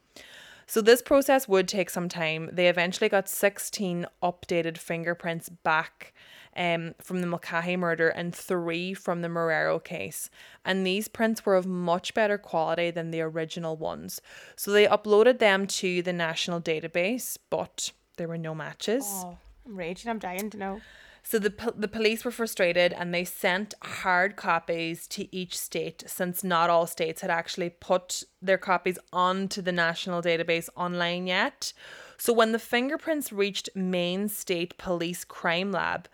So 0.69 0.81
this 0.81 1.01
process 1.01 1.47
would 1.47 1.69
take 1.69 1.91
some 1.91 2.09
time. 2.09 2.51
They 2.53 2.69
eventually 2.69 3.09
got 3.09 3.29
16 3.29 4.07
updated 4.23 4.79
fingerprints 4.79 5.49
back 5.49 6.13
um, 6.57 6.95
from 7.01 7.21
the 7.21 7.27
Mulcahy 7.29 7.77
murder 7.77 8.09
and 8.09 8.35
three 8.35 8.93
from 8.93 9.23
the 9.23 9.29
Marrero 9.29 9.83
case. 9.83 10.29
And 10.65 10.85
these 10.85 11.07
prints 11.07 11.47
were 11.47 11.55
of 11.55 11.67
much 11.67 12.15
better 12.15 12.37
quality 12.37 12.91
than 12.91 13.13
the 13.13 13.21
original 13.21 13.77
ones. 13.77 14.21
So 14.57 14.73
they 14.73 14.87
uploaded 14.87 15.39
them 15.39 15.69
to 15.69 16.03
the 16.03 16.13
national 16.13 16.61
database, 16.61 17.39
but 17.49 17.93
there 18.17 18.29
were 18.29 18.39
no 18.39 18.55
matches. 18.55 19.05
Oh, 19.07 19.39
I'm 19.67 19.77
raging. 19.77 20.11
I'm 20.11 20.19
dying 20.19 20.51
to 20.51 20.57
know. 20.57 20.81
So 21.23 21.41
the 21.41 21.51
po- 21.51 21.75
the 21.77 21.89
police 21.89 22.25
were 22.25 22.31
frustrated 22.31 22.93
and 22.93 23.13
they 23.13 23.25
sent 23.25 23.75
hard 23.83 24.37
copies 24.37 25.09
to 25.09 25.35
each 25.35 25.59
state 25.59 26.05
since 26.07 26.45
not 26.45 26.71
all 26.71 26.87
states 26.87 27.21
had 27.21 27.31
actually 27.31 27.71
put 27.71 28.23
their 28.41 28.59
copies 28.59 28.97
onto 29.13 29.61
the 29.61 29.73
national 29.73 30.23
database 30.23 30.69
online 30.77 31.27
yet. 31.27 31.73
So 32.17 32.33
when 32.33 32.53
the 32.53 32.61
fingerprints 32.61 33.33
reached 33.33 33.71
Maine 33.75 34.29
State 34.29 34.79
Police 34.79 35.25
Crime 35.25 35.73
Lab, 35.73 36.09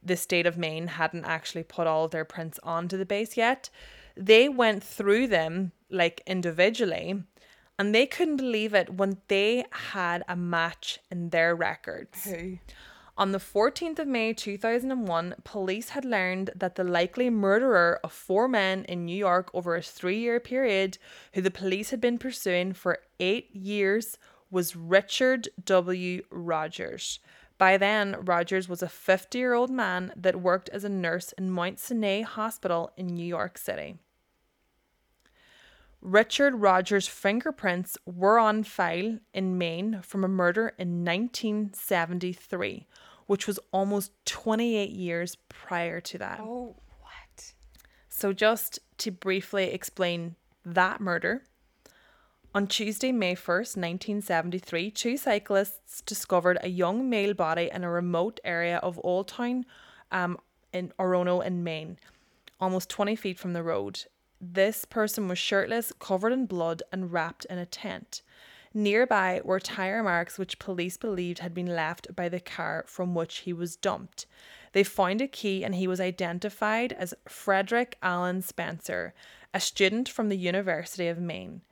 the 0.00 0.16
state 0.16 0.46
of 0.46 0.56
Maine 0.56 0.86
hadn't 0.86 1.24
actually 1.24 1.64
put 1.64 1.88
all 1.88 2.06
their 2.06 2.24
prints 2.24 2.60
onto 2.62 2.96
the 2.96 3.04
base 3.04 3.36
yet. 3.36 3.68
They 4.16 4.48
went 4.48 4.84
through 4.84 5.26
them 5.26 5.72
like 5.90 6.22
individually 6.24 7.24
and 7.78 7.94
they 7.94 8.06
couldn't 8.06 8.36
believe 8.36 8.74
it 8.74 8.94
when 8.94 9.18
they 9.28 9.64
had 9.70 10.24
a 10.28 10.36
match 10.36 10.98
in 11.10 11.30
their 11.30 11.54
records. 11.54 12.24
Who? 12.24 12.58
On 13.18 13.32
the 13.32 13.38
14th 13.38 13.98
of 13.98 14.06
May 14.06 14.34
2001, 14.34 15.36
police 15.42 15.90
had 15.90 16.04
learned 16.04 16.50
that 16.54 16.74
the 16.74 16.84
likely 16.84 17.30
murderer 17.30 17.98
of 18.04 18.12
four 18.12 18.46
men 18.46 18.84
in 18.84 19.06
New 19.06 19.16
York 19.16 19.50
over 19.54 19.74
a 19.74 19.80
three 19.80 20.18
year 20.18 20.38
period, 20.38 20.98
who 21.32 21.40
the 21.40 21.50
police 21.50 21.90
had 21.90 22.00
been 22.00 22.18
pursuing 22.18 22.74
for 22.74 22.98
eight 23.18 23.54
years, 23.56 24.18
was 24.50 24.76
Richard 24.76 25.48
W. 25.64 26.22
Rogers. 26.30 27.20
By 27.56 27.78
then, 27.78 28.16
Rogers 28.20 28.68
was 28.68 28.82
a 28.82 28.88
50 28.88 29.38
year 29.38 29.54
old 29.54 29.70
man 29.70 30.12
that 30.14 30.42
worked 30.42 30.68
as 30.68 30.84
a 30.84 30.90
nurse 30.90 31.32
in 31.32 31.50
Mount 31.50 31.80
Sinai 31.80 32.20
Hospital 32.20 32.92
in 32.98 33.06
New 33.06 33.24
York 33.24 33.56
City. 33.56 33.96
Richard 36.06 36.54
Rogers' 36.54 37.08
fingerprints 37.08 37.98
were 38.06 38.38
on 38.38 38.62
file 38.62 39.18
in 39.34 39.58
Maine 39.58 40.02
from 40.02 40.22
a 40.22 40.28
murder 40.28 40.72
in 40.78 41.04
1973, 41.04 42.86
which 43.26 43.48
was 43.48 43.58
almost 43.72 44.12
28 44.24 44.90
years 44.90 45.36
prior 45.48 46.00
to 46.02 46.18
that. 46.18 46.38
Oh, 46.40 46.76
what? 47.00 47.54
So, 48.08 48.32
just 48.32 48.78
to 48.98 49.10
briefly 49.10 49.72
explain 49.72 50.36
that 50.64 51.00
murder, 51.00 51.42
on 52.54 52.68
Tuesday, 52.68 53.10
May 53.10 53.34
1st, 53.34 53.76
1973, 53.76 54.92
two 54.92 55.16
cyclists 55.16 56.02
discovered 56.02 56.58
a 56.62 56.68
young 56.68 57.10
male 57.10 57.34
body 57.34 57.68
in 57.74 57.82
a 57.82 57.90
remote 57.90 58.38
area 58.44 58.76
of 58.76 59.00
Old 59.02 59.26
Town 59.26 59.66
um, 60.12 60.38
in 60.72 60.92
Orono 61.00 61.44
in 61.44 61.64
Maine, 61.64 61.98
almost 62.60 62.88
20 62.90 63.16
feet 63.16 63.40
from 63.40 63.54
the 63.54 63.64
road. 63.64 64.04
This 64.40 64.84
person 64.84 65.28
was 65.28 65.38
shirtless, 65.38 65.92
covered 65.98 66.32
in 66.32 66.46
blood, 66.46 66.82
and 66.92 67.12
wrapped 67.12 67.44
in 67.46 67.58
a 67.58 67.66
tent. 67.66 68.22
Nearby 68.74 69.40
were 69.42 69.58
tire 69.58 70.02
marks 70.02 70.38
which 70.38 70.58
police 70.58 70.98
believed 70.98 71.38
had 71.38 71.54
been 71.54 71.74
left 71.74 72.14
by 72.14 72.28
the 72.28 72.40
car 72.40 72.84
from 72.86 73.14
which 73.14 73.38
he 73.38 73.52
was 73.54 73.74
dumped. 73.74 74.26
They 74.72 74.84
found 74.84 75.22
a 75.22 75.28
key 75.28 75.64
and 75.64 75.74
he 75.74 75.88
was 75.88 76.00
identified 76.00 76.92
as 76.92 77.14
Frederick 77.26 77.96
Allen 78.02 78.42
Spencer, 78.42 79.14
a 79.54 79.60
student 79.60 80.10
from 80.10 80.28
the 80.28 80.36
University 80.36 81.08
of 81.08 81.18
Maine. 81.18 81.62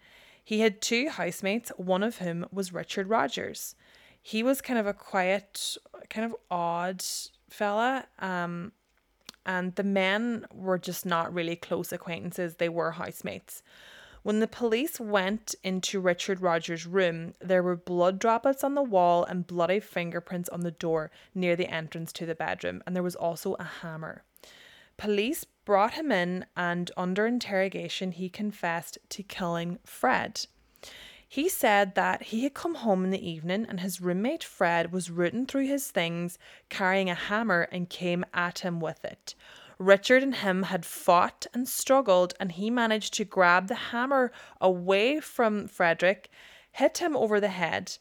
He 0.42 0.60
had 0.60 0.80
two 0.80 1.10
housemates, 1.10 1.70
one 1.76 2.02
of 2.02 2.18
whom 2.18 2.46
was 2.50 2.72
Richard 2.72 3.08
Rogers. 3.08 3.74
He 4.22 4.42
was 4.42 4.62
kind 4.62 4.78
of 4.78 4.86
a 4.86 4.94
quiet, 4.94 5.76
kind 6.08 6.24
of 6.24 6.34
odd 6.50 7.04
fella. 7.50 8.06
Um, 8.18 8.72
and 9.46 9.74
the 9.74 9.84
men 9.84 10.46
were 10.52 10.78
just 10.78 11.04
not 11.04 11.32
really 11.32 11.56
close 11.56 11.92
acquaintances, 11.92 12.56
they 12.56 12.68
were 12.68 12.92
housemates. 12.92 13.62
When 14.22 14.40
the 14.40 14.48
police 14.48 14.98
went 14.98 15.54
into 15.62 16.00
Richard 16.00 16.40
Rogers' 16.40 16.86
room, 16.86 17.34
there 17.40 17.62
were 17.62 17.76
blood 17.76 18.18
droplets 18.18 18.64
on 18.64 18.74
the 18.74 18.82
wall 18.82 19.22
and 19.22 19.46
bloody 19.46 19.80
fingerprints 19.80 20.48
on 20.48 20.60
the 20.60 20.70
door 20.70 21.10
near 21.34 21.56
the 21.56 21.68
entrance 21.68 22.10
to 22.14 22.24
the 22.24 22.34
bedroom, 22.34 22.82
and 22.86 22.96
there 22.96 23.02
was 23.02 23.16
also 23.16 23.54
a 23.54 23.64
hammer. 23.64 24.24
Police 24.96 25.44
brought 25.66 25.92
him 25.92 26.10
in, 26.10 26.46
and 26.56 26.90
under 26.96 27.26
interrogation, 27.26 28.12
he 28.12 28.30
confessed 28.30 28.96
to 29.10 29.22
killing 29.22 29.78
Fred. 29.84 30.46
He 31.34 31.48
said 31.48 31.96
that 31.96 32.22
he 32.22 32.44
had 32.44 32.54
come 32.54 32.76
home 32.76 33.02
in 33.02 33.10
the 33.10 33.28
evening 33.28 33.66
and 33.68 33.80
his 33.80 34.00
roommate 34.00 34.44
Fred 34.44 34.92
was 34.92 35.10
rooting 35.10 35.46
through 35.46 35.66
his 35.66 35.90
things, 35.90 36.38
carrying 36.68 37.10
a 37.10 37.16
hammer, 37.16 37.62
and 37.72 37.90
came 37.90 38.24
at 38.32 38.60
him 38.60 38.78
with 38.78 39.04
it. 39.04 39.34
Richard 39.76 40.22
and 40.22 40.36
him 40.36 40.62
had 40.62 40.86
fought 40.86 41.48
and 41.52 41.68
struggled, 41.68 42.34
and 42.38 42.52
he 42.52 42.70
managed 42.70 43.14
to 43.14 43.24
grab 43.24 43.66
the 43.66 43.74
hammer 43.74 44.30
away 44.60 45.18
from 45.18 45.66
Frederick, 45.66 46.30
hit 46.70 46.98
him 46.98 47.16
over 47.16 47.40
the 47.40 47.48
head, 47.48 47.98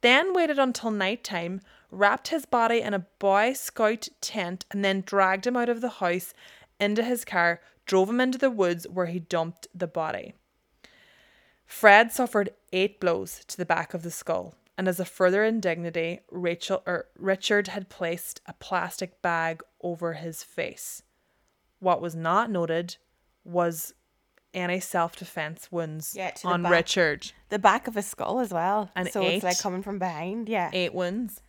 then 0.00 0.32
waited 0.32 0.60
until 0.60 0.92
night 0.92 1.24
time, 1.24 1.60
wrapped 1.90 2.28
his 2.28 2.46
body 2.46 2.80
in 2.80 2.94
a 2.94 3.06
Boy 3.18 3.54
Scout 3.54 4.06
tent, 4.20 4.66
and 4.70 4.84
then 4.84 5.00
dragged 5.00 5.48
him 5.48 5.56
out 5.56 5.68
of 5.68 5.80
the 5.80 5.88
house 5.98 6.32
into 6.78 7.02
his 7.02 7.24
car, 7.24 7.60
drove 7.86 8.08
him 8.08 8.20
into 8.20 8.38
the 8.38 8.52
woods 8.52 8.86
where 8.86 9.06
he 9.06 9.18
dumped 9.18 9.66
the 9.74 9.88
body. 9.88 10.34
Fred 11.68 12.10
suffered 12.10 12.54
eight 12.72 12.98
blows 12.98 13.44
to 13.46 13.56
the 13.58 13.66
back 13.66 13.92
of 13.92 14.02
the 14.02 14.10
skull, 14.10 14.54
and 14.78 14.88
as 14.88 14.98
a 14.98 15.04
further 15.04 15.44
indignity, 15.44 16.20
Rachel 16.30 16.82
or 16.86 17.08
Richard 17.18 17.68
had 17.68 17.90
placed 17.90 18.40
a 18.46 18.54
plastic 18.54 19.20
bag 19.20 19.62
over 19.82 20.14
his 20.14 20.42
face. 20.42 21.02
What 21.78 22.00
was 22.00 22.16
not 22.16 22.50
noted 22.50 22.96
was 23.44 23.92
any 24.54 24.80
self 24.80 25.14
defense 25.14 25.70
wounds 25.70 26.14
Yeah, 26.16 26.32
on 26.42 26.62
back. 26.62 26.72
Richard. 26.72 27.32
The 27.50 27.58
back 27.58 27.86
of 27.86 27.96
his 27.96 28.06
skull 28.06 28.40
as 28.40 28.50
well. 28.50 28.90
And 28.96 29.10
so 29.12 29.22
it's 29.22 29.44
like 29.44 29.60
coming 29.60 29.82
from 29.82 29.98
behind. 29.98 30.48
Yeah. 30.48 30.70
Eight 30.72 30.94
wounds. 30.94 31.42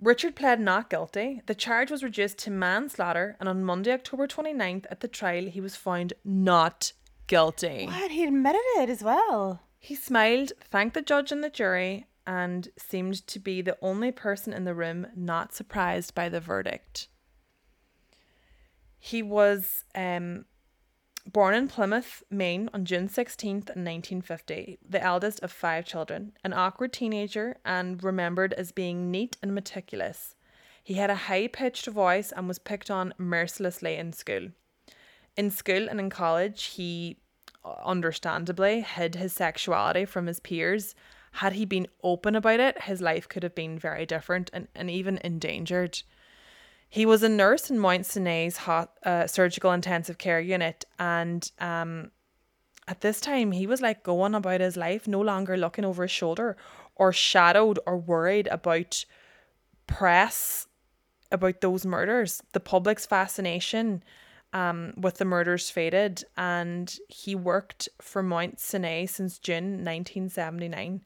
Richard 0.00 0.34
pled 0.34 0.58
not 0.58 0.88
guilty. 0.88 1.42
The 1.44 1.54
charge 1.54 1.90
was 1.90 2.02
reduced 2.02 2.38
to 2.38 2.50
manslaughter, 2.50 3.36
and 3.38 3.48
on 3.48 3.62
Monday, 3.62 3.92
October 3.92 4.26
29th, 4.26 4.86
at 4.90 5.00
the 5.00 5.06
trial, 5.06 5.44
he 5.46 5.60
was 5.60 5.76
found 5.76 6.14
not 6.24 6.92
guilty. 7.26 7.86
What? 7.86 8.10
He 8.10 8.24
admitted 8.24 8.62
it 8.76 8.88
as 8.88 9.02
well. 9.02 9.60
He 9.78 9.94
smiled, 9.94 10.52
thanked 10.60 10.94
the 10.94 11.02
judge 11.02 11.32
and 11.32 11.42
the 11.42 11.50
jury, 11.50 12.06
and 12.26 12.68
seemed 12.78 13.26
to 13.26 13.38
be 13.38 13.62
the 13.62 13.76
only 13.82 14.12
person 14.12 14.52
in 14.52 14.64
the 14.64 14.74
room 14.74 15.06
not 15.16 15.54
surprised 15.54 16.14
by 16.14 16.28
the 16.28 16.40
verdict. 16.40 17.08
He 18.98 19.22
was 19.22 19.84
um, 19.94 20.44
born 21.26 21.54
in 21.54 21.68
Plymouth, 21.68 22.22
Maine 22.30 22.70
on 22.72 22.84
June 22.84 23.08
16th, 23.08 23.74
1950, 23.74 24.78
the 24.88 25.02
eldest 25.02 25.40
of 25.40 25.50
five 25.50 25.84
children, 25.84 26.32
an 26.44 26.52
awkward 26.52 26.92
teenager 26.92 27.56
and 27.64 28.02
remembered 28.02 28.52
as 28.52 28.70
being 28.70 29.10
neat 29.10 29.36
and 29.42 29.54
meticulous. 29.54 30.36
He 30.84 30.94
had 30.94 31.10
a 31.10 31.26
high 31.26 31.48
pitched 31.48 31.86
voice 31.86 32.32
and 32.32 32.48
was 32.48 32.58
picked 32.58 32.90
on 32.90 33.14
mercilessly 33.18 33.96
in 33.96 34.12
school. 34.12 34.48
In 35.36 35.50
school 35.50 35.88
and 35.88 35.98
in 35.98 36.10
college, 36.10 36.64
he 36.64 37.18
uh, 37.64 37.74
understandably 37.84 38.80
hid 38.80 39.14
his 39.14 39.32
sexuality 39.32 40.04
from 40.04 40.26
his 40.26 40.40
peers. 40.40 40.94
Had 41.32 41.54
he 41.54 41.64
been 41.64 41.86
open 42.02 42.36
about 42.36 42.60
it, 42.60 42.82
his 42.82 43.00
life 43.00 43.28
could 43.28 43.42
have 43.42 43.54
been 43.54 43.78
very 43.78 44.04
different 44.04 44.50
and, 44.52 44.68
and 44.74 44.90
even 44.90 45.18
endangered. 45.24 46.02
He 46.88 47.06
was 47.06 47.22
a 47.22 47.28
nurse 47.28 47.70
in 47.70 47.78
Mount 47.78 48.04
Sinai's 48.04 48.58
hot, 48.58 48.92
uh, 49.02 49.26
surgical 49.26 49.72
intensive 49.72 50.18
care 50.18 50.40
unit, 50.40 50.84
and 50.98 51.50
um, 51.58 52.10
at 52.86 53.00
this 53.00 53.18
time 53.18 53.52
he 53.52 53.66
was 53.66 53.80
like 53.80 54.02
going 54.02 54.34
about 54.34 54.60
his 54.60 54.76
life, 54.76 55.08
no 55.08 55.20
longer 55.20 55.56
looking 55.56 55.86
over 55.86 56.02
his 56.02 56.10
shoulder 56.10 56.56
or 56.94 57.10
shadowed 57.10 57.78
or 57.86 57.96
worried 57.96 58.46
about 58.48 59.06
press 59.86 60.66
about 61.30 61.62
those 61.62 61.86
murders. 61.86 62.42
The 62.52 62.60
public's 62.60 63.06
fascination 63.06 64.02
um, 64.52 64.92
with 64.96 65.16
the 65.18 65.24
murders 65.24 65.70
faded, 65.70 66.24
and 66.36 66.98
he 67.08 67.34
worked 67.34 67.88
for 68.00 68.22
Mount 68.22 68.60
Sinai 68.60 69.06
since 69.06 69.38
June 69.38 69.84
1979. 69.84 71.02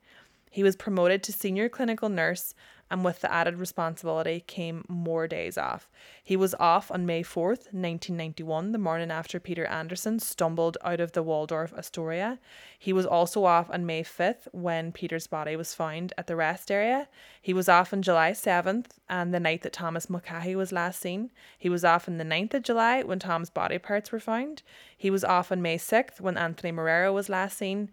He 0.50 0.62
was 0.62 0.76
promoted 0.76 1.22
to 1.24 1.32
senior 1.32 1.68
clinical 1.68 2.08
nurse 2.08 2.54
and 2.90 3.04
with 3.04 3.20
the 3.20 3.32
added 3.32 3.58
responsibility 3.58 4.44
came 4.46 4.84
more 4.88 5.26
days 5.26 5.58
off. 5.58 5.88
He 6.22 6.36
was 6.36 6.54
off 6.60 6.90
on 6.90 7.04
May 7.04 7.22
4th, 7.22 7.72
1991, 7.72 8.72
the 8.72 8.78
morning 8.78 9.10
after 9.10 9.40
Peter 9.40 9.66
Anderson 9.66 10.20
stumbled 10.20 10.78
out 10.84 11.00
of 11.00 11.12
the 11.12 11.22
Waldorf 11.22 11.72
Astoria. 11.76 12.38
He 12.78 12.92
was 12.92 13.04
also 13.04 13.44
off 13.44 13.68
on 13.70 13.86
May 13.86 14.04
5th 14.04 14.46
when 14.52 14.92
Peter's 14.92 15.26
body 15.26 15.56
was 15.56 15.74
found 15.74 16.12
at 16.16 16.28
the 16.28 16.36
rest 16.36 16.70
area. 16.70 17.08
He 17.42 17.52
was 17.52 17.68
off 17.68 17.92
on 17.92 18.02
July 18.02 18.30
7th 18.30 18.86
and 19.08 19.34
the 19.34 19.40
night 19.40 19.62
that 19.62 19.72
Thomas 19.72 20.08
Mulcahy 20.08 20.54
was 20.54 20.70
last 20.72 21.00
seen. 21.00 21.30
He 21.58 21.68
was 21.68 21.84
off 21.84 22.08
on 22.08 22.18
the 22.18 22.24
9th 22.24 22.54
of 22.54 22.62
July 22.62 23.02
when 23.02 23.18
Tom's 23.18 23.50
body 23.50 23.78
parts 23.78 24.12
were 24.12 24.20
found. 24.20 24.62
He 24.96 25.10
was 25.10 25.24
off 25.24 25.50
on 25.50 25.60
May 25.60 25.78
6th 25.78 26.20
when 26.20 26.38
Anthony 26.38 26.72
Marrero 26.72 27.12
was 27.12 27.28
last 27.28 27.58
seen. 27.58 27.90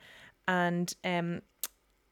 And 0.48 0.94
um, 1.04 1.41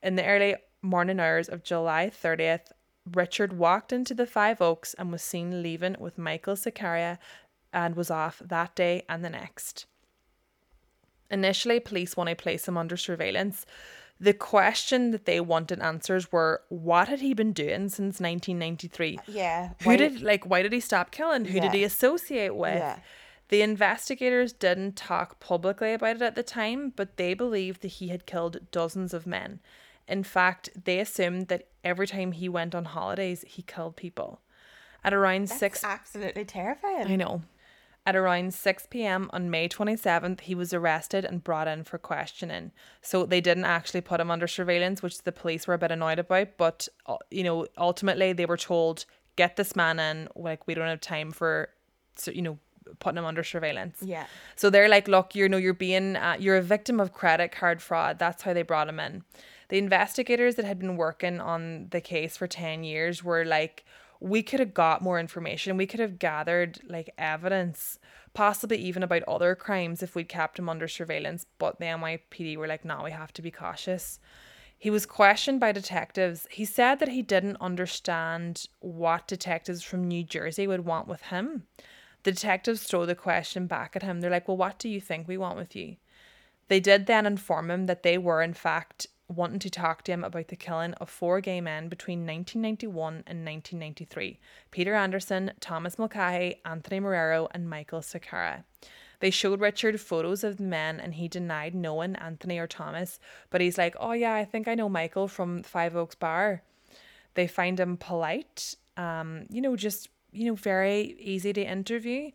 in 0.01 0.15
the 0.15 0.25
early 0.25 0.55
morning 0.81 1.19
hours 1.19 1.47
of 1.47 1.63
July 1.63 2.11
30th, 2.11 2.71
Richard 3.11 3.53
walked 3.53 3.91
into 3.91 4.13
the 4.13 4.25
Five 4.25 4.61
Oaks 4.61 4.93
and 4.95 5.11
was 5.11 5.21
seen 5.21 5.63
leaving 5.63 5.95
with 5.99 6.17
Michael 6.17 6.55
Sakara 6.55 7.17
and 7.73 7.95
was 7.95 8.11
off 8.11 8.41
that 8.45 8.75
day 8.75 9.03
and 9.09 9.23
the 9.23 9.29
next. 9.29 9.85
Initially, 11.29 11.79
police 11.79 12.17
want 12.17 12.29
to 12.29 12.35
place 12.35 12.67
him 12.67 12.77
under 12.77 12.97
surveillance. 12.97 13.65
The 14.19 14.33
question 14.33 15.11
that 15.11 15.25
they 15.25 15.39
wanted 15.39 15.79
answers 15.79 16.31
were 16.31 16.61
what 16.69 17.07
had 17.07 17.21
he 17.21 17.33
been 17.33 17.53
doing 17.53 17.89
since 17.89 18.19
1993? 18.19 19.17
Uh, 19.17 19.21
yeah. 19.27 19.69
Who 19.81 19.89
why- 19.89 19.97
did 19.97 20.21
like 20.21 20.45
why 20.45 20.61
did 20.61 20.73
he 20.73 20.79
stop 20.79 21.09
killing? 21.09 21.45
Who 21.45 21.59
did 21.59 21.73
he 21.73 21.83
associate 21.83 22.55
with? 22.55 22.75
Yeah. 22.75 22.99
The 23.47 23.61
investigators 23.61 24.53
didn't 24.53 24.95
talk 24.95 25.39
publicly 25.39 25.93
about 25.93 26.17
it 26.17 26.21
at 26.21 26.35
the 26.35 26.43
time, 26.43 26.93
but 26.95 27.17
they 27.17 27.33
believed 27.33 27.81
that 27.81 27.89
he 27.89 28.07
had 28.09 28.25
killed 28.25 28.71
dozens 28.71 29.13
of 29.13 29.27
men. 29.27 29.59
In 30.07 30.23
fact, 30.23 30.69
they 30.83 30.99
assumed 30.99 31.47
that 31.47 31.67
every 31.83 32.07
time 32.07 32.31
he 32.33 32.49
went 32.49 32.75
on 32.75 32.85
holidays, 32.85 33.43
he 33.47 33.61
killed 33.61 33.95
people. 33.95 34.41
At 35.03 35.13
around 35.13 35.47
That's 35.47 35.59
six 35.59 35.83
absolutely 35.83 36.45
terrifying. 36.45 37.07
I 37.07 37.15
know. 37.15 37.41
At 38.03 38.15
around 38.15 38.55
6 38.55 38.87
p.m. 38.89 39.29
on 39.31 39.51
May 39.51 39.69
27th, 39.69 40.41
he 40.41 40.55
was 40.55 40.73
arrested 40.73 41.23
and 41.23 41.43
brought 41.43 41.67
in 41.67 41.83
for 41.83 41.99
questioning. 41.99 42.71
So 43.03 43.27
they 43.27 43.41
didn't 43.41 43.65
actually 43.65 44.01
put 44.01 44.19
him 44.19 44.31
under 44.31 44.47
surveillance, 44.47 45.03
which 45.03 45.21
the 45.21 45.31
police 45.31 45.67
were 45.67 45.75
a 45.75 45.77
bit 45.77 45.91
annoyed 45.91 46.17
about. 46.17 46.57
But, 46.57 46.87
uh, 47.05 47.17
you 47.29 47.43
know, 47.43 47.67
ultimately 47.77 48.33
they 48.33 48.47
were 48.47 48.57
told, 48.57 49.05
get 49.35 49.55
this 49.55 49.75
man 49.75 49.99
in. 49.99 50.29
Like, 50.35 50.65
we 50.65 50.73
don't 50.73 50.87
have 50.87 50.99
time 50.99 51.31
for, 51.31 51.69
so, 52.15 52.31
you 52.31 52.41
know, 52.41 52.57
putting 52.97 53.19
him 53.19 53.25
under 53.25 53.43
surveillance. 53.43 53.99
Yeah. 54.01 54.25
So 54.55 54.71
they're 54.71 54.89
like, 54.89 55.07
look, 55.07 55.35
you 55.35 55.47
know, 55.47 55.57
you're 55.57 55.75
being, 55.75 56.15
uh, 56.15 56.37
you're 56.39 56.57
a 56.57 56.63
victim 56.63 56.99
of 56.99 57.13
credit 57.13 57.51
card 57.51 57.83
fraud. 57.83 58.17
That's 58.17 58.41
how 58.41 58.53
they 58.53 58.63
brought 58.63 58.89
him 58.89 58.99
in. 58.99 59.23
The 59.71 59.77
investigators 59.77 60.55
that 60.55 60.65
had 60.65 60.79
been 60.79 60.97
working 60.97 61.39
on 61.39 61.87
the 61.91 62.01
case 62.01 62.35
for 62.35 62.45
10 62.45 62.83
years 62.83 63.23
were 63.23 63.45
like, 63.45 63.85
we 64.19 64.43
could 64.43 64.59
have 64.59 64.73
got 64.73 65.01
more 65.01 65.17
information. 65.17 65.77
We 65.77 65.87
could 65.87 66.01
have 66.01 66.19
gathered 66.19 66.79
like 66.89 67.09
evidence, 67.17 67.97
possibly 68.33 68.75
even 68.79 69.01
about 69.01 69.23
other 69.23 69.55
crimes 69.55 70.03
if 70.03 70.13
we'd 70.13 70.27
kept 70.27 70.59
him 70.59 70.67
under 70.67 70.89
surveillance. 70.89 71.45
But 71.57 71.79
the 71.79 71.85
NYPD 71.85 72.57
were 72.57 72.67
like, 72.67 72.83
no, 72.83 73.03
we 73.03 73.11
have 73.11 73.31
to 73.31 73.41
be 73.41 73.49
cautious. 73.49 74.19
He 74.77 74.89
was 74.89 75.05
questioned 75.05 75.61
by 75.61 75.71
detectives. 75.71 76.47
He 76.51 76.65
said 76.65 76.99
that 76.99 77.07
he 77.07 77.21
didn't 77.21 77.55
understand 77.61 78.67
what 78.81 79.25
detectives 79.25 79.83
from 79.83 80.03
New 80.03 80.25
Jersey 80.25 80.67
would 80.67 80.83
want 80.83 81.07
with 81.07 81.21
him. 81.21 81.63
The 82.23 82.33
detectives 82.33 82.83
throw 82.83 83.05
the 83.05 83.15
question 83.15 83.67
back 83.67 83.95
at 83.95 84.03
him. 84.03 84.19
They're 84.19 84.31
like, 84.31 84.49
Well, 84.49 84.57
what 84.57 84.79
do 84.79 84.89
you 84.89 84.99
think 84.99 85.29
we 85.29 85.37
want 85.37 85.55
with 85.55 85.77
you? 85.77 85.95
They 86.67 86.81
did 86.81 87.05
then 87.05 87.25
inform 87.25 87.71
him 87.71 87.85
that 87.85 88.03
they 88.03 88.17
were, 88.17 88.41
in 88.41 88.53
fact, 88.53 89.07
wanting 89.31 89.59
to 89.59 89.69
talk 89.69 90.03
to 90.03 90.11
him 90.11 90.23
about 90.23 90.49
the 90.49 90.55
killing 90.55 90.93
of 90.95 91.09
four 91.09 91.41
gay 91.41 91.61
men 91.61 91.89
between 91.89 92.19
1991 92.19 93.23
and 93.27 93.45
1993 93.45 94.39
Peter 94.71 94.93
Anderson, 94.93 95.51
Thomas 95.59 95.97
Mulcahy, 95.97 96.61
Anthony 96.65 96.99
Marrero, 96.99 97.47
and 97.51 97.69
Michael 97.69 98.01
Sakara. 98.01 98.63
They 99.19 99.29
showed 99.29 99.61
Richard 99.61 100.01
photos 100.01 100.43
of 100.43 100.57
the 100.57 100.63
men 100.63 100.99
and 100.99 101.13
he 101.13 101.27
denied 101.27 101.75
knowing 101.75 102.15
Anthony 102.15 102.57
or 102.57 102.67
Thomas, 102.67 103.19
but 103.49 103.61
he's 103.61 103.77
like, 103.77 103.95
Oh, 103.99 104.13
yeah, 104.13 104.33
I 104.33 104.45
think 104.45 104.67
I 104.67 104.75
know 104.75 104.89
Michael 104.89 105.27
from 105.27 105.63
Five 105.63 105.95
Oaks 105.95 106.15
Bar. 106.15 106.63
They 107.35 107.47
find 107.47 107.79
him 107.79 107.97
polite, 107.97 108.75
um, 108.97 109.45
you 109.49 109.61
know, 109.61 109.75
just, 109.75 110.09
you 110.31 110.45
know, 110.45 110.55
very 110.55 111.15
easy 111.19 111.53
to 111.53 111.61
interview. 111.61 112.31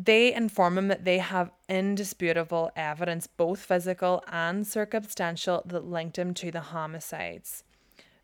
They 0.00 0.32
inform 0.32 0.78
him 0.78 0.86
that 0.88 1.04
they 1.04 1.18
have 1.18 1.50
indisputable 1.68 2.70
evidence, 2.76 3.26
both 3.26 3.58
physical 3.58 4.22
and 4.30 4.64
circumstantial, 4.64 5.60
that 5.66 5.86
linked 5.86 6.16
him 6.16 6.34
to 6.34 6.52
the 6.52 6.60
homicides. 6.60 7.64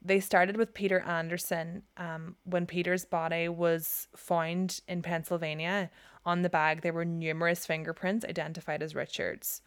They 0.00 0.20
started 0.20 0.56
with 0.56 0.72
Peter 0.72 1.00
Anderson 1.00 1.82
um, 1.96 2.36
when 2.44 2.66
Peter's 2.66 3.04
body 3.04 3.48
was 3.48 4.06
found 4.14 4.82
in 4.86 5.02
Pennsylvania. 5.02 5.90
On 6.24 6.42
the 6.42 6.48
bag, 6.48 6.82
there 6.82 6.92
were 6.92 7.04
numerous 7.04 7.66
fingerprints 7.66 8.24
identified 8.24 8.80
as 8.80 8.94
Richard's. 8.94 9.60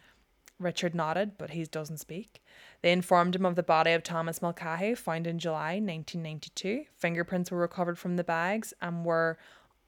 Richard 0.58 0.94
nodded, 0.94 1.32
but 1.36 1.50
he 1.50 1.62
doesn't 1.64 1.98
speak. 1.98 2.42
They 2.80 2.90
informed 2.90 3.36
him 3.36 3.44
of 3.44 3.54
the 3.54 3.62
body 3.62 3.92
of 3.92 4.02
Thomas 4.02 4.40
Mulcahy, 4.40 4.94
found 4.94 5.26
in 5.26 5.38
July 5.38 5.74
1992. 5.74 6.86
Fingerprints 6.96 7.50
were 7.50 7.58
recovered 7.58 7.98
from 7.98 8.16
the 8.16 8.24
bags 8.24 8.72
and 8.80 9.04
were 9.04 9.36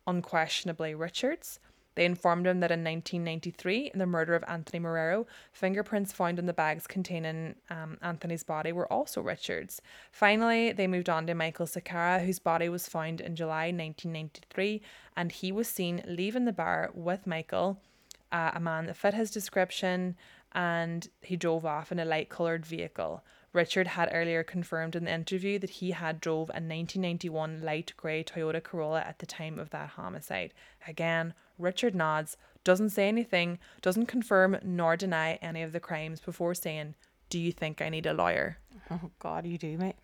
unquestionably 0.07 0.95
Richard's. 0.95 1.61
They 2.01 2.07
informed 2.07 2.47
him 2.47 2.61
that 2.61 2.71
in 2.71 2.83
1993, 2.83 3.91
in 3.93 3.99
the 3.99 4.07
murder 4.07 4.35
of 4.35 4.43
Anthony 4.49 4.83
Marrero, 4.83 5.27
fingerprints 5.53 6.15
found 6.15 6.39
in 6.39 6.47
the 6.47 6.55
bags 6.55 6.87
containing 6.87 7.57
um, 7.69 7.99
Anthony's 8.01 8.43
body 8.43 8.73
were 8.73 8.91
also 8.91 9.21
Richard's. 9.21 9.83
Finally, 10.11 10.73
they 10.73 10.87
moved 10.87 11.11
on 11.11 11.27
to 11.27 11.35
Michael 11.35 11.67
Sakara, 11.67 12.25
whose 12.25 12.39
body 12.39 12.71
was 12.71 12.89
found 12.89 13.21
in 13.21 13.37
July 13.37 13.67
1993, 13.67 14.81
and 15.15 15.31
he 15.31 15.53
was 15.53 15.69
seen 15.69 16.03
leaving 16.07 16.47
the 16.47 16.55
bar 16.55 16.89
with 16.95 17.27
Michael, 17.27 17.83
uh, 18.33 18.53
a 18.55 18.61
man 18.61 18.87
that 18.87 18.97
fit 18.97 19.13
his 19.13 19.31
description, 19.31 20.17
and 20.53 21.07
he 21.21 21.37
drove 21.37 21.67
off 21.67 21.93
in 21.93 21.99
a 21.99 22.07
light 22.07 22.31
coloured 22.31 22.65
vehicle. 22.65 23.23
Richard 23.53 23.89
had 23.89 24.11
earlier 24.13 24.45
confirmed 24.45 24.95
in 24.95 25.05
the 25.05 25.13
interview 25.13 25.59
that 25.59 25.71
he 25.71 25.91
had 25.91 26.21
drove 26.21 26.49
a 26.51 26.63
1991 26.63 27.63
light 27.63 27.93
grey 27.97 28.23
Toyota 28.23 28.63
Corolla 28.63 29.01
at 29.01 29.19
the 29.19 29.27
time 29.27 29.59
of 29.59 29.71
that 29.71 29.91
homicide. 29.91 30.55
Again, 30.87 31.35
Richard 31.59 31.95
nods, 31.95 32.37
doesn't 32.63 32.91
say 32.91 33.09
anything, 33.09 33.59
doesn't 33.83 34.07
confirm 34.07 34.59
nor 34.63 34.97
deny 34.97 35.35
any 35.43 35.63
of 35.63 35.73
the 35.73 35.81
crimes 35.81 36.21
before 36.21 36.55
saying, 36.55 36.95
"Do 37.29 37.39
you 37.39 37.51
think 37.51 37.83
I 37.83 37.89
need 37.89 38.07
a 38.07 38.15
lawyer?" 38.15 38.59
Oh 38.91 39.11
God, 39.19 39.47
you 39.47 39.59
do, 39.59 39.77
mate. 39.79 39.97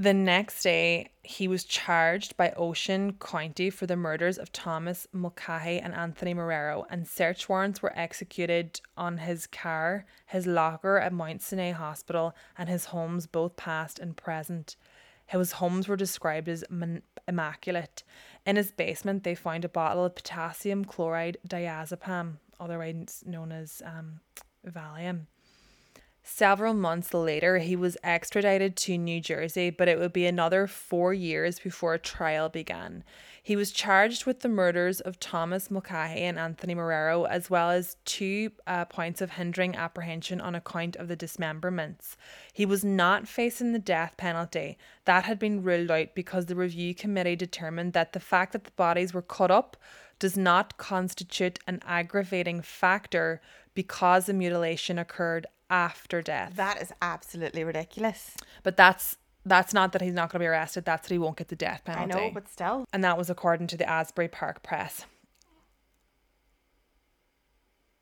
The 0.00 0.14
next 0.14 0.62
day, 0.62 1.08
he 1.24 1.48
was 1.48 1.64
charged 1.64 2.36
by 2.36 2.52
Ocean 2.52 3.14
County 3.14 3.68
for 3.68 3.84
the 3.84 3.96
murders 3.96 4.38
of 4.38 4.52
Thomas 4.52 5.08
Mulcahy 5.12 5.80
and 5.80 5.92
Anthony 5.92 6.34
Marrero, 6.34 6.84
and 6.88 7.04
search 7.04 7.48
warrants 7.48 7.82
were 7.82 7.92
executed 7.98 8.80
on 8.96 9.18
his 9.18 9.48
car, 9.48 10.06
his 10.24 10.46
locker 10.46 10.98
at 10.98 11.12
Mount 11.12 11.42
Sinai 11.42 11.72
Hospital, 11.72 12.32
and 12.56 12.68
his 12.68 12.84
homes, 12.84 13.26
both 13.26 13.56
past 13.56 13.98
and 13.98 14.16
present. 14.16 14.76
His 15.26 15.50
homes 15.50 15.88
were 15.88 15.96
described 15.96 16.48
as 16.48 16.62
immaculate. 17.26 18.04
In 18.46 18.54
his 18.54 18.70
basement, 18.70 19.24
they 19.24 19.34
found 19.34 19.64
a 19.64 19.68
bottle 19.68 20.04
of 20.04 20.14
potassium 20.14 20.84
chloride 20.84 21.38
diazepam, 21.48 22.36
otherwise 22.60 23.24
known 23.26 23.50
as 23.50 23.82
um, 23.84 24.20
Valium. 24.64 25.26
Several 26.30 26.74
months 26.74 27.14
later, 27.14 27.56
he 27.56 27.74
was 27.74 27.96
extradited 28.04 28.76
to 28.76 28.98
New 28.98 29.18
Jersey, 29.18 29.70
but 29.70 29.88
it 29.88 29.98
would 29.98 30.12
be 30.12 30.26
another 30.26 30.66
four 30.66 31.14
years 31.14 31.58
before 31.58 31.94
a 31.94 31.98
trial 31.98 32.50
began. 32.50 33.02
He 33.42 33.56
was 33.56 33.72
charged 33.72 34.26
with 34.26 34.40
the 34.40 34.48
murders 34.48 35.00
of 35.00 35.18
Thomas 35.18 35.70
Mulcahy 35.70 36.20
and 36.20 36.38
Anthony 36.38 36.74
Marrero, 36.74 37.26
as 37.26 37.48
well 37.48 37.70
as 37.70 37.96
two 38.04 38.52
uh, 38.66 38.84
points 38.84 39.22
of 39.22 39.32
hindering 39.32 39.74
apprehension 39.74 40.38
on 40.38 40.54
account 40.54 40.96
of 40.96 41.08
the 41.08 41.16
dismemberments. 41.16 42.18
He 42.52 42.66
was 42.66 42.84
not 42.84 43.26
facing 43.26 43.72
the 43.72 43.78
death 43.78 44.14
penalty. 44.18 44.76
That 45.06 45.24
had 45.24 45.38
been 45.38 45.62
ruled 45.62 45.90
out 45.90 46.14
because 46.14 46.46
the 46.46 46.54
review 46.54 46.94
committee 46.94 47.36
determined 47.36 47.94
that 47.94 48.12
the 48.12 48.20
fact 48.20 48.52
that 48.52 48.64
the 48.64 48.70
bodies 48.72 49.14
were 49.14 49.22
cut 49.22 49.50
up 49.50 49.78
does 50.18 50.36
not 50.36 50.76
constitute 50.76 51.58
an 51.66 51.80
aggravating 51.86 52.60
factor 52.60 53.40
because 53.72 54.26
the 54.26 54.34
mutilation 54.34 54.98
occurred 54.98 55.46
after 55.70 56.22
death. 56.22 56.52
That 56.56 56.80
is 56.82 56.92
absolutely 57.02 57.64
ridiculous. 57.64 58.36
But 58.62 58.76
that's 58.76 59.16
that's 59.44 59.72
not 59.72 59.92
that 59.92 60.02
he's 60.02 60.12
not 60.12 60.30
going 60.30 60.40
to 60.40 60.44
be 60.44 60.46
arrested. 60.48 60.84
That's 60.84 61.08
that 61.08 61.14
he 61.14 61.18
won't 61.18 61.36
get 61.38 61.48
the 61.48 61.56
death 61.56 61.82
penalty. 61.84 62.12
I 62.12 62.28
know, 62.28 62.30
but 62.34 62.48
still. 62.48 62.84
and 62.92 63.02
that 63.04 63.16
was 63.16 63.30
according 63.30 63.68
to 63.68 63.76
the 63.76 63.88
Asbury 63.88 64.28
Park 64.28 64.62
Press. 64.62 65.06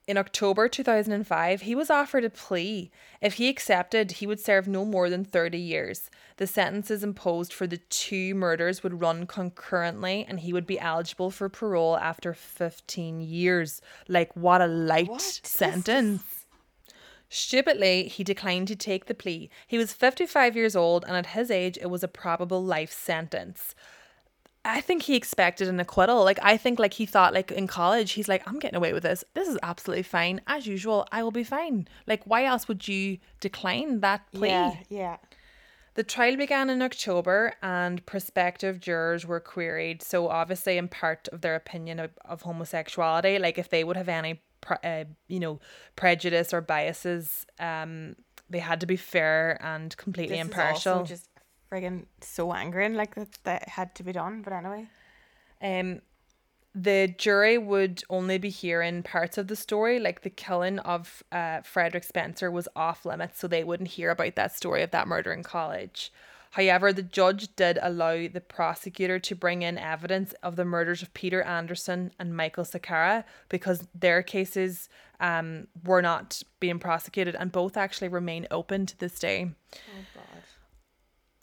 In 0.09 0.17
October 0.17 0.69
2005, 0.69 1.63
he 1.63 1.75
was 1.75 1.91
offered 1.91 2.25
a 2.25 2.31
plea. 2.31 2.93
If 3.21 3.35
he 3.35 3.49
accepted, 3.49 4.13
he 4.13 4.27
would 4.27 4.39
serve 4.39 4.69
no 4.69 4.85
more 4.85 5.11
than 5.11 5.25
30 5.25 5.59
years. 5.59 6.11
The 6.37 6.47
sentences 6.47 7.03
imposed 7.03 7.53
for 7.53 7.67
the 7.67 7.79
two 7.79 8.33
murders 8.37 8.85
would 8.85 9.01
run 9.01 9.27
concurrently, 9.27 10.25
and 10.29 10.39
he 10.39 10.53
would 10.53 10.67
be 10.67 10.79
eligible 10.79 11.33
for 11.33 11.49
parole 11.49 11.97
after 11.97 12.33
15 12.35 13.21
years. 13.21 13.81
Like, 14.07 14.35
what 14.37 14.61
a 14.61 14.69
light 14.69 15.09
What? 15.09 15.23
Sentence. 15.43 16.36
Stupidly, 17.29 18.09
he 18.09 18.23
declined 18.23 18.69
to 18.69 18.77
take 18.77 19.07
the 19.07 19.15
plea. 19.15 19.51
He 19.67 19.79
was 19.79 19.93
55 19.93 20.57
years 20.57 20.77
old, 20.77 21.05
and 21.07 21.17
at 21.17 21.27
his 21.27 21.51
age, 21.51 21.79
it 21.81 21.91
was 21.91 22.05
a 22.05 22.09
probable 22.09 22.65
life 22.65 22.93
sentence. 22.93 23.75
I 24.65 24.81
think 24.81 25.03
he 25.03 25.15
expected 25.15 25.69
an 25.69 25.79
acquittal. 25.79 26.25
Like 26.25 26.41
I 26.43 26.57
think 26.57 26.79
like 26.79 26.95
he 26.95 27.07
thought 27.07 27.33
like 27.33 27.53
in 27.53 27.69
college 27.69 28.13
he's 28.13 28.27
like 28.27 28.43
I'm 28.49 28.59
getting 28.59 28.77
away 28.77 28.93
with 28.93 29.05
this. 29.05 29.23
This 29.35 29.47
is 29.47 29.57
absolutely 29.63 30.03
fine. 30.03 30.41
As 30.49 30.67
usual, 30.67 31.07
I 31.13 31.23
will 31.23 31.31
be 31.31 31.45
fine. 31.45 31.87
Like 32.09 32.23
why 32.25 32.45
else 32.45 32.67
would 32.67 32.89
you 32.89 33.19
decline 33.41 34.01
that 34.01 34.23
plea? 34.33 34.49
Yeah, 34.49 34.75
yeah. 34.89 35.17
The 35.95 36.03
trial 36.03 36.37
began 36.37 36.69
in 36.69 36.83
October 36.83 37.55
and 37.63 38.05
prospective 38.05 38.81
jurors 38.81 39.25
were 39.25 39.41
queried. 39.41 40.03
So, 40.03 40.29
obviously, 40.29 40.77
in 40.77 40.89
part 40.89 41.27
of 41.29 41.41
their 41.41 41.55
opinion 41.55 41.99
of, 42.01 42.11
of 42.23 42.43
homosexuality, 42.43 43.39
like 43.39 43.57
if 43.57 43.71
they 43.71 43.83
would 43.83 43.97
have 43.97 44.11
any, 44.11 44.43
pre- 44.67 44.85
uh, 44.91 45.05
you 45.29 45.41
know, 45.41 45.61
prejudice 45.95 46.53
or 46.53 46.61
biases, 46.61 47.47
um, 47.61 48.17
they 48.51 48.59
had 48.61 48.81
to 48.81 48.87
be 48.87 48.97
fair 48.97 49.59
and 49.61 49.97
completely 49.97 50.37
This 50.37 50.47
is 50.47 50.51
impartial. 50.53 50.93
also 50.95 51.07
just 51.15 51.29
friggin' 51.71 52.07
so 52.21 52.53
angering, 52.53 52.95
like 52.95 53.15
that 53.15 53.39
that 53.45 53.69
had 53.69 53.95
to 53.97 54.03
be 54.03 54.13
done. 54.13 54.43
But 54.43 54.53
anyway, 54.53 54.87
Um, 55.61 56.01
the 56.75 57.09
jury 57.17 57.57
would 57.57 58.03
only 58.11 58.39
be 58.39 58.51
hearing 58.51 59.03
parts 59.03 59.39
of 59.39 59.47
the 59.49 59.57
story, 59.57 59.99
like 59.99 60.21
the 60.21 60.31
killing 60.31 60.79
of 60.81 61.23
uh, 61.33 61.63
Frederick 61.63 62.05
Spencer 62.05 62.51
was 62.51 62.69
off 62.77 63.07
limits, 63.07 63.39
so 63.39 63.49
they 63.49 63.65
wouldn't 63.65 63.91
hear 63.97 64.11
about 64.11 64.35
that 64.37 64.55
story 64.55 64.83
of 64.83 64.91
that 64.91 65.09
murder 65.09 65.33
in 65.33 65.43
college. 65.43 66.13
However, 66.51 66.93
the 66.93 67.03
judge 67.03 67.55
did 67.57 67.79
allow 67.83 68.29
the 68.29 68.41
prosecutor 68.41 69.19
to 69.19 69.35
bring 69.35 69.63
in 69.63 69.79
evidence 69.79 70.33
of 70.43 70.57
the 70.57 70.65
murders 70.65 71.03
of 71.03 71.13
Peter 71.15 71.43
Anderson 71.43 72.13
and 72.19 72.37
Michael 72.37 72.65
Sakara 72.65 73.25
because 73.49 73.87
their 73.95 74.23
cases 74.23 74.89
um, 75.21 75.67
were 75.85 76.03
not 76.03 76.43
being 76.61 76.79
prosecuted 76.79 77.35
and 77.35 77.53
both 77.53 77.77
actually 77.77 78.09
remain 78.09 78.47
open 78.51 78.87
to 78.87 78.99
this 78.99 79.19
day. 79.19 79.51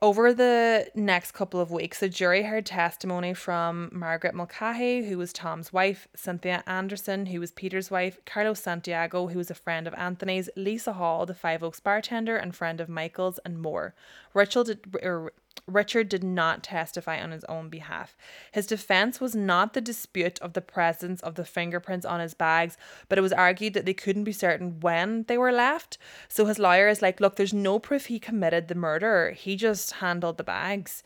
Over 0.04 0.34
the 0.34 0.88
next 0.95 1.32
couple 1.32 1.62
of 1.62 1.72
weeks, 1.72 2.01
the 2.01 2.10
jury 2.10 2.43
heard 2.43 2.66
testimony 2.66 3.34
from 3.34 3.89
Margaret 3.93 4.36
Mulcahy, 4.36 5.08
who 5.08 5.18
was 5.18 5.32
Tom's 5.32 5.72
wife, 5.72 6.10
Cynthia 6.14 6.62
Anderson, 6.68 7.28
who 7.28 7.39
was 7.39 7.54
Peter's 7.54 7.89
wife, 7.89 8.20
Carlos 8.26 8.60
Santiago, 8.60 9.28
who 9.28 9.38
was 9.38 9.49
a 9.49 9.56
friend 9.56 9.88
of 9.88 9.93
Anthony's, 9.93 10.49
Lisa 10.58 10.91
Hall, 10.91 11.26
the 11.26 11.34
Five 11.34 11.64
Oaks 11.64 11.80
bartender 11.80 12.36
and 12.36 12.54
friend 12.54 12.82
of 12.82 12.89
Michael's, 12.89 13.39
and 13.45 13.62
more. 13.62 13.95
Richard 14.34 14.66
did, 14.66 14.97
er, 15.01 15.32
Richard 15.68 16.10
did 16.10 16.24
not 16.24 16.64
testify 16.64 17.22
on 17.22 17.32
his 17.32 17.45
own 17.45 17.70
behalf. 17.70 18.18
His 18.51 18.68
defense 18.68 19.22
was 19.22 19.36
not 19.36 19.74
the 19.74 19.82
dispute 19.82 20.39
of 20.41 20.54
the 20.54 20.62
presence 20.62 21.22
of 21.22 21.36
the 21.36 21.45
fingerprints 21.45 22.06
on 22.06 22.20
his 22.20 22.34
bags, 22.34 22.78
but 23.08 23.18
it 23.18 23.22
was 23.22 23.32
argued 23.32 23.74
that 23.74 23.86
they 23.86 23.93
couldn't 23.93 24.26
be 24.26 24.34
certain 24.34 24.80
when 24.82 25.24
they 25.24 25.38
were 25.38 25.54
left. 25.54 25.97
So 26.28 26.45
his 26.45 26.60
lawyer 26.60 26.89
is 26.89 27.01
like, 27.01 27.22
look, 27.22 27.38
there's 27.38 27.54
no 27.54 27.80
proof 27.80 28.08
he 28.08 28.20
committed 28.20 28.68
the 28.68 28.76
murder. 28.76 29.32
He 29.32 29.56
just 29.56 29.93
handled 29.93 30.38
the 30.38 30.43
bags. 30.43 31.01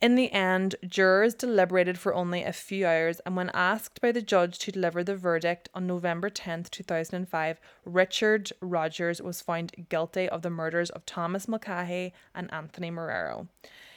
In 0.00 0.14
the 0.14 0.30
end, 0.30 0.76
jurors 0.86 1.34
deliberated 1.34 1.98
for 1.98 2.14
only 2.14 2.44
a 2.44 2.52
few 2.52 2.86
hours, 2.86 3.18
and 3.26 3.34
when 3.34 3.50
asked 3.52 4.00
by 4.00 4.12
the 4.12 4.22
judge 4.22 4.60
to 4.60 4.70
deliver 4.70 5.02
the 5.02 5.16
verdict 5.16 5.68
on 5.74 5.88
November 5.88 6.30
10th, 6.30 6.70
2005, 6.70 7.60
Richard 7.84 8.52
Rogers 8.60 9.20
was 9.20 9.40
found 9.40 9.88
guilty 9.88 10.28
of 10.28 10.42
the 10.42 10.50
murders 10.50 10.90
of 10.90 11.04
Thomas 11.04 11.48
Mulcahy 11.48 12.12
and 12.32 12.52
Anthony 12.52 12.92
Marrero. 12.92 13.48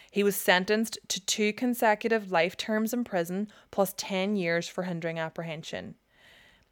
He 0.09 0.23
was 0.23 0.35
sentenced 0.35 0.97
to 1.07 1.23
two 1.23 1.53
consecutive 1.53 2.31
life 2.31 2.57
terms 2.57 2.93
in 2.93 3.03
prison 3.03 3.47
plus 3.69 3.93
10 3.95 4.35
years 4.35 4.67
for 4.67 4.83
hindering 4.83 5.19
apprehension. 5.19 5.95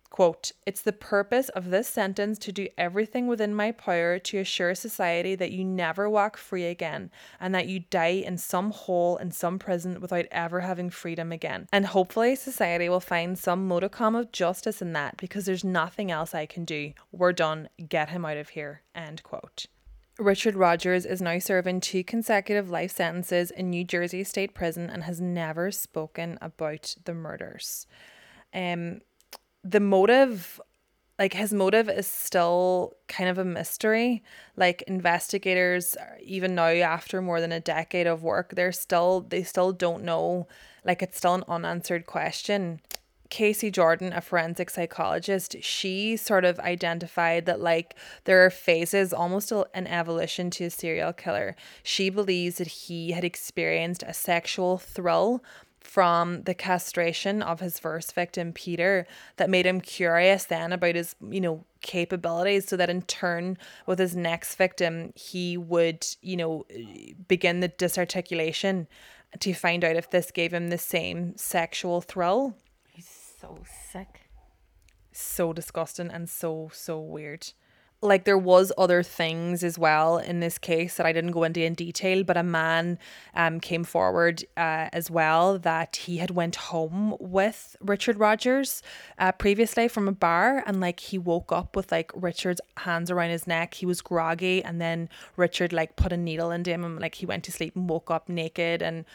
Quote, 0.10 0.52
It's 0.66 0.82
the 0.82 0.92
purpose 0.92 1.50
of 1.50 1.70
this 1.70 1.88
sentence 1.88 2.40
to 2.40 2.52
do 2.52 2.68
everything 2.78 3.28
within 3.28 3.54
my 3.54 3.72
power 3.72 4.18
to 4.20 4.40
assure 4.40 4.74
society 4.74 5.36
that 5.36 5.52
you 5.52 5.64
never 5.64 6.10
walk 6.10 6.36
free 6.36 6.66
again 6.66 7.12
and 7.40 7.54
that 7.54 7.68
you 7.68 7.82
die 7.92 8.24
in 8.26 8.38
some 8.38 8.72
hole 8.72 9.18
in 9.18 9.32
some 9.32 9.60
prison 9.60 10.02
without 10.02 10.26
ever 10.32 10.62
having 10.62 10.90
freedom 10.90 11.32
again. 11.32 11.68
And 11.72 11.86
hopefully, 11.86 12.36
society 12.36 12.90
will 12.90 13.00
find 13.00 13.38
some 13.38 13.68
modicum 13.68 14.16
of 14.16 14.32
justice 14.32 14.82
in 14.82 14.94
that 14.94 15.18
because 15.18 15.46
there's 15.46 15.64
nothing 15.64 16.10
else 16.10 16.34
I 16.34 16.48
can 16.48 16.66
do. 16.66 16.94
We're 17.12 17.34
done. 17.34 17.70
Get 17.88 18.10
him 18.10 18.26
out 18.26 18.38
of 18.38 18.50
here. 18.50 18.82
End 18.96 19.22
quote. 19.22 19.68
Richard 20.18 20.56
Rogers 20.56 21.06
is 21.06 21.22
now 21.22 21.40
serving 21.40 21.80
two 21.80 22.04
consecutive 22.04 22.70
life 22.70 22.92
sentences 22.92 23.52
in 23.52 23.70
New 23.70 23.86
Jersey 23.86 24.26
State 24.26 24.54
Prison 24.54 24.90
and 24.90 25.04
has 25.04 25.22
never 25.22 25.72
spoken 25.72 26.38
about 26.42 26.96
the 27.06 27.14
murders. 27.14 27.88
Um, 28.54 29.00
the 29.64 29.80
motive 29.80 30.60
like 31.18 31.34
his 31.34 31.52
motive 31.52 31.90
is 31.90 32.08
still 32.08 32.94
kind 33.08 33.30
of 33.30 33.38
a 33.38 33.44
mystery 33.46 34.24
like 34.56 34.82
investigators 34.84 35.98
even 36.22 36.56
now 36.56 36.68
after 36.68 37.22
more 37.22 37.42
than 37.42 37.52
a 37.52 37.60
decade 37.60 38.08
of 38.08 38.24
work 38.24 38.56
they're 38.56 38.72
still 38.72 39.22
they 39.22 39.44
still 39.44 39.72
don't 39.74 40.04
know 40.04 40.48
like 40.86 41.02
it's 41.02 41.18
still 41.18 41.36
an 41.36 41.44
unanswered 41.48 42.06
question 42.06 42.80
Casey 43.30 43.70
Jordan, 43.70 44.12
a 44.12 44.22
forensic 44.22 44.72
psychologist, 44.72 45.56
she 45.62 46.18
sort 46.18 46.46
of 46.46 46.60
identified 46.60 47.46
that 47.46 47.60
like 47.60 47.96
there 48.24 48.44
are 48.44 48.50
phases, 48.50 49.14
almost 49.14 49.52
an 49.52 49.86
evolution 49.86 50.50
to 50.52 50.66
a 50.66 50.70
serial 50.70 51.14
killer. 51.14 51.56
She 51.84 52.10
believes 52.10 52.58
that 52.58 52.68
he 52.68 53.12
had 53.12 53.24
experienced 53.24 54.04
a 54.04 54.14
sexual 54.14 54.80
thrill 54.80 55.44
from 55.82 56.44
the 56.44 56.54
castration 56.54 57.42
of 57.42 57.60
his 57.60 57.80
first 57.80 58.14
victim 58.14 58.52
Peter 58.54 59.08
that 59.38 59.50
made 59.50 59.66
him 59.66 59.82
curious 59.82 60.46
then 60.46 60.72
about 60.72 60.96
his 60.96 61.16
you 61.30 61.42
know 61.42 61.66
capabilities 61.82 62.68
so 62.68 62.76
that 62.76 62.90
in 62.90 63.02
turn 63.04 63.58
with 63.86 64.00
his 64.00 64.16
next 64.16 64.56
victim 64.56 65.14
he 65.16 65.58
would 65.58 66.06
you 66.22 66.36
know 66.36 66.66
begin 67.28 67.62
the 67.62 67.70
disarticulation 67.70 68.88
to 69.40 69.54
find 69.54 69.84
out 69.84 69.96
if 69.96 70.10
this 70.10 70.32
gave 70.32 70.54
him 70.54 70.70
the 70.70 70.78
same 70.78 71.36
sexual 71.38 72.02
thrill 72.02 72.56
He's 72.92 73.08
so 73.40 73.60
sick. 73.92 74.30
so 75.12 75.54
disgusting 75.54 76.10
and 76.10 76.30
so 76.30 76.70
so 76.74 77.00
weird 77.00 77.52
like 78.02 78.24
there 78.24 78.38
was 78.38 78.72
other 78.78 79.04
things 79.04 79.64
as 79.64 79.78
well 79.78 80.18
in 80.18 80.40
this 80.40 80.58
case 80.58 80.96
that 80.96 81.06
I 81.06 81.12
didn't 81.12 81.32
go 81.32 81.44
into 81.44 81.62
in 81.64 81.74
detail 81.74 82.24
but 82.24 82.38
a 82.38 82.44
man 82.44 82.98
um 83.36 83.60
came 83.60 83.84
forward 83.84 84.44
uh, 84.56 84.88
as 84.94 85.12
well 85.12 85.60
that 85.60 85.96
he 85.98 86.18
had 86.18 86.32
went 86.32 86.56
home 86.56 87.16
with 87.20 87.76
Richard 87.82 88.18
Rogers 88.18 88.82
uh, 89.18 89.32
previously 89.34 89.88
from 89.88 90.08
a 90.08 90.12
bar 90.14 90.64
and 90.66 90.80
like 90.80 91.00
he 91.00 91.18
woke 91.18 91.52
up 91.52 91.76
with 91.76 91.92
like 91.92 92.12
Richard's 92.16 92.62
hands 92.78 93.12
around 93.12 93.30
his 93.30 93.48
neck. 93.48 93.74
He 93.74 93.86
was 93.86 94.02
groggy 94.02 94.64
and 94.64 94.80
then 94.80 95.10
Richard 95.36 95.74
like 95.74 95.96
put 95.96 96.14
a 96.14 96.18
needle 96.18 96.52
into 96.52 96.72
him 96.72 96.84
and 96.84 97.00
like 97.00 97.16
he 97.16 97.26
went 97.26 97.44
to 97.46 97.52
sleep 97.52 97.76
and 97.76 97.90
woke 97.90 98.10
up 98.10 98.30
naked 98.30 98.82
and 98.82 99.06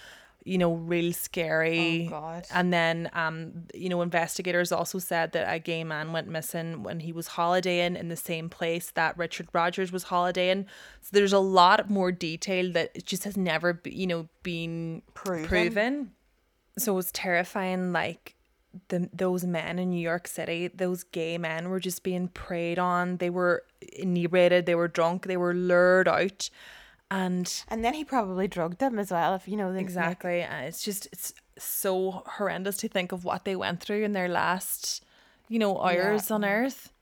you 0.44 0.58
know 0.58 0.74
real 0.74 1.12
scary 1.12 2.06
Oh, 2.06 2.10
God. 2.10 2.46
and 2.52 2.70
then, 2.72 3.08
um, 3.14 3.64
you 3.74 3.88
know, 3.88 4.02
investigators 4.02 4.72
also 4.72 4.98
said 4.98 5.32
that 5.32 5.52
a 5.52 5.58
gay 5.58 5.84
man 5.84 6.12
went 6.12 6.28
missing 6.28 6.82
when 6.82 7.00
he 7.00 7.12
was 7.12 7.28
holidaying 7.28 7.96
in 7.96 8.08
the 8.08 8.16
same 8.16 8.50
place 8.50 8.90
that 8.90 9.16
Richard 9.16 9.48
Rogers 9.54 9.90
was 9.90 10.04
holidaying. 10.04 10.66
So 11.00 11.08
there's 11.12 11.32
a 11.32 11.38
lot 11.38 11.88
more 11.88 12.12
detail 12.12 12.70
that 12.72 13.04
just 13.06 13.24
has 13.24 13.36
never, 13.38 13.72
be, 13.72 13.90
you 13.90 14.06
know, 14.06 14.28
been 14.42 15.00
Proven. 15.14 15.48
proven. 15.48 16.10
So 16.76 16.92
it 16.92 16.96
was 16.96 17.12
terrifying. 17.12 17.92
Like 17.92 18.34
the 18.88 19.08
those 19.14 19.44
men 19.44 19.78
in 19.78 19.90
New 19.90 20.00
York 20.00 20.26
City, 20.26 20.68
those 20.68 21.04
gay 21.04 21.38
men 21.38 21.70
were 21.70 21.80
just 21.80 22.02
being 22.02 22.28
preyed 22.28 22.78
on. 22.78 23.16
They 23.18 23.30
were 23.30 23.62
inebriated. 23.96 24.66
They 24.66 24.74
were 24.74 24.88
drunk. 24.88 25.26
They 25.26 25.36
were 25.36 25.54
lured 25.54 26.08
out, 26.08 26.50
and 27.10 27.64
And 27.68 27.84
then 27.84 27.94
he 27.94 28.04
probably 28.04 28.48
drugged 28.48 28.78
them 28.78 28.98
as 28.98 29.10
well. 29.10 29.34
If 29.34 29.48
you 29.48 29.56
know 29.56 29.72
the 29.72 29.78
Exactly. 29.78 30.42
And 30.42 30.66
it's 30.66 30.82
just 30.82 31.06
it's 31.12 31.34
so 31.58 32.22
horrendous 32.26 32.76
to 32.78 32.88
think 32.88 33.12
of 33.12 33.24
what 33.24 33.44
they 33.44 33.56
went 33.56 33.80
through 33.80 34.04
in 34.04 34.12
their 34.12 34.28
last, 34.28 35.04
you 35.48 35.58
know, 35.58 35.78
hours 35.78 36.30
on 36.30 36.44
earth. 36.44 36.92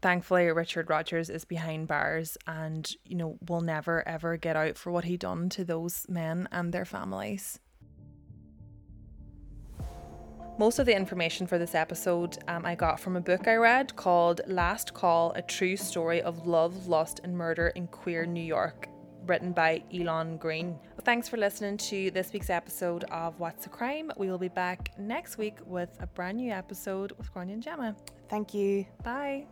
Thankfully, 0.00 0.46
Richard 0.46 0.90
Rogers 0.90 1.30
is 1.30 1.44
behind 1.44 1.88
bars 1.88 2.36
and, 2.46 2.90
you 3.04 3.16
know, 3.16 3.38
will 3.48 3.60
never 3.60 4.06
ever 4.06 4.36
get 4.36 4.56
out 4.56 4.76
for 4.76 4.90
what 4.90 5.04
he 5.04 5.16
done 5.16 5.48
to 5.50 5.64
those 5.64 6.06
men 6.08 6.48
and 6.52 6.72
their 6.72 6.84
families. 6.84 7.58
Most 10.56 10.78
of 10.78 10.86
the 10.86 10.94
information 10.94 11.48
for 11.48 11.58
this 11.58 11.74
episode 11.74 12.38
um, 12.46 12.64
I 12.64 12.76
got 12.76 13.00
from 13.00 13.16
a 13.16 13.20
book 13.20 13.48
I 13.48 13.56
read 13.56 13.96
called 13.96 14.40
Last 14.46 14.94
Call 14.94 15.32
A 15.32 15.42
True 15.42 15.76
Story 15.76 16.22
of 16.22 16.46
Love, 16.46 16.86
Lust, 16.86 17.20
and 17.24 17.36
Murder 17.36 17.68
in 17.68 17.88
Queer 17.88 18.24
New 18.24 18.44
York, 18.44 18.88
written 19.26 19.52
by 19.52 19.82
Elon 19.92 20.36
Green. 20.36 20.78
Thanks 21.02 21.28
for 21.28 21.36
listening 21.36 21.76
to 21.78 22.10
this 22.10 22.32
week's 22.32 22.50
episode 22.50 23.04
of 23.04 23.38
What's 23.38 23.66
a 23.66 23.68
Crime. 23.68 24.10
We 24.16 24.30
will 24.30 24.38
be 24.38 24.48
back 24.48 24.90
next 24.98 25.38
week 25.38 25.56
with 25.66 25.90
a 26.00 26.06
brand 26.06 26.38
new 26.38 26.52
episode 26.52 27.12
with 27.12 27.32
Grania 27.32 27.54
and 27.54 27.62
Gemma. 27.62 27.96
Thank 28.28 28.54
you. 28.54 28.86
Bye. 29.02 29.46